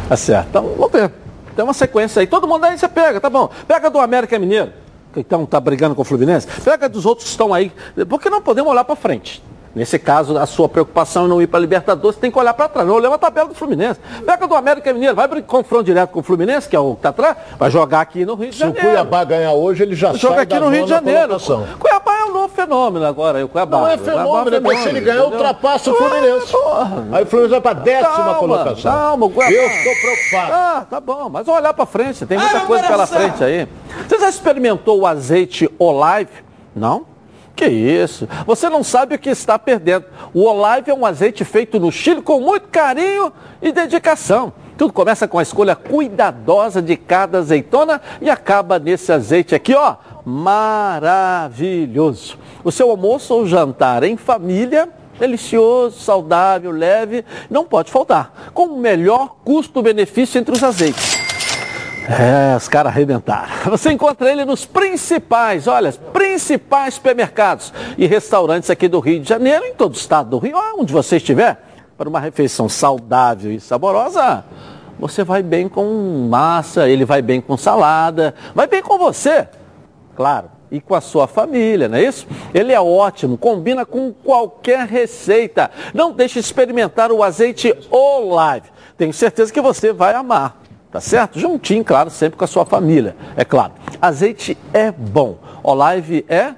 Tá 0.07 0.15
certo. 0.17 0.47
Então, 0.49 0.63
vamos 0.77 0.91
ver. 0.91 1.11
Tem 1.55 1.63
uma 1.63 1.73
sequência 1.73 2.19
aí. 2.19 2.27
Todo 2.27 2.47
mundo 2.47 2.63
aí 2.65 2.77
você 2.77 2.87
pega, 2.87 3.19
tá 3.19 3.29
bom. 3.29 3.49
Pega 3.67 3.89
do 3.89 3.99
América 3.99 4.37
Mineiro, 4.39 4.71
que 5.13 5.19
então 5.19 5.45
tá 5.45 5.59
brigando 5.59 5.95
com 5.95 6.01
o 6.01 6.05
Fluminense. 6.05 6.47
Pega 6.63 6.87
dos 6.87 7.05
outros 7.05 7.25
que 7.25 7.31
estão 7.31 7.53
aí. 7.53 7.71
Porque 8.07 8.29
não 8.29 8.41
podemos 8.41 8.71
olhar 8.71 8.83
para 8.83 8.95
frente. 8.95 9.43
Nesse 9.75 9.99
caso, 9.99 10.35
a 10.37 10.47
sua 10.47 10.67
preocupação 10.67 11.25
em 11.25 11.29
não 11.29 11.39
ir 11.41 11.45
para 11.47 11.59
a 11.59 11.61
Libertadores, 11.61 12.15
você 12.15 12.21
tem 12.21 12.31
que 12.31 12.39
olhar 12.39 12.53
para 12.55 12.67
trás. 12.67 12.87
Não 12.87 12.95
olhar 12.95 13.13
a 13.13 13.17
tabela 13.19 13.47
do 13.49 13.53
Fluminense. 13.53 13.99
Pega 14.25 14.47
do 14.47 14.55
América 14.55 14.91
Mineiro, 14.91 15.15
vai 15.15 15.27
para 15.27 15.39
confronto 15.43 15.83
direto 15.83 16.09
com 16.09 16.21
o 16.21 16.23
Fluminense, 16.23 16.67
que 16.67 16.75
é 16.75 16.79
o 16.79 16.93
que 16.93 16.99
está 16.99 17.09
atrás, 17.09 17.37
vai 17.57 17.69
jogar 17.69 18.01
aqui 18.01 18.25
no 18.25 18.33
Rio 18.33 18.49
de 18.49 18.55
Se 18.55 18.63
o 18.63 18.67
Janeiro. 18.67 18.87
Cuiabá 18.87 19.23
ganhar 19.23 19.53
hoje, 19.53 19.83
ele 19.83 19.95
já 19.95 20.11
Joga 20.13 20.35
sai 20.35 20.43
aqui 20.43 20.55
da 20.55 20.59
no 20.61 20.69
Rio 20.69 20.83
de 20.85 20.89
Janeiro. 20.89 21.27
colocação. 21.39 21.63
É 21.63 21.75
fenômeno 22.63 23.05
agora. 23.05 23.43
O 23.45 23.49
Cuiabá. 23.49 23.77
Não 23.79 23.87
é 23.87 23.95
O 23.95 23.99
Cuiabá 23.99 24.21
fenômeno, 24.23 24.55
é 24.57 24.59
porque 24.61 24.77
se 24.77 24.89
ele 24.89 25.01
ganhar, 25.01 25.23
ultrapassa 25.25 25.91
o 25.91 25.95
Fluminense. 25.95 26.53
Aí 27.11 27.23
o 27.23 27.25
Fluminense 27.25 27.51
vai 27.51 27.61
para 27.61 27.71
a 27.71 27.73
décima 27.83 28.09
Calma, 28.15 28.35
colocação. 28.35 28.91
calma, 28.91 29.25
o 29.25 29.29
Cuiabá. 29.29 29.53
Eu 29.53 29.67
estou 29.67 29.93
preocupado. 30.01 30.53
Ah, 30.53 30.85
tá 30.89 30.99
bom, 30.99 31.29
mas 31.29 31.47
olhar 31.47 31.73
para 31.73 31.85
frente, 31.85 32.25
tem 32.25 32.37
muita 32.37 32.57
Ah, 32.57 32.61
coisa 32.61 32.87
pela 32.87 33.07
frente 33.07 33.43
aí. 33.43 33.67
Você 34.07 34.19
já 34.19 34.29
experimentou 34.29 34.99
o 34.99 35.07
azeite 35.07 35.69
Olive? 35.79 36.29
Não? 36.75 37.05
Que 37.55 37.65
isso? 37.67 38.27
Você 38.45 38.69
não 38.69 38.83
sabe 38.83 39.15
o 39.15 39.19
que 39.19 39.29
está 39.29 39.59
perdendo. 39.59 40.05
O 40.33 40.45
Olive 40.45 40.91
é 40.91 40.93
um 40.93 41.05
azeite 41.05 41.43
feito 41.43 41.77
no 41.79 41.91
Chile 41.91 42.21
com 42.21 42.39
muito 42.39 42.67
carinho 42.69 43.33
e 43.61 43.71
dedicação. 43.71 44.53
Tudo 44.77 44.93
começa 44.93 45.27
com 45.27 45.37
a 45.37 45.41
escolha 45.41 45.75
cuidadosa 45.75 46.81
de 46.81 46.95
cada 46.95 47.39
azeitona 47.39 47.99
e 48.21 48.29
acaba 48.29 48.79
nesse 48.79 49.11
azeite 49.11 49.53
aqui, 49.53 49.75
ó, 49.75 49.95
maravilhoso. 50.25 51.59
O 52.63 52.71
seu 52.71 52.89
almoço 52.89 53.33
ou 53.33 53.45
jantar 53.45 54.03
em 54.03 54.17
família 54.17 54.89
delicioso, 55.19 55.99
saudável, 55.99 56.71
leve, 56.71 57.25
não 57.49 57.65
pode 57.65 57.91
faltar. 57.91 58.51
Com 58.53 58.67
o 58.67 58.79
melhor 58.79 59.35
custo-benefício 59.43 60.39
entre 60.39 60.55
os 60.55 60.63
azeites. 60.63 61.19
É, 62.07 62.55
os 62.57 62.67
caras 62.67 62.91
arrebentaram. 62.91 63.49
Você 63.69 63.91
encontra 63.91 64.31
ele 64.31 64.43
nos 64.43 64.65
principais, 64.65 65.67
olha, 65.67 65.91
principais 65.91 66.95
supermercados 66.95 67.71
e 67.97 68.07
restaurantes 68.07 68.69
aqui 68.69 68.87
do 68.87 68.99
Rio 68.99 69.19
de 69.19 69.29
Janeiro, 69.29 69.65
em 69.65 69.73
todo 69.75 69.93
o 69.93 69.97
estado 69.97 70.29
do 70.29 70.39
Rio, 70.39 70.57
onde 70.75 70.91
você 70.91 71.17
estiver, 71.17 71.61
para 71.95 72.09
uma 72.09 72.19
refeição 72.19 72.67
saudável 72.67 73.51
e 73.51 73.59
saborosa. 73.59 74.43
Você 74.99 75.23
vai 75.23 75.43
bem 75.43 75.69
com 75.69 76.27
massa, 76.29 76.89
ele 76.89 77.05
vai 77.05 77.21
bem 77.21 77.39
com 77.39 77.55
salada, 77.55 78.33
vai 78.55 78.65
bem 78.65 78.81
com 78.81 78.97
você, 78.97 79.47
claro, 80.19 80.49
e 80.69 80.81
com 80.81 80.93
a 80.93 80.99
sua 80.99 81.27
família, 81.27 81.87
não 81.87 81.97
é 81.97 82.03
isso? 82.03 82.27
Ele 82.53 82.73
é 82.73 82.81
ótimo, 82.81 83.37
combina 83.37 83.85
com 83.85 84.11
qualquer 84.11 84.85
receita. 84.85 85.71
Não 85.93 86.11
deixe 86.11 86.33
de 86.33 86.39
experimentar 86.41 87.09
o 87.09 87.23
azeite 87.23 87.73
Olive. 87.89 88.67
Tenho 88.97 89.13
certeza 89.13 89.53
que 89.53 89.61
você 89.61 89.93
vai 89.93 90.13
amar. 90.13 90.61
Tá 90.91 90.99
certo? 90.99 91.39
Juntinho, 91.39 91.85
claro, 91.85 92.09
sempre 92.09 92.37
com 92.37 92.43
a 92.43 92.47
sua 92.47 92.65
família. 92.65 93.15
É 93.37 93.45
claro. 93.45 93.71
Azeite 94.01 94.57
é 94.73 94.91
bom. 94.91 95.37
Olive 95.63 96.25
é 96.27 96.53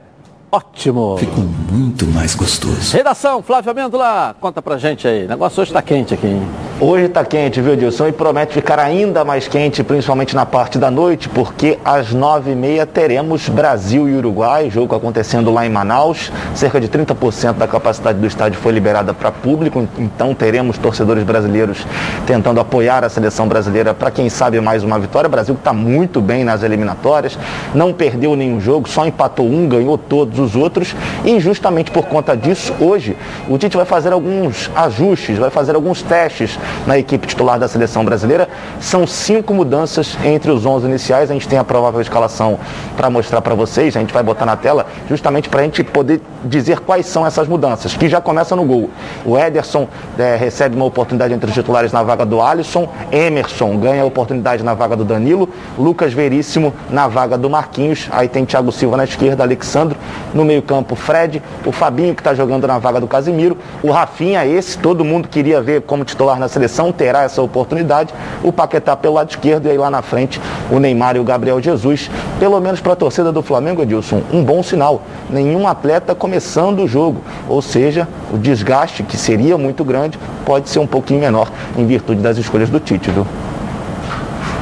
ótimo. 0.51 1.17
Ficou 1.19 1.43
muito 1.71 2.05
mais 2.05 2.35
gostoso. 2.35 2.95
Redação, 2.95 3.41
Flávio 3.41 3.71
Amêndola, 3.71 4.35
conta 4.41 4.61
pra 4.61 4.77
gente 4.77 5.07
aí. 5.07 5.23
O 5.23 5.29
negócio 5.29 5.61
hoje 5.61 5.71
tá 5.71 5.81
quente 5.81 6.13
aqui, 6.13 6.27
hein? 6.27 6.45
Hoje 6.81 7.05
está 7.05 7.23
quente, 7.23 7.61
viu, 7.61 7.77
Dilson? 7.77 8.07
E 8.07 8.11
promete 8.11 8.53
ficar 8.53 8.77
ainda 8.77 9.23
mais 9.23 9.47
quente, 9.47 9.81
principalmente 9.81 10.35
na 10.35 10.45
parte 10.45 10.77
da 10.77 10.91
noite, 10.91 11.29
porque 11.29 11.79
às 11.85 12.11
nove 12.11 12.51
e 12.51 12.55
meia 12.55 12.85
teremos 12.85 13.47
Brasil 13.47 14.09
e 14.09 14.15
Uruguai, 14.15 14.69
jogo 14.69 14.95
acontecendo 14.95 15.49
lá 15.51 15.65
em 15.65 15.69
Manaus. 15.69 16.29
Cerca 16.53 16.81
de 16.81 16.89
30% 16.89 17.53
da 17.53 17.67
capacidade 17.67 18.19
do 18.19 18.27
estádio 18.27 18.59
foi 18.59 18.73
liberada 18.73 19.13
para 19.13 19.31
público, 19.31 19.87
então 19.97 20.33
teremos 20.33 20.77
torcedores 20.77 21.23
brasileiros 21.23 21.85
tentando 22.25 22.59
apoiar 22.59 23.05
a 23.05 23.09
seleção 23.09 23.47
brasileira 23.47 23.93
para 23.93 24.11
quem 24.11 24.27
sabe 24.27 24.59
mais 24.59 24.83
uma 24.83 24.99
vitória. 24.99 25.27
O 25.27 25.31
Brasil 25.31 25.55
está 25.55 25.71
muito 25.71 26.19
bem 26.19 26.43
nas 26.43 26.63
eliminatórias, 26.63 27.37
não 27.73 27.93
perdeu 27.93 28.35
nenhum 28.35 28.59
jogo, 28.59 28.89
só 28.89 29.05
empatou 29.05 29.47
um, 29.47 29.69
ganhou 29.69 29.97
todos 29.97 30.37
os 30.37 30.55
outros. 30.55 30.95
E 31.23 31.39
justamente 31.61 31.91
por 31.91 32.07
conta 32.07 32.35
disso, 32.35 32.73
hoje 32.79 33.15
o 33.47 33.55
Tite 33.55 33.77
vai 33.77 33.85
fazer 33.85 34.11
alguns 34.11 34.71
ajustes, 34.75 35.37
vai 35.37 35.51
fazer 35.51 35.75
alguns 35.75 36.01
testes 36.01 36.57
na 36.87 36.97
equipe 36.97 37.27
titular 37.27 37.59
da 37.59 37.67
seleção 37.67 38.03
brasileira. 38.03 38.49
São 38.79 39.05
cinco 39.05 39.53
mudanças 39.53 40.17
entre 40.25 40.49
os 40.49 40.65
11 40.65 40.87
iniciais. 40.87 41.29
A 41.29 41.33
gente 41.35 41.47
tem 41.47 41.59
a 41.59 41.63
provável 41.63 42.01
escalação 42.01 42.57
para 42.97 43.11
mostrar 43.11 43.41
para 43.41 43.53
vocês. 43.53 43.95
A 43.95 43.99
gente 43.99 44.11
vai 44.11 44.23
botar 44.23 44.43
na 44.43 44.57
tela 44.57 44.87
justamente 45.07 45.49
para 45.49 45.61
a 45.61 45.63
gente 45.63 45.83
poder 45.83 46.19
dizer 46.43 46.79
quais 46.79 47.05
são 47.05 47.27
essas 47.27 47.47
mudanças, 47.47 47.95
que 47.95 48.09
já 48.09 48.19
começa 48.19 48.55
no 48.55 48.65
gol. 48.65 48.89
O 49.23 49.37
Ederson 49.37 49.87
eh, 50.17 50.35
recebe 50.39 50.75
uma 50.75 50.85
oportunidade 50.85 51.31
entre 51.31 51.47
os 51.47 51.53
titulares 51.53 51.91
na 51.91 52.01
vaga 52.01 52.25
do 52.25 52.41
Alisson. 52.41 52.89
Emerson 53.11 53.77
ganha 53.77 54.01
a 54.01 54.05
oportunidade 54.05 54.63
na 54.63 54.73
vaga 54.73 54.95
do 54.95 55.05
Danilo. 55.05 55.47
Lucas 55.77 56.11
Veríssimo 56.11 56.73
na 56.89 57.07
vaga 57.07 57.37
do 57.37 57.51
Marquinhos. 57.51 58.09
Aí 58.11 58.27
tem 58.27 58.45
Thiago 58.45 58.71
Silva 58.71 58.97
na 58.97 59.03
esquerda, 59.03 59.43
Alexandro. 59.43 59.95
No 60.33 60.43
meio-campo, 60.43 60.95
Fred. 60.95 61.39
O 61.65 61.71
Fabinho, 61.71 62.15
que 62.15 62.21
está 62.21 62.33
jogando 62.33 62.67
na 62.67 62.79
vaga 62.79 62.99
do 62.99 63.07
Casimiro. 63.07 63.57
O 63.83 63.91
Rafinha, 63.91 64.45
esse, 64.45 64.77
todo 64.77 65.05
mundo 65.05 65.27
queria 65.27 65.61
ver 65.61 65.81
como 65.81 66.03
titular 66.03 66.39
na 66.39 66.47
seleção, 66.47 66.91
terá 66.91 67.23
essa 67.23 67.41
oportunidade. 67.41 68.13
O 68.43 68.51
Paquetá 68.51 68.95
pelo 68.95 69.15
lado 69.15 69.29
esquerdo 69.29 69.67
e 69.67 69.71
aí 69.71 69.77
lá 69.77 69.89
na 69.89 70.01
frente 70.01 70.41
o 70.71 70.79
Neymar 70.79 71.15
e 71.15 71.19
o 71.19 71.23
Gabriel 71.23 71.61
Jesus. 71.61 72.09
Pelo 72.39 72.59
menos 72.59 72.79
para 72.79 72.93
a 72.93 72.95
torcida 72.95 73.31
do 73.31 73.41
Flamengo, 73.41 73.81
Edilson, 73.81 74.21
um 74.33 74.43
bom 74.43 74.63
sinal. 74.63 75.03
Nenhum 75.29 75.67
atleta 75.67 76.15
começando 76.15 76.83
o 76.83 76.87
jogo. 76.87 77.21
Ou 77.47 77.61
seja, 77.61 78.07
o 78.33 78.37
desgaste, 78.37 79.03
que 79.03 79.17
seria 79.17 79.57
muito 79.57 79.83
grande, 79.83 80.17
pode 80.45 80.69
ser 80.69 80.79
um 80.79 80.87
pouquinho 80.87 81.19
menor 81.19 81.51
em 81.77 81.85
virtude 81.85 82.21
das 82.21 82.37
escolhas 82.37 82.69
do 82.69 82.79
Tite, 82.79 83.11
viu? 83.11 83.25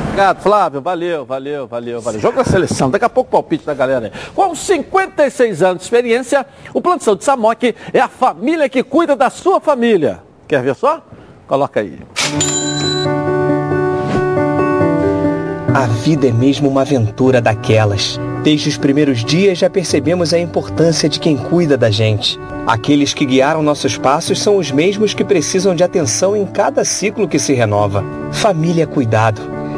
Obrigado, 0.10 0.42
Flávio. 0.42 0.82
Valeu, 0.82 1.26
valeu, 1.26 1.68
valeu, 1.68 2.02
valeu. 2.02 2.20
Jogo 2.20 2.38
da 2.38 2.44
seleção. 2.44 2.90
Daqui 2.90 3.06
a 3.06 3.10
pouco 3.10 3.32
palpite 3.32 3.66
da 3.66 3.74
galera 3.74 4.08
aí. 4.08 4.12
Com 4.34 4.54
56 4.54 5.64
anos 5.64 5.78
de 5.78 5.84
experiência, 5.84 6.46
o 6.74 6.82
Plano 6.82 6.98
de 6.98 7.06
Saúde 7.06 7.24
Samok 7.24 7.76
é 7.94 8.00
a 8.00 8.10
família 8.10 8.68
que 8.68 8.84
cuida 8.84 9.16
da 9.16 9.30
sua 9.30 9.60
família. 9.60 10.22
Quer 10.48 10.62
ver 10.62 10.76
só? 10.76 11.02
Coloca 11.48 11.80
aí. 11.80 12.00
A 15.74 15.86
vida 15.86 16.28
é 16.28 16.32
mesmo 16.32 16.68
uma 16.68 16.82
aventura 16.82 17.40
daquelas. 17.40 18.20
Desde 18.44 18.70
os 18.70 18.78
primeiros 18.78 19.24
dias 19.24 19.60
já 19.60 19.70
percebemos 19.70 20.34
a 20.34 20.40
importância 20.40 21.08
de 21.08 21.20
quem 21.20 21.38
cuida 21.38 21.78
da 21.78 21.92
gente. 21.92 22.40
Aqueles 22.66 23.14
que 23.14 23.26
guiaram 23.26 23.62
nossos 23.62 23.98
passos 23.98 24.42
são 24.42 24.58
os 24.58 24.72
mesmos 24.72 25.14
que 25.14 25.24
precisam 25.24 25.76
de 25.76 25.84
atenção 25.84 26.36
em 26.36 26.46
cada 26.46 26.84
ciclo 26.84 27.28
que 27.28 27.40
se 27.40 27.54
renova. 27.54 28.04
Família 28.32 28.84
é 28.84 28.88
cuidado. 28.88 29.59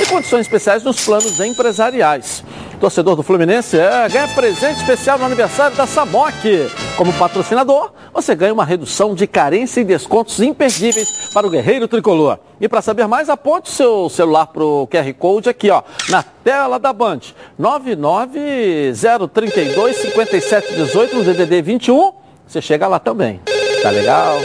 e 0.00 0.06
condições 0.06 0.42
especiais 0.42 0.82
nos 0.82 1.04
planos 1.04 1.38
empresariais. 1.40 2.42
Torcedor 2.80 3.16
do 3.16 3.22
Fluminense 3.22 3.78
é, 3.78 4.08
ganha 4.08 4.28
presente 4.28 4.80
especial 4.80 5.18
no 5.18 5.24
aniversário 5.24 5.76
da 5.76 5.86
Samok. 5.86 6.68
Como 6.96 7.12
patrocinador, 7.14 7.92
você 8.12 8.34
ganha 8.34 8.52
uma 8.52 8.64
redução 8.64 9.14
de 9.14 9.24
carência 9.26 9.80
e 9.80 9.84
descontos 9.84 10.40
imperdíveis 10.40 11.30
para 11.32 11.46
o 11.46 11.50
Guerreiro 11.50 11.88
Tricolor. 11.88 12.38
E 12.60 12.68
para 12.68 12.82
saber 12.82 13.06
mais, 13.06 13.30
aponte 13.30 13.70
seu 13.70 14.08
celular 14.08 14.48
para 14.48 14.64
o 14.64 14.86
QR 14.86 15.14
Code 15.14 15.48
aqui, 15.48 15.70
ó, 15.70 15.82
na 16.08 16.22
tela 16.22 16.78
da 16.78 16.92
Band. 16.92 17.20
99032 17.58 19.96
5718 19.96 21.16
no 21.16 21.24
DDD 21.24 21.62
21. 21.62 22.12
Você 22.46 22.60
chega 22.60 22.86
lá 22.86 22.98
também. 22.98 23.40
Tá 23.82 23.88
legal? 23.90 24.38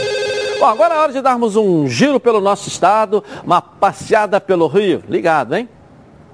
Bom, 0.60 0.66
agora 0.66 0.94
é 0.94 0.98
hora 0.98 1.10
de 1.10 1.22
darmos 1.22 1.56
um 1.56 1.88
giro 1.88 2.20
pelo 2.20 2.38
nosso 2.38 2.68
estado, 2.68 3.24
uma 3.42 3.62
passeada 3.62 4.38
pelo 4.38 4.66
Rio. 4.66 5.02
Ligado, 5.08 5.56
hein? 5.56 5.66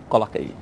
Coloca 0.09 0.37
aí. 0.37 0.53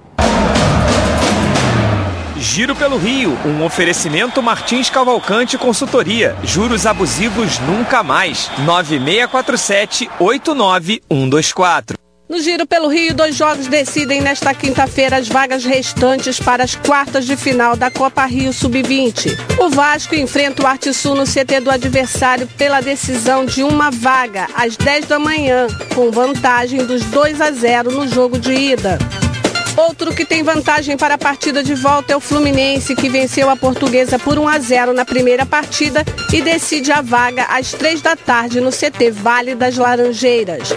Giro 2.36 2.76
pelo 2.76 2.98
Rio, 2.98 3.30
um 3.46 3.64
oferecimento 3.64 4.42
Martins 4.42 4.90
Cavalcante 4.90 5.56
Consultoria. 5.56 6.36
Juros 6.44 6.84
abusivos 6.84 7.58
nunca 7.60 8.02
mais. 8.02 8.50
9647 8.66 10.10
89124. 10.20 12.03
No 12.26 12.40
Giro 12.40 12.66
pelo 12.66 12.88
Rio, 12.88 13.12
dois 13.12 13.36
jogos 13.36 13.66
decidem 13.66 14.22
nesta 14.22 14.54
quinta-feira 14.54 15.16
as 15.18 15.28
vagas 15.28 15.62
restantes 15.62 16.40
para 16.40 16.64
as 16.64 16.74
quartas 16.74 17.26
de 17.26 17.36
final 17.36 17.76
da 17.76 17.90
Copa 17.90 18.24
Rio 18.24 18.50
Sub-20. 18.50 19.60
O 19.60 19.68
Vasco 19.68 20.14
enfrenta 20.14 20.62
o 20.62 20.66
Artisul 20.66 21.14
no 21.14 21.24
CT 21.24 21.60
do 21.60 21.70
adversário 21.70 22.48
pela 22.56 22.80
decisão 22.80 23.44
de 23.44 23.62
uma 23.62 23.90
vaga 23.90 24.48
às 24.54 24.74
10 24.74 25.04
da 25.04 25.18
manhã, 25.18 25.66
com 25.94 26.10
vantagem 26.10 26.86
dos 26.86 27.04
2 27.04 27.42
a 27.42 27.50
0 27.50 27.90
no 27.90 28.08
jogo 28.08 28.38
de 28.38 28.54
ida. 28.54 28.98
Outro 29.76 30.14
que 30.14 30.24
tem 30.24 30.42
vantagem 30.42 30.96
para 30.96 31.14
a 31.14 31.18
partida 31.18 31.62
de 31.62 31.74
volta 31.74 32.14
é 32.14 32.16
o 32.16 32.20
Fluminense, 32.20 32.96
que 32.96 33.10
venceu 33.10 33.50
a 33.50 33.56
Portuguesa 33.56 34.18
por 34.18 34.38
1 34.38 34.48
a 34.48 34.58
0 34.58 34.94
na 34.94 35.04
primeira 35.04 35.44
partida 35.44 36.02
e 36.32 36.40
decide 36.40 36.90
a 36.90 37.02
vaga 37.02 37.44
às 37.50 37.72
3 37.72 38.00
da 38.00 38.16
tarde 38.16 38.62
no 38.62 38.70
CT 38.70 39.10
Vale 39.10 39.54
das 39.54 39.76
Laranjeiras. 39.76 40.70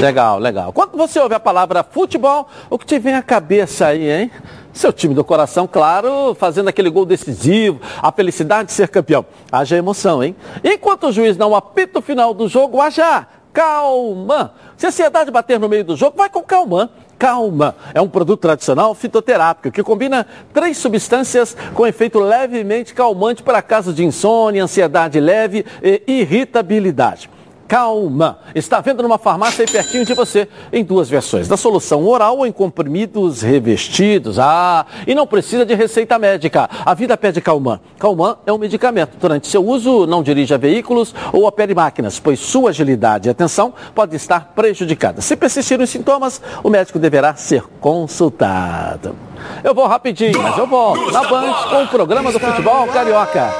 Legal, 0.00 0.38
legal. 0.38 0.72
Quando 0.72 0.96
você 0.96 1.20
ouve 1.20 1.34
a 1.34 1.40
palavra 1.40 1.84
futebol, 1.84 2.48
o 2.70 2.78
que 2.78 2.86
te 2.86 2.98
vem 2.98 3.14
à 3.14 3.22
cabeça 3.22 3.86
aí, 3.86 4.10
hein? 4.10 4.30
Seu 4.72 4.92
time 4.92 5.14
do 5.14 5.22
coração, 5.22 5.66
claro, 5.66 6.34
fazendo 6.34 6.68
aquele 6.68 6.88
gol 6.88 7.04
decisivo, 7.04 7.80
a 8.00 8.10
felicidade 8.10 8.68
de 8.68 8.72
ser 8.72 8.88
campeão. 8.88 9.26
Haja 9.52 9.76
emoção, 9.76 10.22
hein? 10.24 10.34
Enquanto 10.64 11.08
o 11.08 11.12
juiz 11.12 11.36
não 11.36 11.54
apita 11.54 11.98
o 11.98 12.02
final 12.02 12.32
do 12.32 12.48
jogo, 12.48 12.80
haja 12.80 13.26
calma. 13.52 14.54
Se 14.76 14.86
a 14.86 14.88
ansiedade 14.88 15.30
bater 15.30 15.58
no 15.58 15.68
meio 15.68 15.84
do 15.84 15.96
jogo, 15.96 16.16
vai 16.16 16.30
com 16.30 16.42
calma. 16.42 16.90
Calma 17.18 17.74
é 17.92 18.00
um 18.00 18.08
produto 18.08 18.40
tradicional 18.40 18.94
fitoterápico 18.94 19.70
que 19.70 19.82
combina 19.82 20.26
três 20.54 20.78
substâncias 20.78 21.54
com 21.74 21.86
efeito 21.86 22.18
levemente 22.18 22.94
calmante 22.94 23.42
para 23.42 23.60
casos 23.60 23.94
de 23.94 24.02
insônia, 24.02 24.64
ansiedade 24.64 25.20
leve 25.20 25.66
e 25.82 26.02
irritabilidade. 26.06 27.28
Calma. 27.70 28.40
Está 28.52 28.80
vendo 28.80 29.00
numa 29.00 29.16
farmácia 29.16 29.62
aí 29.62 29.70
pertinho 29.70 30.04
de 30.04 30.12
você, 30.12 30.48
em 30.72 30.82
duas 30.82 31.08
versões, 31.08 31.46
da 31.46 31.56
solução 31.56 32.04
oral 32.04 32.38
ou 32.38 32.44
em 32.44 32.50
comprimidos 32.50 33.42
revestidos. 33.42 34.40
Ah, 34.40 34.84
e 35.06 35.14
não 35.14 35.24
precisa 35.24 35.64
de 35.64 35.72
receita 35.72 36.18
médica. 36.18 36.68
A 36.84 36.94
vida 36.94 37.16
pede 37.16 37.40
Calman. 37.40 37.78
Calman 37.96 38.38
é 38.44 38.52
um 38.52 38.58
medicamento. 38.58 39.16
Durante 39.20 39.46
seu 39.46 39.64
uso, 39.64 40.04
não 40.04 40.20
dirija 40.20 40.58
veículos 40.58 41.14
ou 41.32 41.46
opere 41.46 41.72
máquinas, 41.72 42.18
pois 42.18 42.40
sua 42.40 42.70
agilidade 42.70 43.28
e 43.28 43.30
atenção 43.30 43.72
pode 43.94 44.16
estar 44.16 44.50
prejudicada. 44.52 45.20
Se 45.20 45.36
persistirem 45.36 45.84
os 45.84 45.90
sintomas, 45.90 46.42
o 46.64 46.70
médico 46.70 46.98
deverá 46.98 47.36
ser 47.36 47.62
consultado. 47.80 49.14
Eu 49.62 49.76
vou 49.76 49.86
rapidinho, 49.86 50.42
mas 50.42 50.58
eu 50.58 50.66
volto 50.66 51.12
na 51.12 51.22
Band 51.22 51.54
com 51.70 51.84
o 51.84 51.86
programa 51.86 52.32
do 52.32 52.40
futebol 52.40 52.88
carioca. 52.88 53.54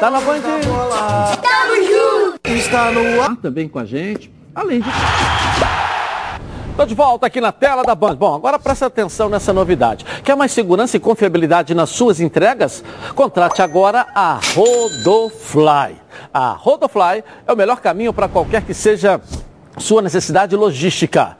Tá 0.00 0.10
na 0.10 0.20
Band? 0.20 0.40
Tamo 0.40 1.76
junto! 1.76 1.91
Está 2.72 2.90
no 2.90 3.20
ar 3.20 3.36
também 3.36 3.68
com 3.68 3.78
a 3.78 3.84
gente, 3.84 4.32
além 4.54 4.80
de... 4.80 4.88
Estou 6.70 6.86
de 6.86 6.94
volta 6.94 7.26
aqui 7.26 7.38
na 7.38 7.52
tela 7.52 7.82
da 7.82 7.94
Band. 7.94 8.14
Bom, 8.14 8.34
agora 8.34 8.58
presta 8.58 8.86
atenção 8.86 9.28
nessa 9.28 9.52
novidade. 9.52 10.06
Quer 10.24 10.34
mais 10.36 10.52
segurança 10.52 10.96
e 10.96 11.00
confiabilidade 11.00 11.74
nas 11.74 11.90
suas 11.90 12.18
entregas? 12.18 12.82
Contrate 13.14 13.60
agora 13.60 14.06
a 14.14 14.40
Rodofly. 14.54 15.98
A 16.32 16.52
Rodofly 16.52 17.22
é 17.46 17.52
o 17.52 17.56
melhor 17.56 17.78
caminho 17.78 18.10
para 18.10 18.26
qualquer 18.26 18.62
que 18.62 18.72
seja 18.72 19.20
sua 19.76 20.00
necessidade 20.00 20.56
logística. 20.56 21.36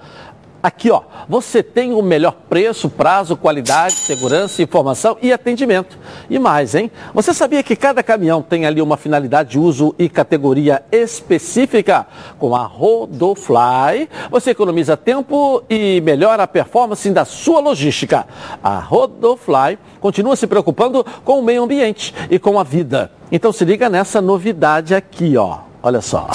Aqui, 0.63 0.93
ó, 0.93 1.03
você 1.29 1.61
tem 1.61 1.93
o 1.93 2.01
melhor 2.01 2.37
preço, 2.49 2.89
prazo, 2.89 3.37
qualidade, 3.37 3.95
segurança, 3.95 4.63
informação 4.63 5.17
e 5.21 5.33
atendimento. 5.33 5.99
E 6.31 6.39
mais, 6.39 6.77
hein? 6.77 6.89
Você 7.13 7.35
sabia 7.35 7.65
que 7.65 7.75
cada 7.75 8.01
caminhão 8.01 8.41
tem 8.41 8.65
ali 8.65 8.81
uma 8.81 8.97
finalidade 8.97 9.51
de 9.51 9.59
uso 9.59 9.93
e 9.99 10.09
categoria 10.09 10.85
específica? 10.93 12.07
Com 12.39 12.55
a 12.55 12.63
Rodofly, 12.65 14.09
você 14.31 14.51
economiza 14.51 14.97
tempo 14.97 15.65
e 15.69 16.01
melhora 16.01 16.45
a 16.45 16.47
performance 16.47 17.11
da 17.11 17.25
sua 17.25 17.59
logística. 17.59 18.25
A 18.63 18.79
Rodofly 18.79 19.81
continua 20.01 20.37
se 20.37 20.47
preocupando 20.47 21.05
com 21.25 21.41
o 21.41 21.43
meio 21.43 21.65
ambiente 21.65 22.15
e 22.31 22.39
com 22.39 22.57
a 22.57 22.63
vida. 22.63 23.11
Então 23.33 23.53
se 23.53 23.65
liga 23.65 23.89
nessa 23.89 24.21
novidade 24.21 24.95
aqui, 24.95 25.37
ó. 25.37 25.59
Olha 25.83 26.01
só. 26.01 26.29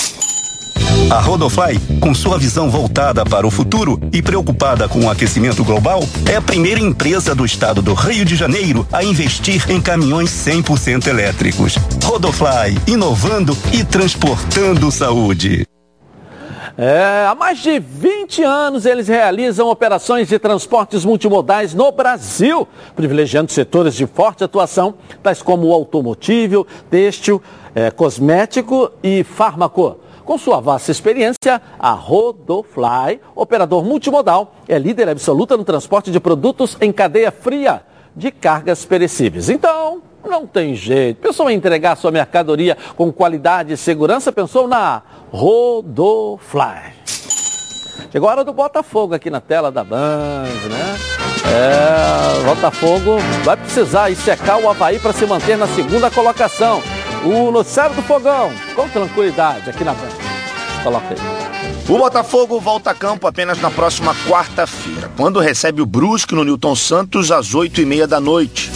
A 1.10 1.22
Rodofly, 1.22 1.80
com 2.01 2.14
sua 2.14 2.38
visão 2.38 2.70
voltada 2.70 3.24
para 3.24 3.47
o 3.47 3.51
futuro 3.51 3.97
e 4.12 4.22
preocupada 4.22 4.89
com 4.89 5.05
o 5.05 5.10
aquecimento 5.10 5.64
global, 5.64 6.01
é 6.30 6.36
a 6.36 6.41
primeira 6.41 6.82
empresa 6.82 7.34
do 7.34 7.45
estado 7.45 7.82
do 7.82 7.93
Rio 7.93 8.26
de 8.26 8.36
Janeiro 8.36 8.86
a 8.91 9.05
investir 9.05 9.72
em 9.72 9.82
caminhões 9.82 10.30
100% 10.30 11.08
elétricos. 11.08 11.76
Rodofly, 12.03 12.78
inovando 12.86 13.58
e 13.72 13.86
transportando 13.86 14.91
saúde. 14.91 15.66
É, 16.78 17.26
há 17.26 17.34
mais 17.34 17.60
de 17.60 17.80
20 17.80 18.43
anos 18.43 18.86
eles 18.86 19.08
realizam 19.08 19.70
operações 19.70 20.28
de 20.28 20.38
transportes 20.38 21.05
multimodais 21.05 21.74
no 21.74 21.89
Brasil, 21.89 22.68
privilegiando 22.97 23.51
setores 23.51 23.95
de 23.95 24.05
forte 24.05 24.43
atuação, 24.43 24.95
tais 25.24 25.41
como 25.41 25.68
o 25.68 25.74
automotivo, 25.74 26.68
têxtil, 26.89 27.41
é, 27.74 27.89
cosmético 27.89 28.91
e 29.01 29.24
fármaco. 29.24 30.01
Com 30.28 30.38
sua 30.38 30.59
vasta 30.59 30.91
experiência, 30.91 31.61
a 31.80 31.91
Rodofly, 31.91 33.21
operador 33.34 33.82
multimodal, 33.82 34.55
é 34.67 34.78
líder 34.78 35.07
absoluta 35.07 35.55
no 35.55 35.63
transporte 35.63 36.11
de 36.11 36.19
produtos 36.19 36.75
em 36.82 36.91
cadeia 36.91 37.32
fria 37.32 37.82
de 38.13 38.30
cargas 38.30 38.84
perecíveis. 38.84 39.49
Então, 39.49 40.01
não 40.28 40.45
tem 40.45 40.75
jeito. 40.75 41.21
Pensou 41.21 41.49
em 41.49 41.55
entregar 41.55 41.95
sua 41.95 42.11
mercadoria 42.11 42.78
com 42.97 43.09
qualidade 43.09 43.71
e 43.71 43.78
segurança? 43.78 44.30
Pensou 44.30 44.67
na 44.67 45.01
Rodofly. 45.32 46.93
Chegou 48.11 48.28
a 48.28 48.34
hora 48.34 48.43
do 48.43 48.51
Botafogo 48.51 49.15
aqui 49.15 49.30
na 49.30 49.39
tela 49.39 49.71
da 49.71 49.86
Band, 49.86 50.43
né? 50.69 50.97
É, 51.47 52.43
Botafogo 52.43 53.17
vai 53.45 53.55
precisar 53.55 54.13
secar 54.13 54.57
o 54.57 54.69
Havaí 54.69 54.99
para 54.99 55.13
se 55.13 55.25
manter 55.25 55.57
na 55.57 55.67
segunda 55.67 56.11
colocação. 56.11 56.82
O 57.23 57.49
noticiário 57.49 57.95
do 57.95 58.01
Fogão, 58.01 58.51
com 58.75 58.88
tranquilidade, 58.89 59.69
aqui 59.69 59.86
na 59.86 59.93
Band. 59.93 60.16
Coloca 60.84 61.07
aí. 61.09 61.47
O 61.89 61.97
Botafogo 61.97 62.59
volta 62.59 62.91
a 62.91 62.93
campo 62.93 63.28
apenas 63.28 63.61
na 63.61 63.71
próxima 63.71 64.13
quarta-feira, 64.28 65.09
quando 65.15 65.39
recebe 65.39 65.82
o 65.82 65.86
Brusque 65.86 66.36
no 66.36 66.43
Newton 66.43 66.75
Santos 66.75 67.32
às 67.32 67.55
8 67.55 67.82
e 67.82 67.86
meia 67.86 68.05
da 68.05 68.19
noite. 68.19 68.69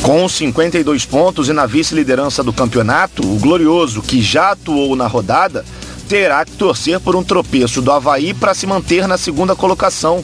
Com 0.00 0.28
52 0.28 1.04
pontos 1.04 1.48
e 1.48 1.52
na 1.52 1.66
vice-liderança 1.66 2.42
do 2.42 2.52
campeonato, 2.52 3.22
o 3.22 3.38
Glorioso, 3.38 4.02
que 4.02 4.22
já 4.22 4.52
atuou 4.52 4.94
na 4.96 5.06
rodada, 5.06 5.64
terá 6.08 6.44
que 6.44 6.52
torcer 6.52 7.00
por 7.00 7.16
um 7.16 7.22
tropeço 7.22 7.80
do 7.80 7.90
Havaí 7.90 8.34
para 8.34 8.54
se 8.54 8.66
manter 8.66 9.08
na 9.08 9.16
segunda 9.16 9.56
colocação. 9.56 10.22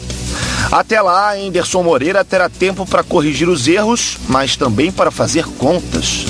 Até 0.70 1.00
lá, 1.00 1.34
Anderson 1.34 1.82
Moreira 1.82 2.24
terá 2.24 2.48
tempo 2.48 2.84
para 2.84 3.02
corrigir 3.02 3.48
os 3.48 3.66
erros, 3.66 4.18
mas 4.28 4.56
também 4.56 4.92
para 4.92 5.10
fazer 5.10 5.44
contas. 5.44 6.26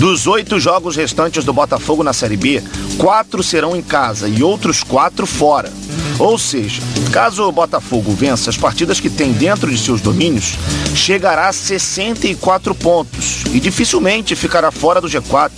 Dos 0.00 0.26
oito 0.26 0.58
jogos 0.58 0.96
restantes 0.96 1.44
do 1.44 1.52
Botafogo 1.52 2.02
na 2.02 2.14
Série 2.14 2.38
B, 2.38 2.62
quatro 2.96 3.42
serão 3.42 3.76
em 3.76 3.82
casa 3.82 4.30
e 4.30 4.42
outros 4.42 4.82
quatro 4.82 5.26
fora. 5.26 5.70
Ou 6.18 6.38
seja, 6.38 6.80
caso 7.12 7.44
o 7.44 7.52
Botafogo 7.52 8.10
vença 8.14 8.48
as 8.48 8.56
partidas 8.56 8.98
que 8.98 9.10
tem 9.10 9.30
dentro 9.30 9.70
de 9.70 9.76
seus 9.76 10.00
domínios, 10.00 10.54
chegará 10.94 11.50
a 11.50 11.52
64 11.52 12.74
pontos 12.74 13.44
e 13.52 13.60
dificilmente 13.60 14.34
ficará 14.34 14.70
fora 14.70 15.02
do 15.02 15.06
G4. 15.06 15.50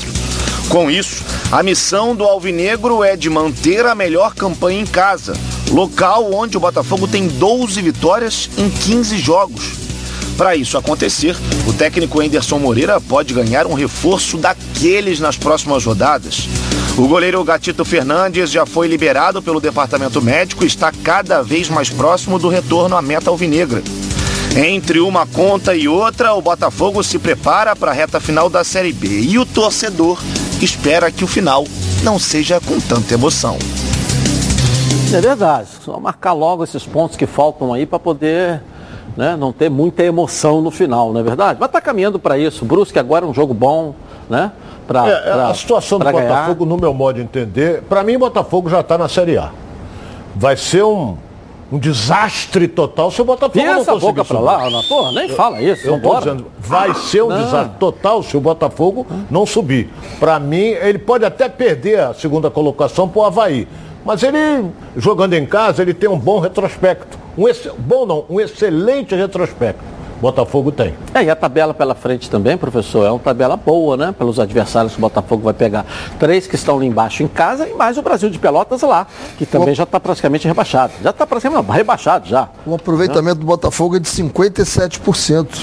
Com 0.68 0.90
isso, 0.90 1.22
a 1.53 1.62
missão 1.62 2.12
do 2.16 2.24
Alvinegro 2.24 3.05
é 3.05 3.16
de 3.16 3.30
manter 3.30 3.86
a 3.86 3.95
melhor 3.95 4.34
campanha 4.34 4.80
em 4.80 4.86
casa, 4.86 5.34
local 5.70 6.34
onde 6.34 6.57
o 6.57 6.61
Botafogo 6.61 7.07
tem 7.07 7.28
12 7.28 7.80
vitórias 7.80 8.51
em 8.59 8.68
15 8.68 9.18
jogos. 9.18 9.91
Para 10.43 10.57
isso 10.57 10.76
acontecer, 10.76 11.36
o 11.68 11.72
técnico 11.72 12.20
Anderson 12.20 12.59
Moreira 12.59 13.01
pode 13.01 13.32
ganhar 13.32 13.64
um 13.64 13.74
reforço 13.74 14.36
daqueles 14.36 15.20
nas 15.20 15.36
próximas 15.36 15.84
rodadas. 15.84 16.49
O 16.99 17.07
goleiro 17.07 17.45
Gatito 17.45 17.84
Fernandes 17.84 18.51
já 18.51 18.66
foi 18.66 18.88
liberado 18.88 19.40
pelo 19.40 19.61
departamento 19.61 20.20
médico 20.20 20.64
e 20.64 20.66
está 20.66 20.90
cada 20.90 21.43
vez 21.43 21.68
mais 21.68 21.90
próximo 21.90 22.40
do 22.40 22.49
retorno 22.49 22.97
à 22.97 23.01
meta 23.01 23.30
alvinegra. 23.30 23.84
Entre 24.57 24.99
uma 24.99 25.28
conta 25.28 25.76
e 25.76 25.86
outra, 25.86 26.34
o 26.34 26.43
Botafogo 26.43 27.05
se 27.05 27.20
prepara 27.20 27.76
para 27.76 27.93
a 27.93 27.95
reta 27.95 28.18
final 28.18 28.51
da 28.51 28.64
Série 28.64 28.93
B 28.93 29.20
e 29.20 29.38
o 29.38 29.47
torcedor 29.47 30.20
espera 30.61 31.12
que 31.12 31.22
o 31.22 31.28
final 31.28 31.64
não 32.03 32.18
seja 32.18 32.61
com 32.61 32.80
tanta 32.80 33.14
emoção. 33.14 33.57
É 35.14 35.20
verdade, 35.20 35.68
só 35.84 36.01
marcar 36.01 36.32
logo 36.32 36.64
esses 36.64 36.82
pontos 36.82 37.16
que 37.16 37.28
faltam 37.28 37.72
aí 37.72 37.86
para 37.86 38.01
poder 38.01 38.61
né, 39.17 39.37
não 39.39 39.53
ter 39.53 39.69
muita 39.71 40.03
emoção 40.03 40.61
no 40.63 40.71
final, 40.71 41.13
não 41.13 41.21
é 41.21 41.23
verdade? 41.23 41.59
Mas 41.61 41.69
está 41.69 41.81
caminhando 41.81 42.19
para 42.19 42.39
isso. 42.39 42.65
Brusque 42.65 42.99
agora 42.99 43.25
é 43.25 43.29
um 43.29 43.35
jogo 43.35 43.53
bom, 43.55 43.95
né? 44.29 44.53
Pra, 44.87 45.09
É, 45.09 45.21
pra- 45.33 45.49
a 45.49 45.55
situação 45.55 45.99
do 45.99 46.05
ganhar. 46.05 46.23
Botafogo, 46.23 46.65
no 46.67 46.77
meu 46.77 46.93
modo 46.93 47.17
de 47.17 47.23
entender, 47.23 47.83
para 47.83 48.03
mim, 48.03 48.17
o 48.17 48.19
Botafogo 48.19 48.69
já 48.69 48.81
está 48.81 48.97
na 48.99 49.09
Série 49.09 49.39
A. 49.39 49.51
Vai 50.35 50.57
ser 50.57 50.83
um, 50.83 51.17
um 51.71 51.79
desastre 51.79 52.67
total 52.67 53.11
se 53.11 53.21
o 53.23 53.25
Botafogo 53.25 53.59
Vira 53.61 53.75
não 53.75 53.81
essa 53.83 53.93
conseguir 53.93 54.13
boca 54.13 54.25
subir. 54.25 54.41
lá, 54.43 54.71
na 54.71 54.83
porra, 54.83 55.13
nem 55.13 55.29
fala 55.29 55.61
isso, 55.63 55.87
Eu 55.87 55.95
vambora. 55.97 56.19
dizendo, 56.21 56.47
vai 56.59 56.95
ser 56.95 57.23
um 57.23 57.29
Não. 57.29 57.45
desastre 57.45 57.77
total 57.79 58.23
se 58.23 58.37
o 58.37 58.41
Botafogo 58.41 59.07
não 59.31 59.47
subir. 59.47 59.91
Para 60.19 60.41
mim, 60.41 60.57
ele 60.81 60.99
pode 60.99 61.25
até 61.25 61.49
perder 61.49 62.01
a 62.01 62.15
segunda 62.15 62.51
colocação 62.51 63.09
para 63.09 63.21
o 63.21 63.25
Havaí. 63.25 63.69
Mas 64.05 64.23
ele, 64.25 64.67
jogando 64.97 65.35
em 65.35 65.47
casa, 65.47 65.81
ele 65.81 65.95
tem 65.95 66.11
um 66.11 66.19
bom 66.19 66.41
retrospecto. 66.41 67.22
Um 67.37 67.49
ex- 67.49 67.68
bom 67.78 68.07
não, 68.07 68.24
um 68.28 68.41
excelente 68.41 69.14
retrospecto. 69.14 69.83
Botafogo 70.22 70.70
tem. 70.70 70.95
É, 71.12 71.24
e 71.24 71.30
a 71.30 71.35
tabela 71.35 71.74
pela 71.74 71.97
frente 71.97 72.30
também, 72.30 72.57
professor, 72.57 73.05
é 73.05 73.11
uma 73.11 73.18
tabela 73.18 73.57
boa, 73.57 73.97
né? 73.97 74.14
Pelos 74.16 74.39
adversários 74.39 74.93
que 74.93 74.99
o 74.99 75.01
Botafogo 75.01 75.43
vai 75.43 75.53
pegar. 75.53 75.85
Três 76.16 76.47
que 76.47 76.55
estão 76.55 76.76
ali 76.76 76.87
embaixo 76.87 77.24
em 77.24 77.28
casa 77.28 77.66
e 77.68 77.74
mais 77.74 77.99
o 77.99 78.03
Brasil 78.03 78.30
de 78.30 78.39
Pelotas 78.39 78.83
lá, 78.83 79.05
que 79.37 79.45
também 79.45 79.74
já 79.74 79.83
está 79.83 79.99
praticamente 79.99 80.47
rebaixado. 80.47 80.93
Já 81.03 81.11
está 81.11 81.26
praticamente 81.26 81.66
não, 81.66 81.74
rebaixado 81.74 82.28
já. 82.28 82.49
O 82.64 82.72
aproveitamento 82.72 83.41
do 83.41 83.47
Botafogo 83.47 83.97
é 83.97 83.99
de 83.99 84.09
57%. 84.09 85.59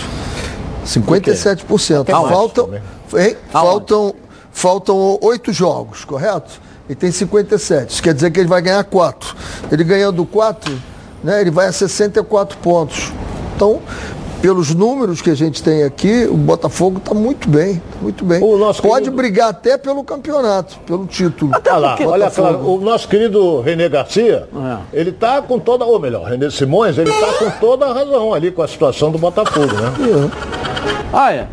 57%. 0.86 2.09
Aonde? 2.09 2.34
Faltam, 2.34 2.70
hein? 3.17 3.38
faltam, 3.49 4.13
faltam 4.51 5.20
oito 5.22 5.53
jogos, 5.53 6.03
correto? 6.03 6.59
E 6.89 6.95
tem 6.95 7.11
57. 7.11 7.93
Isso 7.93 8.03
quer 8.03 8.13
dizer 8.13 8.30
que 8.32 8.39
ele 8.41 8.49
vai 8.49 8.61
ganhar 8.61 8.84
quatro. 8.84 9.36
Ele 9.72 9.86
ganhando 9.86 10.26
quatro, 10.26 10.78
né, 11.24 11.41
ele 11.41 11.51
vai 11.51 11.67
a 11.67 11.72
64 11.72 12.57
pontos. 12.59 13.11
Então, 13.55 13.82
pelos 14.41 14.74
números 14.74 15.22
que 15.22 15.30
a 15.30 15.36
gente 15.36 15.61
tem 15.61 15.84
aqui, 15.84 16.26
o 16.26 16.36
Botafogo 16.36 16.97
está 16.99 17.13
muito 17.13 17.49
bem, 17.49 17.76
tá 17.76 17.97
muito 18.01 18.24
bem. 18.24 18.39
Pode 18.82 19.09
brigar 19.09 19.49
até 19.49 19.78
pelo 19.78 20.03
campeonato, 20.03 20.80
pelo 20.86 21.05
título. 21.05 21.51
Olha 21.53 21.76
lá, 21.78 21.97
olha, 22.05 22.32
claro, 22.32 22.59
o 22.59 22.80
nosso 22.80 23.07
querido 23.07 23.59
Renê 23.61 23.89
Garcia, 23.89 24.47
ele 24.93 25.11
tá 25.11 25.41
com 25.41 25.59
toda, 25.59 25.84
ou 25.86 25.99
melhor, 25.99 26.26
Renê 26.26 26.49
Simões, 26.49 26.97
ele 26.97 27.11
tá 27.11 27.34
com 27.34 27.49
toda 27.59 27.86
a 27.88 27.93
razão 27.93 28.34
ali 28.34 28.51
com 28.51 28.61
a 28.61 28.67
situação 28.67 29.11
do 29.11 29.17
Botafogo, 29.17 29.74
né? 29.74 30.32
Ah, 31.11 31.34
é. 31.34 31.47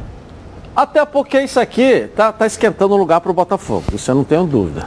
Até 0.75 1.05
porque 1.05 1.41
isso 1.41 1.59
aqui 1.59 2.09
tá, 2.15 2.31
tá 2.33 2.47
esquentando 2.47 2.95
o 2.95 2.97
lugar 2.97 3.21
para 3.21 3.31
o 3.31 3.35
Botafogo, 3.35 3.85
isso 3.95 4.11
eu 4.11 4.15
não 4.15 4.25
tenho 4.25 4.45
dúvida. 4.45 4.87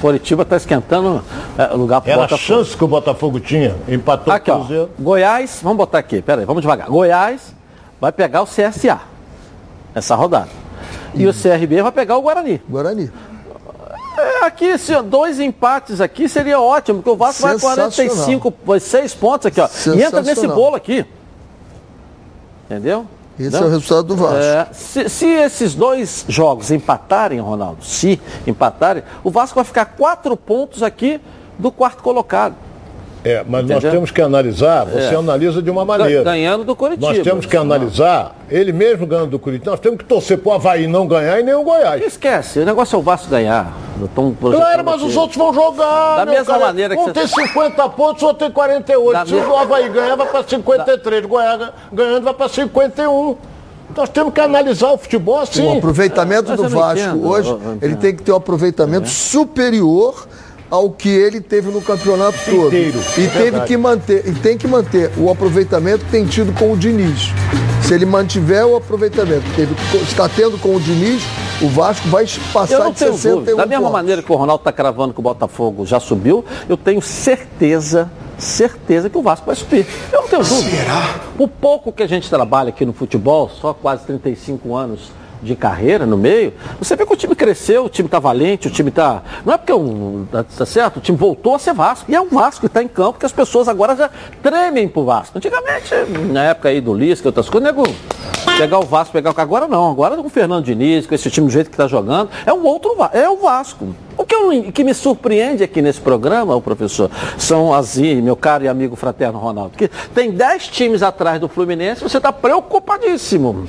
Curitiba 0.00 0.42
está 0.42 0.56
esquentando 0.56 1.22
é, 1.58 1.72
o 1.74 1.76
lugar 1.76 2.00
para 2.00 2.08
o 2.08 2.12
Era 2.12 2.22
a 2.22 2.26
Botafogo. 2.26 2.42
chance 2.64 2.76
que 2.76 2.84
o 2.84 2.88
Botafogo 2.88 3.40
tinha, 3.40 3.74
empatou 3.88 4.32
Aqui, 4.32 4.50
com 4.50 4.52
o 4.52 4.54
ó. 4.54 4.58
Cruzeiro. 4.60 4.90
Goiás, 4.98 5.60
vamos 5.62 5.78
botar 5.78 5.98
aqui, 5.98 6.20
peraí, 6.22 6.44
vamos 6.44 6.62
devagar. 6.62 6.88
Goiás 6.88 7.54
vai 8.00 8.12
pegar 8.12 8.42
o 8.42 8.46
CSA 8.46 9.00
essa 9.94 10.14
rodada. 10.14 10.48
E 11.14 11.26
o 11.26 11.32
CRB 11.32 11.82
vai 11.82 11.92
pegar 11.92 12.16
o 12.18 12.22
Guarani. 12.22 12.60
Guarani. 12.68 13.10
É, 14.18 14.44
aqui, 14.46 14.76
se 14.78 14.94
dois 15.02 15.40
empates 15.40 16.00
aqui 16.00 16.28
seria 16.28 16.60
ótimo, 16.60 16.98
porque 16.98 17.10
o 17.10 17.16
Vasco 17.16 17.42
vai 17.42 17.52
Sensacional. 17.52 17.90
45, 17.90 18.54
vai 18.64 18.80
seis 18.80 19.14
pontos 19.14 19.46
aqui, 19.46 19.60
ó. 19.60 19.68
E 19.94 20.02
entra 20.02 20.22
nesse 20.22 20.46
bolo 20.46 20.76
aqui. 20.76 21.04
Entendeu? 22.64 23.06
Esse 23.38 23.48
Entendeu? 23.48 23.66
é 23.66 23.68
o 23.68 23.70
resultado 23.70 24.02
do 24.04 24.16
Vasco. 24.16 24.36
É, 24.36 24.68
se, 24.72 25.08
se 25.08 25.26
esses 25.26 25.74
dois 25.74 26.24
jogos 26.28 26.70
empatarem, 26.70 27.38
Ronaldo, 27.38 27.84
se 27.84 28.20
empatarem, 28.46 29.02
o 29.22 29.30
Vasco 29.30 29.56
vai 29.56 29.64
ficar 29.64 29.84
quatro 29.84 30.36
pontos 30.36 30.82
aqui 30.82 31.20
do 31.58 31.70
quarto 31.70 32.02
colocado. 32.02 32.54
É, 33.28 33.42
mas 33.44 33.62
nós 33.62 33.70
Entendeu? 33.78 33.90
temos 33.90 34.10
que 34.12 34.22
analisar, 34.22 34.84
você 34.84 35.12
É. 35.12 35.16
analisa 35.16 35.60
de 35.60 35.68
uma 35.68 35.84
maneira. 35.84 36.22
Ganhando 36.22 36.62
do 36.62 36.76
Curitiba. 36.76 37.08
Nós 37.08 37.18
temos 37.18 37.44
que 37.44 37.56
analisar, 37.56 38.36
ele 38.48 38.72
mesmo 38.72 39.04
ganhando 39.04 39.30
do 39.30 39.38
Curitiba, 39.38 39.72
nós 39.72 39.80
temos 39.80 39.98
que 39.98 40.04
torcer 40.04 40.38
pro 40.38 40.52
Havaí 40.52 40.86
não 40.86 41.08
ganhar 41.08 41.40
e 41.40 41.42
nem 41.42 41.52
o 41.54 41.64
Goiás. 41.64 42.00
Esquece, 42.04 42.60
o 42.60 42.64
negócio 42.64 42.94
é 42.94 42.98
o 43.00 43.02
Vasco 43.02 43.28
ganhar. 43.28 43.72
Claro, 44.40 44.84
mas 44.84 45.02
os 45.02 45.16
outros 45.16 45.36
vão 45.36 45.52
jogar. 45.52 46.18
Da 46.18 46.26
mesma 46.26 46.44
cara. 46.44 46.66
maneira 46.66 46.94
que 46.94 47.02
Um 47.02 47.06
você- 47.06 47.12
tem 47.14 47.26
50 47.26 47.88
pontos, 47.88 48.22
o 48.22 48.26
outro 48.26 48.44
tem 48.46 48.52
48. 48.54 49.12
Da 49.12 49.26
Se 49.26 49.32
me- 49.34 49.40
o 49.40 49.56
Havaí 49.56 49.88
ganhar, 49.88 50.14
vai 50.14 50.26
para 50.28 50.44
53. 50.44 51.24
O 51.24 51.28
Goiás 51.28 51.70
ganhando, 51.92 52.22
vai 52.22 52.34
para 52.34 52.48
51. 52.48 53.36
Nós 53.96 54.08
temos 54.08 54.32
que 54.32 54.40
analisar 54.40 54.92
o 54.92 54.98
futebol 54.98 55.38
assim. 55.40 55.66
O 55.66 55.78
aproveitamento 55.78 56.50
Mas 56.50 56.60
do 56.60 56.68
Vasco 56.68 56.98
entendo, 57.00 57.26
hoje, 57.28 57.56
ele 57.82 57.96
tem 57.96 58.14
que 58.14 58.22
ter 58.22 58.30
um 58.30 58.36
aproveitamento 58.36 59.08
superior 59.08 60.26
ao 60.70 60.90
que 60.90 61.08
ele 61.08 61.40
teve 61.40 61.70
no 61.70 61.80
campeonato 61.80 62.38
todo. 62.44 62.66
Inteiro, 62.68 62.98
E 62.98 63.22
é 63.24 63.28
teve 63.28 63.28
verdade. 63.42 63.66
que 63.66 63.76
manter, 63.76 64.26
e 64.28 64.32
tem 64.34 64.58
que 64.58 64.66
manter 64.66 65.10
o 65.16 65.30
aproveitamento 65.30 66.04
que 66.04 66.10
tem 66.10 66.24
tido 66.26 66.52
com 66.58 66.72
o 66.72 66.76
Diniz. 66.76 67.30
Se 67.82 67.94
ele 67.94 68.04
mantiver 68.04 68.66
o 68.66 68.74
aproveitamento 68.76 69.42
que 69.42 69.54
teve, 69.56 69.74
está 70.02 70.28
tendo 70.28 70.58
com 70.58 70.74
o 70.74 70.80
Diniz, 70.80 71.22
o 71.62 71.68
Vasco 71.68 72.08
vai 72.08 72.24
Eu 72.24 72.28
passar 72.52 72.78
não 72.80 72.90
de 72.90 72.98
tenho 72.98 73.12
61 73.12 73.34
dúvida. 73.36 73.56
Da 73.56 73.66
mesma 73.66 73.82
pontos. 73.82 73.92
maneira 73.92 74.22
que 74.22 74.32
o 74.32 74.34
Ronaldo 74.34 74.60
está 74.62 74.72
cravando 74.72 75.14
que 75.14 75.20
o 75.20 75.22
Botafogo 75.22 75.86
já 75.86 76.00
subiu, 76.00 76.44
eu 76.68 76.76
tenho 76.76 77.00
certeza, 77.00 78.10
certeza 78.36 79.08
que 79.08 79.16
o 79.16 79.22
Vasco 79.22 79.46
vai 79.46 79.54
subir. 79.54 79.86
Eu 80.12 80.22
não 80.22 80.28
tenho 80.28 80.42
dúvida. 80.42 80.82
O 81.38 81.46
pouco 81.46 81.92
que 81.92 82.02
a 82.02 82.08
gente 82.08 82.28
trabalha 82.28 82.70
aqui 82.70 82.84
no 82.84 82.92
futebol, 82.92 83.48
só 83.60 83.72
quase 83.72 84.04
35 84.04 84.74
anos 84.74 85.10
de 85.42 85.54
carreira 85.54 86.06
no 86.06 86.16
meio, 86.16 86.52
você 86.78 86.96
vê 86.96 87.06
que 87.06 87.12
o 87.12 87.16
time 87.16 87.34
cresceu, 87.34 87.84
o 87.84 87.88
time 87.88 88.06
está 88.06 88.18
valente, 88.18 88.68
o 88.68 88.70
time 88.70 88.88
está. 88.88 89.22
Não 89.44 89.52
é 89.52 89.58
porque 89.58 89.72
um, 89.72 90.26
tá, 90.30 90.44
tá 90.44 90.66
certo, 90.66 90.98
o 90.98 91.00
time 91.00 91.16
voltou 91.16 91.54
a 91.54 91.58
ser 91.58 91.74
Vasco. 91.74 92.10
E 92.10 92.14
é 92.14 92.20
o 92.20 92.28
Vasco 92.28 92.60
que 92.60 92.66
está 92.66 92.82
em 92.82 92.88
campo, 92.88 93.18
que 93.18 93.26
as 93.26 93.32
pessoas 93.32 93.68
agora 93.68 93.96
já 93.96 94.10
tremem 94.42 94.88
pro 94.88 95.04
Vasco. 95.04 95.36
Antigamente, 95.38 95.94
na 96.32 96.44
época 96.44 96.68
aí 96.68 96.80
do 96.80 96.94
Lisca 96.94 97.26
e 97.26 97.28
outras 97.28 97.48
coisas, 97.48 97.70
nego, 97.70 97.84
pegar 98.58 98.78
o 98.78 98.84
Vasco, 98.84 99.12
pegar 99.12 99.30
o. 99.30 99.40
Agora 99.40 99.68
não, 99.68 99.90
agora 99.90 100.16
com 100.16 100.26
o 100.26 100.30
Fernando 100.30 100.64
Diniz, 100.64 101.06
com 101.06 101.14
esse 101.14 101.30
time 101.30 101.46
do 101.46 101.52
jeito 101.52 101.68
que 101.68 101.74
está 101.74 101.86
jogando, 101.86 102.30
é 102.44 102.52
um 102.52 102.64
outro 102.64 102.96
é 103.12 103.28
o 103.28 103.36
Vasco. 103.36 103.94
O 104.16 104.24
que, 104.24 104.34
eu- 104.34 104.72
que 104.72 104.82
me 104.82 104.94
surpreende 104.94 105.62
aqui 105.62 105.82
nesse 105.82 106.00
programa, 106.00 106.54
o 106.56 106.60
professor, 106.60 107.10
são 107.36 107.70
e 107.96 108.14
meu 108.22 108.36
caro 108.36 108.64
e 108.64 108.68
amigo 108.68 108.96
fraterno 108.96 109.38
Ronaldo, 109.38 109.76
que 109.76 109.88
tem 110.14 110.30
10 110.30 110.68
times 110.68 111.02
atrás 111.02 111.40
do 111.40 111.48
Fluminense, 111.48 112.02
você 112.02 112.16
está 112.16 112.32
preocupadíssimo. 112.32 113.66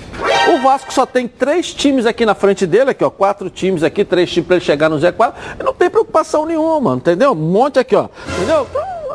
O 0.53 0.61
Vasco 0.63 0.93
só 0.93 1.05
tem 1.05 1.27
três 1.27 1.73
times 1.73 2.05
aqui 2.05 2.25
na 2.25 2.33
frente 2.35 2.65
dele, 2.65 2.91
aqui, 2.91 3.03
ó, 3.03 3.09
quatro 3.09 3.49
times 3.49 3.83
aqui, 3.83 4.05
três 4.05 4.31
times 4.31 4.47
para 4.47 4.55
ele 4.57 4.65
chegar 4.65 4.89
no 4.89 4.97
Z4, 4.97 5.33
e 5.59 5.63
não 5.63 5.73
tem 5.73 5.89
preocupação 5.89 6.45
nenhuma, 6.45 6.95
entendeu? 6.95 7.31
Um 7.31 7.35
monte 7.35 7.79
aqui, 7.79 7.95
ó. 7.95 8.07
Entendeu? 8.35 8.65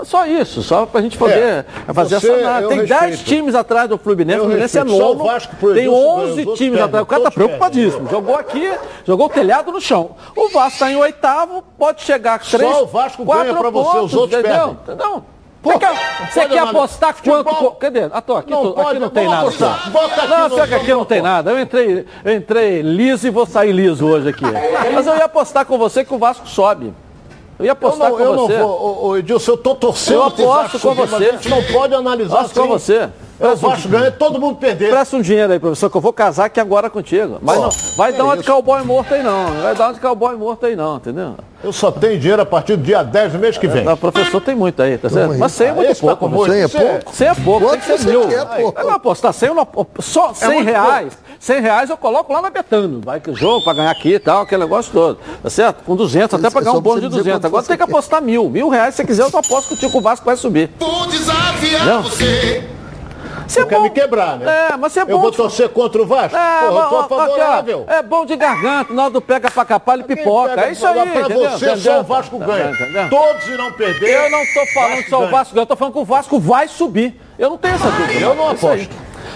Só 0.04 0.26
isso, 0.26 0.62
só 0.62 0.84
para 0.86 1.00
a 1.00 1.02
gente 1.02 1.16
poder 1.16 1.64
É, 1.88 1.92
fazer 1.92 2.20
você, 2.20 2.30
essa 2.32 2.68
Tem 2.68 2.78
respeito. 2.80 3.00
10 3.00 3.22
times 3.22 3.54
atrás 3.54 3.88
do 3.88 3.96
Fluminense, 3.98 4.40
o 4.40 4.44
Fluminense 4.44 4.78
é. 4.78 4.80
Só 4.80 4.86
novo. 4.86 5.24
Tem 5.24 5.36
Edilson 5.36 5.74
ganhou, 5.74 6.16
os 6.18 6.30
11 6.32 6.40
outros 6.40 6.58
times 6.58 6.78
perdem, 6.78 6.84
atrás. 6.84 7.02
O 7.02 7.06
cara 7.06 7.22
tá 7.22 7.30
todos 7.30 7.34
perdem. 7.34 7.58
preocupadíssimo. 7.58 8.10
Jogou 8.10 8.36
aqui, 8.36 8.72
jogou 9.06 9.26
o 9.26 9.30
telhado 9.30 9.72
no 9.72 9.80
chão. 9.80 10.10
O 10.36 10.48
Vasco 10.48 10.68
está 10.74 10.90
em 10.90 10.96
oitavo, 10.96 11.62
pode 11.78 12.02
chegar 12.02 12.34
a 12.34 12.38
três. 12.38 12.76
o 12.78 12.86
Vasco 12.86 13.24
ganha 13.24 13.54
pra 13.54 13.70
você, 13.70 13.98
os 13.98 14.14
outros 14.14 14.38
entendeu? 14.40 14.76
perdem. 14.76 14.94
Entendeu? 14.94 15.24
Pô, 15.62 15.70
Você 15.70 15.78
quer, 15.78 15.86
não 15.92 16.26
você 16.26 16.46
quer 16.48 16.58
apostar 16.58 17.14
quanto? 17.22 17.48
Futebol- 17.48 17.70
Cadê? 17.76 18.08
Ah, 18.12 18.20
tô, 18.20 18.34
aqui, 18.36 18.50
Não 18.50 18.62
tô- 18.62 18.68
aqui 18.72 18.82
pode, 18.82 18.98
não 18.98 19.08
tem 19.10 19.28
nada. 19.28 19.42
apostar. 19.42 19.90
Bota 19.92 20.14
aqui 20.22 20.26
não, 20.26 20.50
só 20.50 20.66
que 20.66 20.74
aqui 20.74 20.90
não 20.92 21.04
tem 21.04 21.22
nada. 21.22 21.50
Eu 21.52 21.60
entrei, 21.60 22.04
eu 22.24 22.34
entrei 22.34 22.82
liso 22.82 23.28
e 23.28 23.30
vou 23.30 23.46
sair 23.46 23.70
liso 23.70 24.04
hoje 24.04 24.28
aqui. 24.28 24.42
Mas 24.92 25.06
eu 25.06 25.14
ia 25.16 25.24
apostar 25.26 25.64
com 25.64 25.78
você 25.78 26.04
que 26.04 26.12
o 26.12 26.18
Vasco 26.18 26.48
sobe. 26.48 26.92
Eu 27.58 27.64
ia 27.64 27.68
Eu 27.68 27.72
apostar 27.72 28.10
não, 28.10 28.16
com 28.16 28.22
eu 28.24 28.34
não 28.36 28.46
você. 28.46 28.58
vou, 28.58 28.70
ô, 28.70 29.06
ô, 29.08 29.16
Edilson, 29.16 29.52
eu 29.52 29.56
tô 29.56 29.74
torcendo 29.74 30.14
Eu 30.14 30.22
aposto 30.24 30.78
com 30.80 30.94
você. 30.94 31.14
A 31.14 31.32
gente 31.32 31.48
não 31.48 31.62
pode 31.64 31.94
analisar 31.94 32.40
Aposto 32.40 32.54
com 32.54 32.74
assim. 32.74 32.94
você. 32.94 33.10
É, 33.42 33.48
o 33.48 33.52
um- 33.52 33.56
Vasco 33.56 33.88
ganha, 33.88 34.10
todo 34.10 34.38
mundo 34.40 34.56
perder. 34.56 34.90
Presta 34.90 35.16
um 35.16 35.20
dinheiro 35.20 35.52
aí, 35.52 35.58
professor, 35.58 35.90
que 35.90 35.96
eu 35.96 36.00
vou 36.00 36.12
casar 36.12 36.46
aqui 36.46 36.60
agora 36.60 36.88
contigo. 36.88 37.38
Mas 37.42 37.56
Pô, 37.56 37.62
não, 37.62 37.70
vai 37.96 38.12
dar 38.12 38.24
uma 38.24 38.36
de 38.36 38.44
cowboy 38.44 38.82
morto 38.84 39.12
aí 39.14 39.22
não. 39.22 39.46
Vai 39.62 39.74
dar 39.74 39.86
uma 39.88 39.94
de 39.94 40.00
cowboy 40.00 40.36
morto 40.36 40.66
aí 40.66 40.76
não, 40.76 40.96
entendeu? 40.96 41.34
Eu 41.62 41.72
só 41.72 41.92
tenho 41.92 42.18
dinheiro 42.18 42.42
a 42.42 42.46
partir 42.46 42.76
do 42.76 42.82
dia 42.82 43.04
10 43.04 43.32
do 43.34 43.38
mês 43.38 43.56
que 43.56 43.68
vem. 43.68 43.86
O 43.86 43.96
professor 43.96 44.40
tem 44.40 44.54
muito 44.54 44.82
aí, 44.82 44.98
tá 44.98 45.08
certo? 45.08 45.32
aí. 45.32 45.38
Mas 45.38 45.52
100 45.52 45.66
é 45.66 45.70
Ah, 45.70 45.74
muito 45.74 45.90
esse 45.92 46.00
tá 46.00 46.06
pouco. 46.16 46.28
muito? 46.28 46.52
100 46.52 46.62
é 46.62 46.68
pouco? 46.68 47.14
100 47.14 47.28
é 47.28 47.34
pouco, 47.34 47.68
tem 47.70 47.78
que 47.80 47.98
ser 47.98 48.06
mil. 48.08 48.28
quer, 48.28 48.44
pô? 48.46 48.74
Eu 48.76 48.84
não 48.86 48.94
apostar 48.94 49.32
100, 49.32 49.48
eu 49.50 49.54
não, 49.54 49.68
só 50.00 50.34
100 50.34 50.48
muito 50.54 50.66
reais. 50.66 51.18
100 51.38 51.60
reais 51.60 51.90
eu 51.90 51.96
coloco 51.96 52.32
lá 52.32 52.42
na 52.42 52.50
Betano. 52.50 53.00
Vai 53.04 53.20
que 53.20 53.32
jogo 53.34 53.62
pra 53.64 53.74
ganhar 53.74 53.90
aqui 53.92 54.14
e 54.14 54.18
tal, 54.18 54.42
aquele 54.42 54.62
negócio 54.62 54.92
todo. 54.92 55.18
Tá 55.42 55.50
certo? 55.50 55.84
Com 55.84 55.94
200, 55.94 56.34
até 56.38 56.50
pagar 56.50 56.70
é 56.70 56.72
um 56.72 56.80
bônus 56.80 57.00
de 57.00 57.06
você 57.06 57.10
dizer 57.10 57.22
200. 57.22 57.34
quanto 57.40 57.46
Agora 57.46 57.62
você 57.62 57.68
tem 57.68 57.76
que 57.78 57.84
quer. 57.84 57.90
apostar 57.92 58.22
mil. 58.22 58.48
Mil 58.50 58.68
reais, 58.68 58.94
se 58.96 59.04
quiser, 59.04 59.22
eu 59.22 59.38
aposto 59.38 59.76
que 59.76 59.86
o 59.86 60.00
Vasco 60.00 60.24
vai 60.26 60.36
subir. 60.36 60.68
Vou 60.80 61.06
desafiar 61.06 61.86
Não. 61.86 62.02
você. 62.02 62.64
Você 63.52 63.60
é 63.60 63.64
Quer 63.66 63.76
bom. 63.76 63.82
me 63.82 63.90
quebrar, 63.90 64.38
né? 64.38 64.68
É, 64.72 64.76
mas 64.78 64.92
você 64.92 65.00
é 65.00 65.02
Eu 65.02 65.06
bom. 65.08 65.18
vou 65.20 65.30
de- 65.30 65.36
torcer 65.36 65.68
contra 65.68 66.00
o 66.02 66.06
Vasco? 66.06 66.34
É, 66.36 66.66
Porra, 66.68 66.80
eu 66.84 66.88
tô 66.88 67.08
favorável. 67.08 67.84
é 67.86 68.02
bom 68.02 68.24
de 68.24 68.34
garganta, 68.34 68.92
na 68.94 69.02
hora 69.02 69.10
do 69.12 69.20
pega 69.20 69.50
pra 69.50 69.64
capar 69.64 69.98
e 69.98 70.04
pipoca. 70.04 70.50
Pega 70.54 70.68
é 70.68 70.72
isso 70.72 70.86
aí, 70.86 70.94
pra 70.94 71.20
entendeu? 71.20 71.50
você, 71.50 71.66
Entendeu? 71.66 71.92
só 71.92 72.00
o 72.00 72.02
Vasco 72.04 72.38
Tá 72.38 72.46
ganha. 72.46 72.70
entendendo? 72.70 73.10
Todos 73.10 73.46
irão 73.48 73.72
perder. 73.72 74.08
Eu 74.24 74.30
não 74.30 74.40
tô 74.54 74.66
falando 74.72 75.02
que 75.04 75.10
só 75.10 75.16
o 75.16 75.20
ganha. 75.20 75.30
Vasco 75.32 75.54
ganha, 75.54 75.62
eu 75.62 75.66
tô 75.66 75.76
falando 75.76 75.92
que 75.92 75.98
o 76.00 76.04
Vasco 76.04 76.40
vai 76.40 76.66
subir. 76.68 77.20
Eu 77.38 77.50
não 77.50 77.58
tenho 77.58 77.74
essa 77.74 77.90
dúvida. 77.90 78.20
Eu 78.20 78.34
não 78.34 78.48
aposto. 78.48 78.88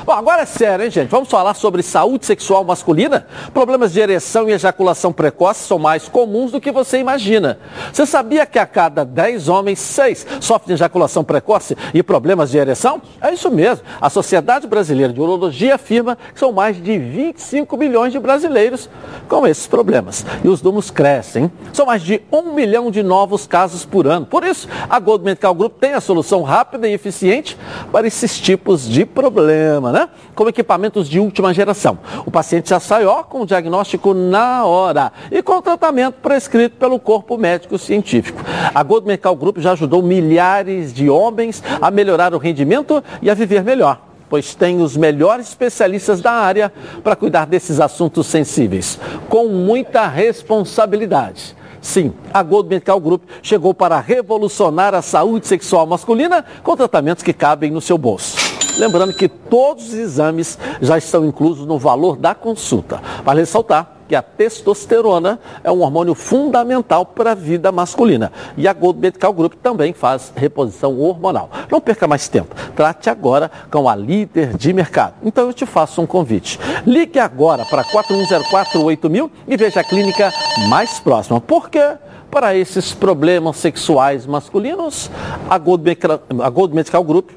Bom, 0.06 0.12
agora 0.12 0.42
é 0.42 0.46
sério, 0.46 0.84
hein, 0.84 0.90
gente? 0.90 1.08
Vamos 1.08 1.28
falar 1.28 1.52
sobre 1.54 1.82
saúde 1.82 2.26
sexual 2.26 2.62
masculina? 2.62 3.26
Problemas 3.52 3.92
de 3.92 3.98
ereção 3.98 4.48
e 4.48 4.52
ejaculação 4.52 5.12
precoce 5.12 5.66
são 5.66 5.80
mais 5.80 6.08
comuns 6.08 6.52
do 6.52 6.60
que 6.60 6.70
você 6.70 7.00
imagina. 7.00 7.58
Você 7.92 8.06
sabia 8.06 8.46
que 8.46 8.56
a 8.56 8.64
cada 8.64 9.04
10 9.04 9.48
homens, 9.48 9.80
6 9.80 10.24
sofrem 10.40 10.74
ejaculação 10.74 11.24
precoce 11.24 11.76
e 11.92 12.04
problemas 12.04 12.52
de 12.52 12.56
ereção? 12.56 13.02
É 13.20 13.34
isso 13.34 13.50
mesmo. 13.50 13.84
A 14.00 14.08
Sociedade 14.08 14.68
Brasileira 14.68 15.12
de 15.12 15.20
Urologia 15.20 15.74
afirma 15.74 16.16
que 16.32 16.38
são 16.38 16.52
mais 16.52 16.80
de 16.80 16.96
25 16.96 17.76
milhões 17.76 18.12
de 18.12 18.20
brasileiros 18.20 18.88
com 19.28 19.44
esses 19.44 19.66
problemas. 19.66 20.24
E 20.44 20.48
os 20.48 20.62
números 20.62 20.88
crescem. 20.88 21.50
São 21.72 21.84
mais 21.84 22.00
de 22.00 22.22
um 22.30 22.54
milhão 22.54 22.92
de 22.92 23.02
novos 23.02 23.44
casos 23.44 23.84
por 23.84 24.06
ano. 24.06 24.24
Por 24.24 24.44
isso, 24.44 24.68
a 24.88 25.00
Gold 25.00 25.24
Medical 25.24 25.52
Group 25.52 25.80
tem 25.80 25.94
a 25.94 26.00
solução 26.00 26.42
rápida 26.42 26.86
e 26.86 26.92
eficiente 26.92 27.58
para 27.90 28.06
esses 28.06 28.38
tipos 28.38 28.88
de 28.88 29.04
problema, 29.04 29.90
né? 29.90 29.95
Com 30.34 30.48
equipamentos 30.48 31.08
de 31.08 31.18
última 31.18 31.52
geração. 31.52 31.98
O 32.24 32.30
paciente 32.30 32.70
já 32.70 32.80
sai 32.80 33.04
ó, 33.06 33.22
com 33.22 33.42
o 33.42 33.46
diagnóstico 33.46 34.12
na 34.12 34.64
hora 34.64 35.12
e 35.30 35.42
com 35.42 35.58
o 35.58 35.62
tratamento 35.62 36.16
prescrito 36.22 36.76
pelo 36.76 36.98
corpo 36.98 37.36
médico 37.36 37.78
científico. 37.78 38.42
A 38.74 38.82
Gold 38.82 39.06
Medical 39.06 39.36
Group 39.36 39.58
já 39.58 39.72
ajudou 39.72 40.02
milhares 40.02 40.92
de 40.92 41.08
homens 41.08 41.62
a 41.80 41.90
melhorar 41.90 42.34
o 42.34 42.38
rendimento 42.38 43.02
e 43.22 43.30
a 43.30 43.34
viver 43.34 43.62
melhor 43.62 44.06
pois 44.28 44.54
tem 44.54 44.80
os 44.80 44.96
melhores 44.96 45.48
especialistas 45.48 46.20
da 46.20 46.32
área 46.32 46.72
para 47.02 47.14
cuidar 47.14 47.46
desses 47.46 47.78
assuntos 47.80 48.26
sensíveis, 48.26 48.98
com 49.28 49.46
muita 49.46 50.06
responsabilidade. 50.06 51.54
Sim, 51.80 52.12
a 52.34 52.42
Gold 52.42 52.68
Medical 52.68 52.98
Group 52.98 53.22
chegou 53.42 53.72
para 53.72 54.00
revolucionar 54.00 54.94
a 54.94 55.02
saúde 55.02 55.46
sexual 55.46 55.86
masculina 55.86 56.44
com 56.64 56.76
tratamentos 56.76 57.22
que 57.22 57.32
cabem 57.32 57.70
no 57.70 57.80
seu 57.80 57.96
bolso. 57.96 58.45
Lembrando 58.78 59.14
que 59.14 59.28
todos 59.28 59.88
os 59.88 59.94
exames 59.94 60.58
já 60.80 60.98
estão 60.98 61.24
inclusos 61.24 61.66
no 61.66 61.78
valor 61.78 62.16
da 62.16 62.34
consulta. 62.34 63.00
Vale 63.24 63.40
ressaltar 63.40 63.96
que 64.08 64.14
a 64.14 64.22
testosterona 64.22 65.38
é 65.64 65.70
um 65.70 65.80
hormônio 65.80 66.14
fundamental 66.14 67.04
para 67.04 67.32
a 67.32 67.34
vida 67.34 67.72
masculina. 67.72 68.32
E 68.56 68.68
a 68.68 68.72
Gold 68.72 69.00
Medical 69.00 69.32
Group 69.32 69.54
também 69.54 69.92
faz 69.92 70.32
reposição 70.34 70.98
hormonal. 71.00 71.50
Não 71.70 71.80
perca 71.80 72.06
mais 72.06 72.28
tempo. 72.28 72.54
Trate 72.74 73.10
agora 73.10 73.50
com 73.70 73.88
a 73.88 73.96
líder 73.96 74.56
de 74.56 74.72
mercado. 74.72 75.14
Então 75.24 75.46
eu 75.46 75.52
te 75.52 75.66
faço 75.66 76.00
um 76.00 76.06
convite. 76.06 76.58
Ligue 76.86 77.18
agora 77.18 77.64
para 77.64 77.84
41048000 77.84 79.30
e 79.48 79.56
veja 79.56 79.80
a 79.80 79.84
clínica 79.84 80.32
mais 80.68 81.00
próxima. 81.00 81.40
Por 81.40 81.68
quê? 81.68 81.96
Para 82.30 82.54
esses 82.54 82.92
problemas 82.92 83.56
sexuais 83.56 84.26
masculinos, 84.26 85.10
a 85.48 85.56
Gold 85.58 85.96
a 86.42 86.50
Gold 86.50 86.74
Medical 86.74 87.02
Group 87.02 87.30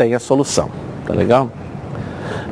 tem 0.00 0.14
a 0.14 0.18
solução. 0.18 0.70
Tá 1.06 1.12
legal? 1.12 1.50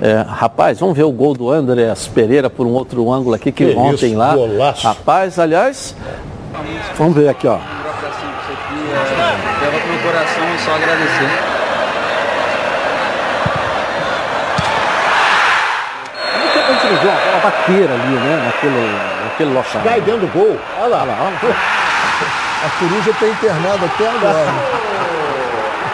É, 0.02 0.22
rapaz, 0.28 0.78
vamos 0.78 0.94
ver 0.94 1.04
o 1.04 1.10
gol 1.10 1.32
do 1.32 1.50
Andreas 1.50 2.06
Pereira 2.06 2.50
por 2.50 2.66
um 2.66 2.72
outro 2.72 3.10
ângulo 3.10 3.34
aqui 3.34 3.50
que, 3.50 3.72
que 3.72 3.74
ontem 3.74 4.10
isso, 4.10 4.18
lá. 4.18 4.34
Golaço. 4.34 4.86
Rapaz, 4.86 5.38
aliás, 5.38 5.96
vamos 6.98 7.14
ver 7.14 7.30
aqui, 7.30 7.46
ó. 7.46 7.56
Leva 7.56 7.64
pro 9.78 9.88
meu 9.88 9.98
coração 10.02 10.44
e 10.54 10.58
só 10.58 10.74
agradecer. 10.74 11.30
A 16.52 16.58
gente 16.70 16.86
viu 17.00 17.10
uma 17.10 17.40
bateira 17.40 17.94
ali, 17.94 18.14
né? 18.14 18.42
Naquele, 18.44 18.92
naquele 19.24 19.54
local. 19.54 19.80
Cai 19.82 20.02
dentro 20.02 20.20
do 20.20 20.28
gol. 20.34 20.54
Olha 20.80 20.88
lá. 20.88 21.00
Olha 21.02 21.12
lá, 21.12 21.18
olha 21.22 21.30
lá. 21.48 21.56
A 22.66 22.68
coruja 22.78 23.10
está 23.10 23.26
internada 23.26 23.86
até 23.86 24.06
agora. 24.06 24.44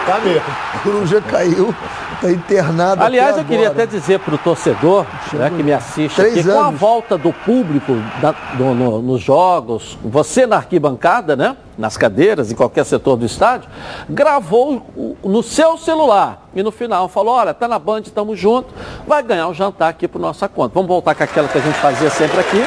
Tá 0.05 0.19
mesmo. 0.19 0.43
A 0.73 0.79
coruja 0.79 1.21
caiu 1.21 1.73
Está 2.15 2.31
internado. 2.31 3.03
Aliás, 3.03 3.37
eu 3.37 3.43
queria 3.43 3.67
até 3.67 3.85
dizer 3.85 4.19
para 4.19 4.35
o 4.35 4.37
torcedor 4.37 5.05
né, 5.33 5.49
que 5.49 5.61
me 5.61 5.73
assiste 5.73 6.21
aqui, 6.21 6.43
com 6.43 6.59
a 6.59 6.69
volta 6.69 7.17
do 7.17 7.33
público 7.33 7.93
da, 8.21 8.31
do, 8.31 8.73
no, 8.73 9.01
nos 9.01 9.21
jogos, 9.21 9.97
você 10.03 10.47
na 10.47 10.55
arquibancada, 10.57 11.35
né, 11.35 11.57
nas 11.77 11.97
cadeiras, 11.97 12.51
em 12.51 12.55
qualquer 12.55 12.85
setor 12.85 13.17
do 13.17 13.25
estádio, 13.25 13.69
gravou 14.09 14.81
no 15.23 15.43
seu 15.43 15.77
celular 15.77 16.47
e 16.55 16.63
no 16.63 16.71
final 16.71 17.09
falou: 17.09 17.35
olha, 17.35 17.53
tá 17.53 17.67
na 17.67 17.77
Band, 17.77 18.01
estamos 18.01 18.39
juntos, 18.39 18.73
vai 19.05 19.21
ganhar 19.21 19.47
um 19.47 19.53
jantar 19.53 19.89
aqui 19.89 20.07
por 20.07 20.19
nossa 20.19 20.47
conta. 20.47 20.73
Vamos 20.73 20.87
voltar 20.87 21.15
com 21.15 21.23
aquela 21.23 21.47
que 21.49 21.57
a 21.57 21.61
gente 21.61 21.77
fazia 21.79 22.09
sempre 22.09 22.39
aqui. 22.39 22.63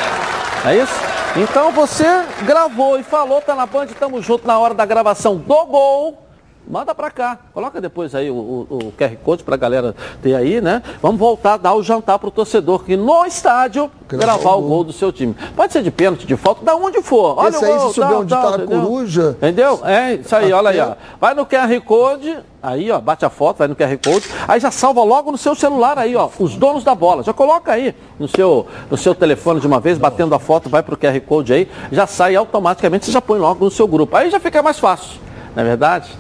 É 0.66 0.76
isso? 0.76 0.92
Então 1.36 1.72
você 1.72 2.24
gravou 2.42 2.98
e 2.98 3.02
falou, 3.02 3.40
tá 3.40 3.54
na 3.54 3.64
Band, 3.64 3.84
estamos 3.84 4.24
juntos 4.24 4.46
na 4.46 4.58
hora 4.58 4.74
da 4.74 4.84
gravação 4.84 5.36
do 5.36 5.66
gol 5.66 6.27
manda 6.68 6.94
para 6.94 7.10
cá. 7.10 7.38
Coloca 7.54 7.80
depois 7.80 8.14
aí 8.14 8.30
o, 8.30 8.34
o, 8.34 8.66
o 8.70 8.92
QR 8.92 9.16
Code 9.24 9.42
para 9.42 9.54
a 9.54 9.58
galera 9.58 9.94
ter 10.22 10.34
aí, 10.34 10.60
né? 10.60 10.82
Vamos 11.00 11.18
voltar 11.18 11.54
a 11.54 11.56
dar 11.56 11.74
o 11.74 11.82
jantar 11.82 12.18
para 12.18 12.28
o 12.28 12.30
torcedor 12.30 12.84
que 12.84 12.96
no 12.96 13.24
estádio 13.24 13.90
gravar 14.08 14.54
o 14.54 14.62
gol 14.62 14.84
do 14.84 14.92
seu 14.92 15.12
time. 15.12 15.34
Pode 15.56 15.72
ser 15.72 15.82
de 15.82 15.90
pênalti, 15.90 16.26
de 16.26 16.36
falta, 16.36 16.64
da 16.64 16.74
onde 16.76 17.02
for. 17.02 17.38
Olha 17.38 17.48
Esse 17.48 17.64
o 17.64 17.66
gol, 17.66 17.74
aí, 17.74 17.88
se 17.88 17.94
souber 17.94 18.18
onde 18.18 18.34
está 18.34 18.54
a 18.54 18.58
coruja. 18.58 19.36
Entendeu? 19.38 19.80
É 19.84 20.14
isso 20.14 20.36
aí, 20.36 20.52
olha 20.52 20.70
aí, 20.70 20.80
ó. 20.80 20.94
Vai 21.20 21.34
no 21.34 21.46
QR 21.46 21.80
Code, 21.84 22.38
aí, 22.62 22.90
ó, 22.90 23.00
bate 23.00 23.24
a 23.24 23.30
foto, 23.30 23.58
vai 23.58 23.68
no 23.68 23.76
QR 23.76 23.96
Code, 24.02 24.28
aí 24.46 24.60
já 24.60 24.70
salva 24.70 25.02
logo 25.02 25.30
no 25.30 25.38
seu 25.38 25.54
celular 25.54 25.98
aí, 25.98 26.16
ó, 26.16 26.28
os 26.38 26.56
donos 26.56 26.84
da 26.84 26.94
bola. 26.94 27.22
Já 27.22 27.32
coloca 27.32 27.72
aí 27.72 27.94
no 28.18 28.28
seu, 28.28 28.66
no 28.90 28.96
seu 28.96 29.14
telefone 29.14 29.60
de 29.60 29.66
uma 29.66 29.80
vez, 29.80 29.98
batendo 29.98 30.34
a 30.34 30.38
foto, 30.38 30.68
vai 30.68 30.82
pro 30.82 30.96
QR 30.96 31.20
Code 31.20 31.52
aí, 31.52 31.68
já 31.90 32.06
sai 32.06 32.36
automaticamente, 32.36 33.06
você 33.06 33.12
já 33.12 33.22
põe 33.22 33.38
logo 33.38 33.64
no 33.64 33.70
seu 33.70 33.86
grupo. 33.86 34.16
Aí 34.16 34.30
já 34.30 34.40
fica 34.40 34.62
mais 34.62 34.78
fácil, 34.78 35.18
não 35.54 35.62
é 35.62 35.66
verdade? 35.66 36.10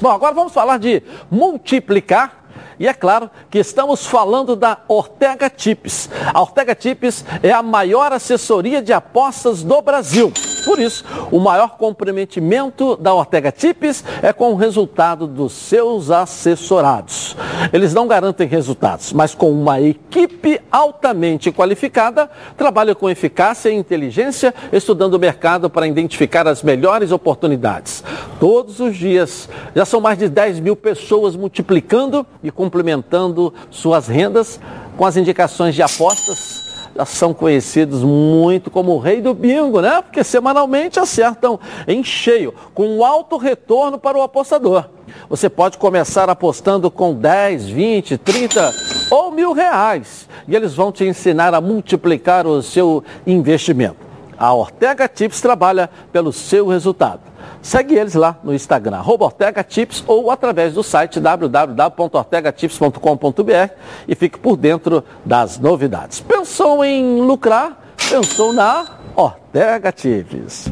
Bom, 0.00 0.10
agora 0.10 0.34
vamos 0.34 0.52
falar 0.52 0.78
de 0.78 1.02
multiplicar. 1.30 2.44
E 2.78 2.86
é 2.86 2.94
claro 2.94 3.28
que 3.50 3.58
estamos 3.58 4.06
falando 4.06 4.54
da 4.54 4.78
Ortega 4.86 5.50
Tips. 5.50 6.08
A 6.32 6.40
Ortega 6.40 6.74
Tips 6.74 7.24
é 7.42 7.50
a 7.50 7.62
maior 7.62 8.12
assessoria 8.12 8.80
de 8.80 8.92
apostas 8.92 9.64
do 9.64 9.82
Brasil. 9.82 10.32
Por 10.64 10.78
isso, 10.78 11.04
o 11.30 11.38
maior 11.38 11.76
comprometimento 11.76 12.96
da 12.96 13.14
Ortega 13.14 13.50
Tips 13.50 14.04
é 14.22 14.32
com 14.32 14.52
o 14.52 14.56
resultado 14.56 15.26
dos 15.26 15.52
seus 15.52 16.10
assessorados. 16.10 17.36
Eles 17.72 17.94
não 17.94 18.06
garantem 18.06 18.46
resultados, 18.46 19.12
mas 19.12 19.34
com 19.34 19.50
uma 19.50 19.80
equipe 19.80 20.60
altamente 20.70 21.50
qualificada, 21.50 22.30
trabalham 22.56 22.94
com 22.94 23.08
eficácia 23.08 23.70
e 23.70 23.74
inteligência, 23.74 24.54
estudando 24.72 25.14
o 25.14 25.18
mercado 25.18 25.68
para 25.70 25.86
identificar 25.86 26.46
as 26.46 26.62
melhores 26.62 27.12
oportunidades. 27.12 28.04
Todos 28.38 28.80
os 28.80 28.96
dias, 28.96 29.48
já 29.74 29.84
são 29.84 30.00
mais 30.00 30.18
de 30.18 30.28
10 30.28 30.60
mil 30.60 30.76
pessoas 30.76 31.34
multiplicando 31.34 32.26
e 32.42 32.50
complementando 32.50 33.52
suas 33.70 34.06
rendas 34.06 34.60
com 34.96 35.04
as 35.04 35.16
indicações 35.16 35.74
de 35.74 35.82
apostas 35.82 36.67
são 37.04 37.34
conhecidos 37.34 38.02
muito 38.02 38.70
como 38.70 38.92
o 38.92 38.98
rei 38.98 39.20
do 39.20 39.34
bingo, 39.34 39.80
né? 39.80 40.02
Porque 40.02 40.24
semanalmente 40.24 40.98
acertam 40.98 41.58
em 41.86 42.02
cheio, 42.02 42.54
com 42.74 43.04
alto 43.04 43.36
retorno 43.36 43.98
para 43.98 44.18
o 44.18 44.22
apostador. 44.22 44.86
Você 45.28 45.48
pode 45.48 45.78
começar 45.78 46.28
apostando 46.28 46.90
com 46.90 47.14
10, 47.14 47.68
20, 47.68 48.18
30 48.18 48.72
ou 49.10 49.30
mil 49.30 49.52
reais. 49.52 50.28
E 50.46 50.54
eles 50.54 50.74
vão 50.74 50.90
te 50.90 51.04
ensinar 51.04 51.54
a 51.54 51.60
multiplicar 51.60 52.46
o 52.46 52.62
seu 52.62 53.02
investimento. 53.26 54.07
A 54.38 54.54
Ortega 54.54 55.08
Tips 55.08 55.40
trabalha 55.40 55.90
pelo 56.12 56.32
seu 56.32 56.68
resultado. 56.68 57.22
Segue 57.60 57.96
eles 57.96 58.14
lá 58.14 58.36
no 58.44 58.54
Instagram, 58.54 59.02
Ortega 59.04 59.64
Tips 59.64 60.04
ou 60.06 60.30
através 60.30 60.74
do 60.74 60.82
site 60.82 61.18
www.ortegatips.com.br 61.18 63.72
e 64.06 64.14
fique 64.14 64.38
por 64.38 64.56
dentro 64.56 65.02
das 65.24 65.58
novidades. 65.58 66.20
Pensou 66.20 66.84
em 66.84 67.20
lucrar? 67.20 67.76
Pensou 68.08 68.52
na 68.52 68.86
Ortega 69.16 69.90
Tips. 69.90 70.70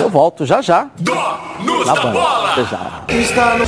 Eu 0.00 0.08
volto 0.08 0.46
já 0.46 0.62
já. 0.62 0.88
Donos 0.98 1.86
da 1.86 1.94
bola! 1.94 2.52
Até 2.52 2.64
já. 2.64 3.02
Está 3.08 3.58
no... 3.58 3.66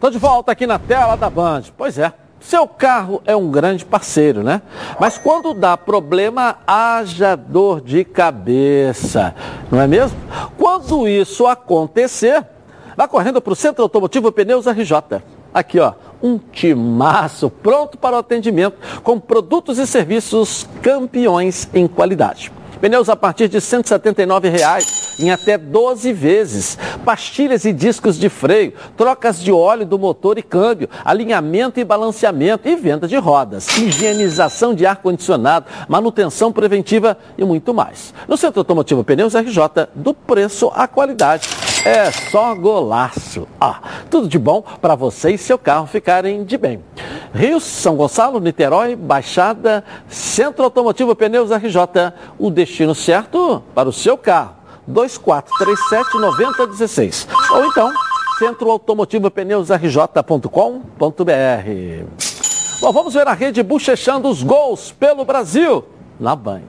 Tô 0.00 0.10
de 0.10 0.18
volta 0.18 0.50
aqui 0.52 0.66
na 0.66 0.78
tela 0.78 1.16
da 1.16 1.30
Band. 1.30 1.62
Pois 1.76 1.98
é. 1.98 2.12
Seu 2.48 2.68
carro 2.68 3.20
é 3.24 3.34
um 3.34 3.50
grande 3.50 3.84
parceiro, 3.84 4.40
né? 4.44 4.62
Mas 5.00 5.18
quando 5.18 5.52
dá 5.52 5.76
problema, 5.76 6.58
haja 6.64 7.34
dor 7.34 7.80
de 7.80 8.04
cabeça, 8.04 9.34
não 9.68 9.80
é 9.80 9.88
mesmo? 9.88 10.16
Quando 10.56 11.08
isso 11.08 11.44
acontecer, 11.44 12.46
vá 12.96 13.08
correndo 13.08 13.40
para 13.40 13.52
o 13.52 13.56
Centro 13.56 13.82
Automotivo 13.82 14.30
Pneus 14.30 14.66
RJ. 14.66 15.24
Aqui, 15.52 15.80
ó, 15.80 15.94
um 16.22 16.38
timaço 16.38 17.50
pronto 17.50 17.98
para 17.98 18.14
o 18.14 18.20
atendimento 18.20 18.76
com 19.02 19.18
produtos 19.18 19.76
e 19.78 19.84
serviços 19.84 20.68
campeões 20.80 21.68
em 21.74 21.88
qualidade. 21.88 22.52
Pneus 22.80 23.08
a 23.08 23.16
partir 23.16 23.48
de 23.48 23.60
179 23.60 24.50
reais, 24.50 25.05
em 25.18 25.30
até 25.30 25.56
12 25.56 26.12
vezes. 26.12 26.78
Pastilhas 27.04 27.64
e 27.64 27.72
discos 27.72 28.18
de 28.18 28.28
freio, 28.28 28.72
trocas 28.96 29.40
de 29.40 29.52
óleo 29.52 29.86
do 29.86 29.98
motor 29.98 30.38
e 30.38 30.42
câmbio, 30.42 30.88
alinhamento 31.04 31.80
e 31.80 31.84
balanceamento 31.84 32.68
e 32.68 32.76
venda 32.76 33.06
de 33.06 33.16
rodas, 33.16 33.68
higienização 33.76 34.74
de 34.74 34.86
ar-condicionado, 34.86 35.66
manutenção 35.88 36.52
preventiva 36.52 37.16
e 37.36 37.44
muito 37.44 37.72
mais. 37.72 38.12
No 38.28 38.36
Centro 38.36 38.60
Automotivo 38.60 39.04
Pneus 39.04 39.34
RJ, 39.34 39.88
do 39.94 40.12
preço 40.12 40.70
à 40.74 40.86
qualidade. 40.88 41.48
é 41.84 42.10
só 42.10 42.54
golaço. 42.54 43.46
Ah, 43.60 43.80
tudo 44.10 44.28
de 44.28 44.38
bom 44.38 44.62
para 44.80 44.96
você 44.96 45.30
e 45.30 45.38
seu 45.38 45.56
carro 45.56 45.86
ficarem 45.86 46.44
de 46.44 46.58
bem. 46.58 46.82
Rio, 47.32 47.60
São 47.60 47.96
Gonçalo, 47.96 48.40
Niterói, 48.40 48.96
Baixada, 48.96 49.84
Centro 50.08 50.64
Automotivo 50.64 51.14
Pneus 51.14 51.50
RJ. 51.50 52.12
O 52.38 52.50
destino 52.50 52.94
certo 52.94 53.62
para 53.74 53.88
o 53.88 53.92
seu 53.92 54.18
carro. 54.18 54.65
2437-9016. 54.90 57.26
Ou 57.52 57.66
então, 57.66 57.92
Centro 58.38 58.70
Automotivo 58.70 59.30
Pneus 59.30 59.70
RJ.com.br. 59.70 60.50
Bom, 62.80 62.92
vamos 62.92 63.14
ver 63.14 63.26
a 63.26 63.32
rede 63.32 63.62
bochechando 63.62 64.28
os 64.28 64.42
gols 64.42 64.92
pelo 64.92 65.24
Brasil 65.24 65.82
na 66.20 66.36
Band. 66.36 66.60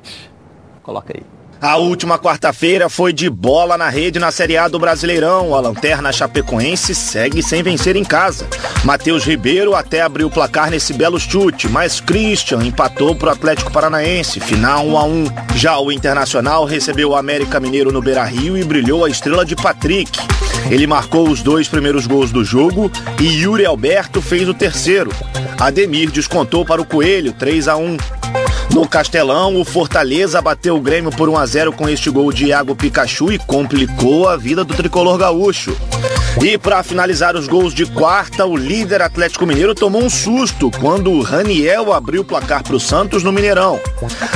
Coloca 0.81 1.13
aí. 1.15 1.36
A 1.59 1.75
última 1.77 2.19
quarta-feira 2.19 2.87
foi 2.87 3.11
de 3.11 3.27
bola 3.29 3.77
na 3.77 3.89
rede 3.89 4.19
na 4.19 4.29
Série 4.29 4.57
A 4.57 4.67
do 4.67 4.77
Brasileirão. 4.77 5.55
A 5.55 5.59
lanterna 5.59 6.11
chapecoense 6.11 6.93
segue 6.93 7.41
sem 7.41 7.63
vencer 7.63 7.95
em 7.95 8.03
casa. 8.03 8.47
Matheus 8.83 9.23
Ribeiro 9.23 9.73
até 9.73 10.01
abriu 10.01 10.27
o 10.27 10.31
placar 10.31 10.69
nesse 10.69 10.93
belo 10.93 11.19
chute, 11.19 11.67
mas 11.67 11.99
Christian 11.99 12.63
empatou 12.63 13.15
para 13.15 13.29
o 13.29 13.31
Atlético 13.31 13.71
Paranaense, 13.71 14.39
final 14.39 14.85
1 14.85 14.97
a 14.97 15.03
1. 15.05 15.25
Já 15.55 15.79
o 15.79 15.91
Internacional 15.91 16.63
recebeu 16.63 17.09
o 17.09 17.15
América 17.15 17.59
Mineiro 17.59 17.91
no 17.91 18.03
Beira-Rio 18.03 18.55
e 18.55 18.63
brilhou 18.63 19.03
a 19.03 19.09
estrela 19.09 19.43
de 19.43 19.55
Patrick. 19.55 20.19
Ele 20.69 20.85
marcou 20.85 21.27
os 21.27 21.41
dois 21.41 21.67
primeiros 21.67 22.05
gols 22.05 22.31
do 22.31 22.43
jogo 22.43 22.91
e 23.19 23.41
Yuri 23.41 23.65
Alberto 23.65 24.21
fez 24.21 24.47
o 24.47 24.53
terceiro. 24.53 25.11
Ademir 25.59 26.11
descontou 26.11 26.63
para 26.63 26.81
o 26.81 26.85
Coelho, 26.85 27.33
3 27.33 27.67
a 27.67 27.75
1. 27.77 27.97
No 28.77 28.87
Castelão, 28.87 29.59
o 29.59 29.65
Fortaleza 29.65 30.39
bateu 30.39 30.75
o 30.75 30.79
Grêmio 30.79 31.09
por 31.09 31.27
1 31.27 31.35
a 31.35 31.45
0 31.47 31.73
com 31.73 31.89
este 31.89 32.11
gol 32.11 32.31
de 32.31 32.45
Iago 32.45 32.75
Pikachu 32.75 33.31
e 33.31 33.39
complicou 33.39 34.29
a 34.29 34.37
vida 34.37 34.63
do 34.63 34.75
tricolor 34.75 35.17
gaúcho. 35.17 35.75
E 36.43 36.59
para 36.59 36.83
finalizar 36.83 37.35
os 37.35 37.47
gols 37.47 37.73
de 37.73 37.87
quarta, 37.87 38.45
o 38.45 38.55
líder 38.55 39.01
Atlético 39.01 39.47
Mineiro 39.47 39.73
tomou 39.73 40.03
um 40.03 40.11
susto 40.11 40.69
quando 40.79 41.09
o 41.09 41.23
Raniel 41.23 41.91
abriu 41.91 42.21
o 42.21 42.23
placar 42.23 42.61
para 42.61 42.75
o 42.75 42.79
Santos 42.79 43.23
no 43.23 43.31
Mineirão. 43.31 43.79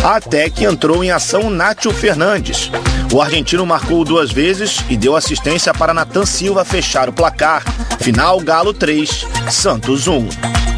Até 0.04 0.50
que 0.50 0.66
entrou 0.66 1.04
em 1.04 1.12
ação 1.12 1.52
Nátio 1.52 1.92
Fernandes. 1.92 2.72
O 3.14 3.22
argentino 3.22 3.64
marcou 3.64 4.04
duas 4.04 4.32
vezes 4.32 4.80
e 4.90 4.98
deu 4.98 5.16
assistência 5.16 5.72
para 5.72 5.94
Natan 5.94 6.26
Silva 6.26 6.66
fechar 6.66 7.08
o 7.08 7.14
placar. 7.14 7.64
Final 8.00 8.40
Galo 8.40 8.74
3, 8.74 9.24
Santos 9.52 10.08
1. 10.08 10.71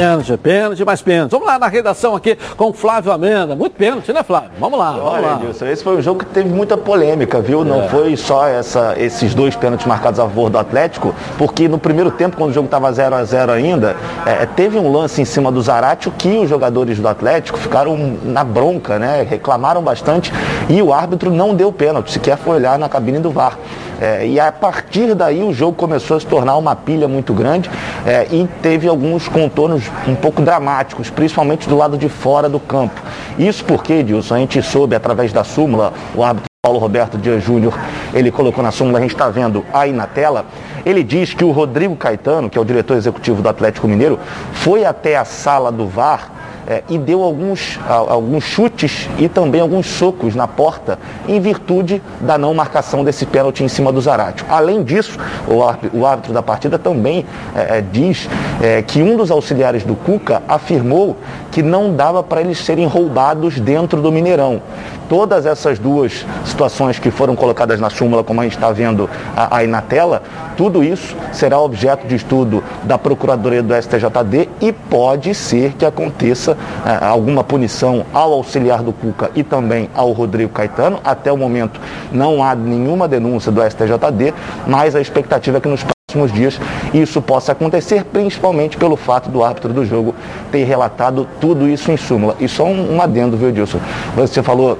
Pênalti, 0.00 0.34
pênalti, 0.38 0.82
mais 0.82 1.02
pênalti. 1.02 1.30
Vamos 1.30 1.46
lá 1.46 1.58
na 1.58 1.66
redação 1.68 2.16
aqui 2.16 2.34
com 2.56 2.70
o 2.70 2.72
Flávio 2.72 3.12
Amenda. 3.12 3.54
Muito 3.54 3.74
pênalti, 3.76 4.10
né, 4.14 4.22
Flávio? 4.22 4.48
Vamos 4.58 4.78
lá, 4.78 4.92
vamos 4.92 5.12
Olha, 5.12 5.26
lá. 5.26 5.34
Edilson, 5.34 5.66
esse 5.66 5.84
foi 5.84 5.98
um 5.98 6.00
jogo 6.00 6.20
que 6.20 6.24
teve 6.24 6.48
muita 6.48 6.74
polêmica, 6.74 7.38
viu? 7.42 7.66
Não 7.66 7.82
É. 7.82 7.88
foi 7.88 8.16
só 8.16 8.46
essa, 8.46 8.94
esses 8.96 9.34
dois 9.34 9.54
pênaltis 9.54 9.86
marcados 9.86 10.18
a 10.18 10.22
favor 10.22 10.48
do 10.48 10.56
Atlético, 10.56 11.14
porque 11.36 11.68
no 11.68 11.78
primeiro 11.78 12.10
tempo, 12.10 12.38
quando 12.38 12.48
o 12.48 12.52
jogo 12.54 12.64
estava 12.64 12.90
0 12.90 13.14
a 13.14 13.22
0 13.24 13.52
ainda, 13.52 13.94
é, 14.24 14.46
teve 14.46 14.78
um 14.78 14.90
lance 14.90 15.20
em 15.20 15.26
cima 15.26 15.52
do 15.52 15.60
Zaratio 15.60 16.10
que 16.16 16.38
os 16.38 16.48
jogadores 16.48 16.98
do 16.98 17.06
Atlético 17.06 17.58
ficaram 17.58 17.94
na 18.24 18.42
bronca, 18.42 18.98
né? 18.98 19.26
Reclamaram 19.28 19.82
bastante 19.82 20.32
e 20.70 20.80
o 20.80 20.94
árbitro 20.94 21.30
não 21.30 21.54
deu 21.54 21.70
pênalti, 21.70 22.10
sequer 22.10 22.38
foi 22.38 22.56
olhar 22.56 22.78
na 22.78 22.88
cabine 22.88 23.18
do 23.18 23.30
VAR. 23.30 23.58
É, 24.00 24.26
e 24.26 24.40
a 24.40 24.50
partir 24.50 25.14
daí 25.14 25.42
o 25.42 25.52
jogo 25.52 25.74
começou 25.76 26.16
a 26.16 26.20
se 26.20 26.26
tornar 26.26 26.56
uma 26.56 26.74
pilha 26.74 27.06
muito 27.06 27.34
grande 27.34 27.70
é, 28.06 28.26
e 28.30 28.48
teve 28.62 28.88
alguns 28.88 29.28
contornos 29.28 29.84
um 30.08 30.14
pouco 30.14 30.40
dramáticos, 30.40 31.10
principalmente 31.10 31.68
do 31.68 31.76
lado 31.76 31.98
de 31.98 32.08
fora 32.08 32.48
do 32.48 32.58
campo. 32.58 33.00
Isso 33.38 33.64
porque, 33.64 33.94
Edilson, 33.94 34.34
a 34.34 34.38
gente 34.38 34.62
soube 34.62 34.96
através 34.96 35.32
da 35.32 35.44
súmula, 35.44 35.92
o 36.14 36.24
árbitro 36.24 36.48
Paulo 36.62 36.78
Roberto 36.78 37.18
Dias 37.18 37.42
Júnior, 37.42 37.74
ele 38.12 38.30
colocou 38.30 38.62
na 38.62 38.70
súmula, 38.70 38.98
a 38.98 39.02
gente 39.02 39.14
está 39.14 39.28
vendo 39.28 39.64
aí 39.72 39.92
na 39.92 40.06
tela, 40.06 40.44
ele 40.84 41.02
diz 41.02 41.34
que 41.34 41.44
o 41.44 41.50
Rodrigo 41.50 41.96
Caetano, 41.96 42.48
que 42.48 42.56
é 42.56 42.60
o 42.60 42.64
diretor 42.64 42.96
executivo 42.96 43.42
do 43.42 43.48
Atlético 43.48 43.88
Mineiro, 43.88 44.18
foi 44.52 44.84
até 44.84 45.16
a 45.16 45.24
sala 45.24 45.70
do 45.72 45.86
VAR 45.86 46.39
é, 46.70 46.84
e 46.88 46.96
deu 46.96 47.24
alguns, 47.24 47.80
alguns 47.88 48.44
chutes 48.44 49.08
e 49.18 49.28
também 49.28 49.60
alguns 49.60 49.86
socos 49.86 50.36
na 50.36 50.46
porta 50.46 51.00
em 51.26 51.40
virtude 51.40 52.00
da 52.20 52.38
não 52.38 52.54
marcação 52.54 53.02
desse 53.02 53.26
pênalti 53.26 53.64
em 53.64 53.68
cima 53.68 53.92
do 53.92 54.00
Zaratio. 54.00 54.46
Além 54.48 54.84
disso, 54.84 55.18
o 55.48 55.64
árbitro, 55.64 55.98
o 55.98 56.06
árbitro 56.06 56.32
da 56.32 56.44
partida 56.44 56.78
também 56.78 57.26
é, 57.56 57.78
é, 57.78 57.80
diz 57.80 58.28
é, 58.62 58.82
que 58.82 59.02
um 59.02 59.16
dos 59.16 59.32
auxiliares 59.32 59.82
do 59.82 59.96
Cuca 59.96 60.44
afirmou 60.46 61.16
que 61.50 61.62
não 61.62 61.94
dava 61.94 62.22
para 62.22 62.40
eles 62.40 62.58
serem 62.58 62.86
roubados 62.86 63.58
dentro 63.58 64.00
do 64.00 64.12
Mineirão. 64.12 64.62
Todas 65.08 65.44
essas 65.44 65.78
duas 65.78 66.24
situações 66.44 66.98
que 66.98 67.10
foram 67.10 67.34
colocadas 67.34 67.80
na 67.80 67.90
súmula, 67.90 68.22
como 68.22 68.40
a 68.40 68.44
gente 68.44 68.54
está 68.54 68.70
vendo 68.70 69.10
aí 69.36 69.66
na 69.66 69.82
tela, 69.82 70.22
tudo 70.56 70.84
isso 70.84 71.16
será 71.32 71.58
objeto 71.58 72.06
de 72.06 72.14
estudo 72.14 72.62
da 72.84 72.96
Procuradoria 72.96 73.62
do 73.62 73.74
STJD 73.74 74.48
e 74.60 74.72
pode 74.72 75.34
ser 75.34 75.72
que 75.72 75.84
aconteça 75.84 76.56
eh, 76.86 76.98
alguma 77.04 77.42
punição 77.42 78.04
ao 78.12 78.32
auxiliar 78.32 78.82
do 78.82 78.92
Cuca 78.92 79.30
e 79.34 79.42
também 79.42 79.90
ao 79.94 80.12
Rodrigo 80.12 80.52
Caetano. 80.52 81.00
Até 81.04 81.32
o 81.32 81.36
momento 81.36 81.80
não 82.12 82.42
há 82.42 82.54
nenhuma 82.54 83.08
denúncia 83.08 83.50
do 83.50 83.60
STJD, 83.62 84.32
mas 84.66 84.94
a 84.94 85.00
expectativa 85.00 85.58
é 85.58 85.60
que 85.60 85.68
nos 85.68 85.84
próximos 86.10 86.32
dias 86.32 86.60
isso 86.92 87.22
possa 87.22 87.52
acontecer, 87.52 88.04
principalmente 88.04 88.76
pelo 88.76 88.96
fato 88.96 89.30
do 89.30 89.44
árbitro 89.44 89.72
do 89.72 89.84
jogo 89.84 90.14
ter 90.50 90.64
relatado 90.64 91.26
tudo 91.40 91.68
isso 91.68 91.90
em 91.92 91.96
súmula. 91.96 92.34
E 92.40 92.48
só 92.48 92.64
um, 92.64 92.96
um 92.96 93.00
adendo, 93.02 93.36
viu, 93.36 93.52
Dilson? 93.52 93.78
Você 94.16 94.42
falou 94.42 94.76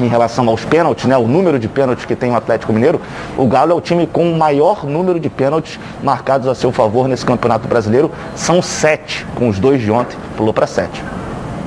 em 0.00 0.08
relação 0.08 0.48
aos 0.48 0.64
pênaltis, 0.64 1.04
né, 1.04 1.16
o 1.16 1.26
número 1.28 1.58
de 1.58 1.68
pênaltis 1.68 2.04
que 2.04 2.16
tem 2.16 2.30
o 2.32 2.36
Atlético 2.36 2.72
Mineiro, 2.72 3.00
o 3.38 3.46
Galo 3.46 3.72
é 3.72 3.74
o 3.74 3.80
time 3.80 4.06
com 4.08 4.28
o 4.28 4.36
maior 4.36 4.84
número 4.84 5.20
de 5.20 5.28
pênaltis 5.30 5.78
marcados 6.02 6.48
a 6.48 6.54
seu 6.54 6.72
favor 6.72 7.06
nesse 7.06 7.24
Campeonato 7.24 7.68
Brasileiro. 7.68 8.10
São 8.34 8.60
sete, 8.60 9.24
com 9.36 9.48
os 9.48 9.58
dois 9.58 9.80
de 9.80 9.90
ontem, 9.92 10.16
pulou 10.36 10.52
para 10.52 10.66
sete. 10.66 11.02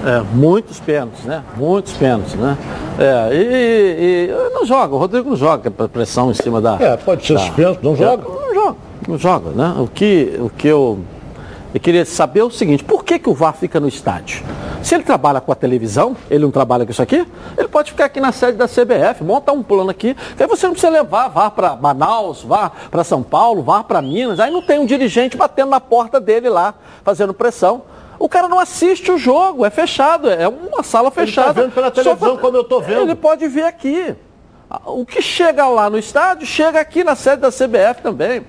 É, 0.06 0.22
muitos 0.34 0.80
pênaltis, 0.80 1.24
né? 1.26 1.42
Muitos 1.56 1.94
pênaltis, 1.94 2.34
né? 2.36 2.58
É, 3.00 3.30
e, 3.34 4.30
e- 4.30 4.52
não 4.54 4.66
joga, 4.66 4.94
o 4.94 4.98
Rodrigo 4.98 5.30
não 5.30 5.36
joga, 5.38 5.70
pra 5.72 5.88
pressão 5.88 6.30
em 6.32 6.34
cima 6.34 6.60
da. 6.62 6.78
É, 6.80 6.98
pode 6.98 7.26
ser 7.26 7.34
da- 7.34 7.40
suspenso, 7.40 7.80
não 7.82 7.94
É, 7.94 7.96
joga. 7.96 8.24
Não 8.24 8.54
joga, 8.54 8.76
não 9.08 9.18
joga, 9.18 9.52
né? 9.52 9.76
O 9.80 9.88
que, 9.88 10.36
o 10.40 10.50
que 10.50 10.68
eu, 10.68 11.00
eu 11.74 11.80
queria 11.80 12.06
saber 12.06 12.42
é 12.42 12.44
o 12.44 12.52
seguinte, 12.52 12.84
por 12.84 13.04
que, 13.04 13.18
que 13.20 13.30
o 13.30 13.34
VAR 13.34 13.54
fica 13.54 13.80
no 13.80 13.88
estádio? 13.88 14.44
Se 14.84 14.96
ele 14.96 15.04
trabalha 15.04 15.42
com 15.42 15.52
a 15.52 15.56
televisão, 15.56 16.16
ele 16.30 16.44
não 16.44 16.52
trabalha 16.52 16.86
com 16.86 16.92
isso 16.92 17.02
aqui, 17.02 17.26
ele 17.58 17.68
pode 17.68 17.92
ficar 17.92 18.06
aqui 18.06 18.20
na 18.20 18.32
sede 18.32 18.58
da 18.58 18.68
CBF, 18.68 19.24
monta 19.24 19.52
um 19.52 19.64
plano 19.64 19.90
aqui, 19.90 20.16
que 20.36 20.44
aí 20.44 20.48
você 20.50 20.66
não 20.66 20.74
precisa 20.74 20.92
levar 20.92 21.28
VAR 21.30 21.52
para 21.52 21.76
Manaus, 21.76 22.42
VAR 22.44 22.72
para 22.92 23.04
São 23.04 23.22
Paulo, 23.24 23.62
VAR 23.64 23.84
para 23.84 24.02
Minas, 24.02 24.40
aí 24.40 24.52
não 24.52 24.62
tem 24.62 24.80
um 24.80 24.86
dirigente 24.86 25.36
batendo 25.38 25.70
na 25.72 25.80
porta 25.80 26.20
dele 26.20 26.50
lá, 26.50 26.74
fazendo 27.04 27.34
pressão. 27.34 27.82
O 28.20 28.28
cara 28.28 28.48
não 28.48 28.60
assiste 28.60 29.12
o 29.12 29.18
jogo, 29.18 29.64
é 29.66 29.70
fechado, 29.70 30.30
é 30.30 30.48
uma 30.48 30.82
sala 30.84 31.08
Ele 31.16 31.26
fechada. 31.28 31.54
tá 31.54 31.62
vendo 31.62 31.72
pela 31.72 31.92
televisão 31.92 32.34
pra- 32.36 32.42
como 32.42 32.58
eu 32.58 32.64
tô 32.64 32.82
vendo. 32.82 33.02
Ele 33.02 33.14
pode 33.16 33.48
ver 33.48 33.64
aqui. 33.64 34.16
O 34.86 35.06
que 35.06 35.22
chega 35.22 35.68
lá 35.68 35.88
no 35.90 35.98
estádio, 36.00 36.46
chega 36.48 36.80
aqui 36.80 37.04
na 37.04 37.16
sede 37.16 37.42
da 37.44 37.50
CBF 37.52 38.02
também. 38.02 38.42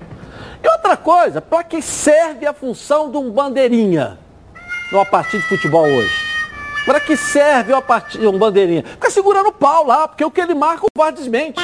E 0.63 0.67
outra 0.67 0.97
coisa, 0.97 1.41
para 1.41 1.63
que 1.63 1.81
serve 1.81 2.45
a 2.45 2.53
função 2.53 3.09
de 3.09 3.17
um 3.17 3.31
bandeirinha 3.31 4.17
numa 4.91 5.05
partida 5.05 5.41
de 5.41 5.49
futebol 5.49 5.85
hoje? 5.85 6.29
Para 6.85 6.99
que 6.99 7.15
serve 7.15 7.73
uma 7.73 7.81
partida, 7.81 8.29
um 8.29 8.37
bandeirinha? 8.37 8.83
Fica 8.83 9.09
segurando 9.09 9.49
o 9.49 9.53
pau 9.53 9.85
lá, 9.85 10.07
porque 10.07 10.23
o 10.23 10.31
que 10.31 10.41
ele 10.41 10.53
marca, 10.53 10.85
o 10.85 10.89
VAR 10.97 11.11
desmente. 11.11 11.61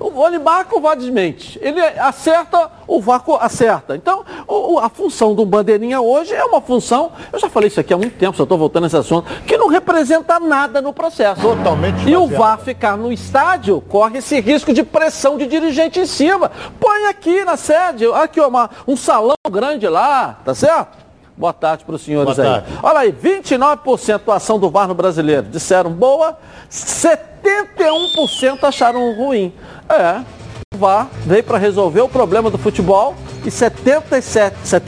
O 0.00 0.10
marca, 0.40 0.76
o 0.76 0.80
VAR 0.80 0.96
desmente. 0.96 1.58
Ele 1.62 1.80
acerta, 1.80 2.70
o 2.86 3.00
VAR 3.00 3.22
acerta. 3.40 3.94
Então, 3.94 4.24
o- 4.48 4.78
a 4.78 4.88
função 4.88 5.34
do 5.34 5.44
bandeirinha 5.44 6.00
hoje 6.00 6.34
é 6.34 6.42
uma 6.44 6.60
função, 6.60 7.12
eu 7.32 7.38
já 7.38 7.50
falei 7.50 7.68
isso 7.68 7.78
aqui 7.78 7.92
há 7.92 7.98
muito 7.98 8.16
tempo, 8.16 8.36
só 8.36 8.44
estou 8.44 8.56
voltando 8.56 8.84
a 8.84 8.86
esse 8.86 8.96
assunto, 8.96 9.30
que 9.46 9.56
não 9.58 9.68
representa 9.68 10.40
nada 10.40 10.80
no 10.80 10.92
processo. 10.92 11.40
Totalmente 11.42 12.08
E 12.08 12.16
o. 12.16 12.26
VAR 12.26 12.58
ficar 12.58 12.96
no 12.96 13.12
estádio 13.12 13.80
corre 13.82 14.18
esse 14.18 14.40
risco 14.40 14.72
de 14.72 14.82
pressão 14.82 15.36
de 15.36 15.46
dirigente 15.46 16.00
em 16.00 16.06
cima. 16.06 16.50
Põe 16.80 17.06
aqui 17.06 17.44
na 17.44 17.56
sede, 17.56 18.06
aqui 18.14 18.40
ó, 18.40 18.48
uma- 18.48 18.70
um 18.88 18.96
salão 18.96 19.34
grande 19.50 19.86
lá, 19.86 20.38
tá 20.44 20.54
certo? 20.54 21.09
Boa 21.40 21.54
tarde 21.54 21.84
para 21.86 21.94
os 21.94 22.02
senhores 22.02 22.36
Boa 22.36 22.46
aí. 22.46 22.60
tarde. 22.60 22.78
Olha 22.82 22.98
aí, 22.98 23.10
29% 23.12 24.20
da 24.26 24.34
ação 24.34 24.58
do 24.58 24.68
VAR 24.68 24.86
no 24.86 24.92
brasileiro 24.94 25.44
disseram 25.44 25.90
boa, 25.90 26.36
71% 26.70 28.62
acharam 28.62 29.16
ruim. 29.16 29.50
É, 29.88 30.20
o 30.74 30.78
VAR 30.78 31.08
veio 31.24 31.42
para 31.42 31.56
resolver 31.56 32.02
o 32.02 32.08
problema 32.10 32.50
do 32.50 32.58
futebol 32.58 33.14
e 33.46 33.50
77, 33.50 34.54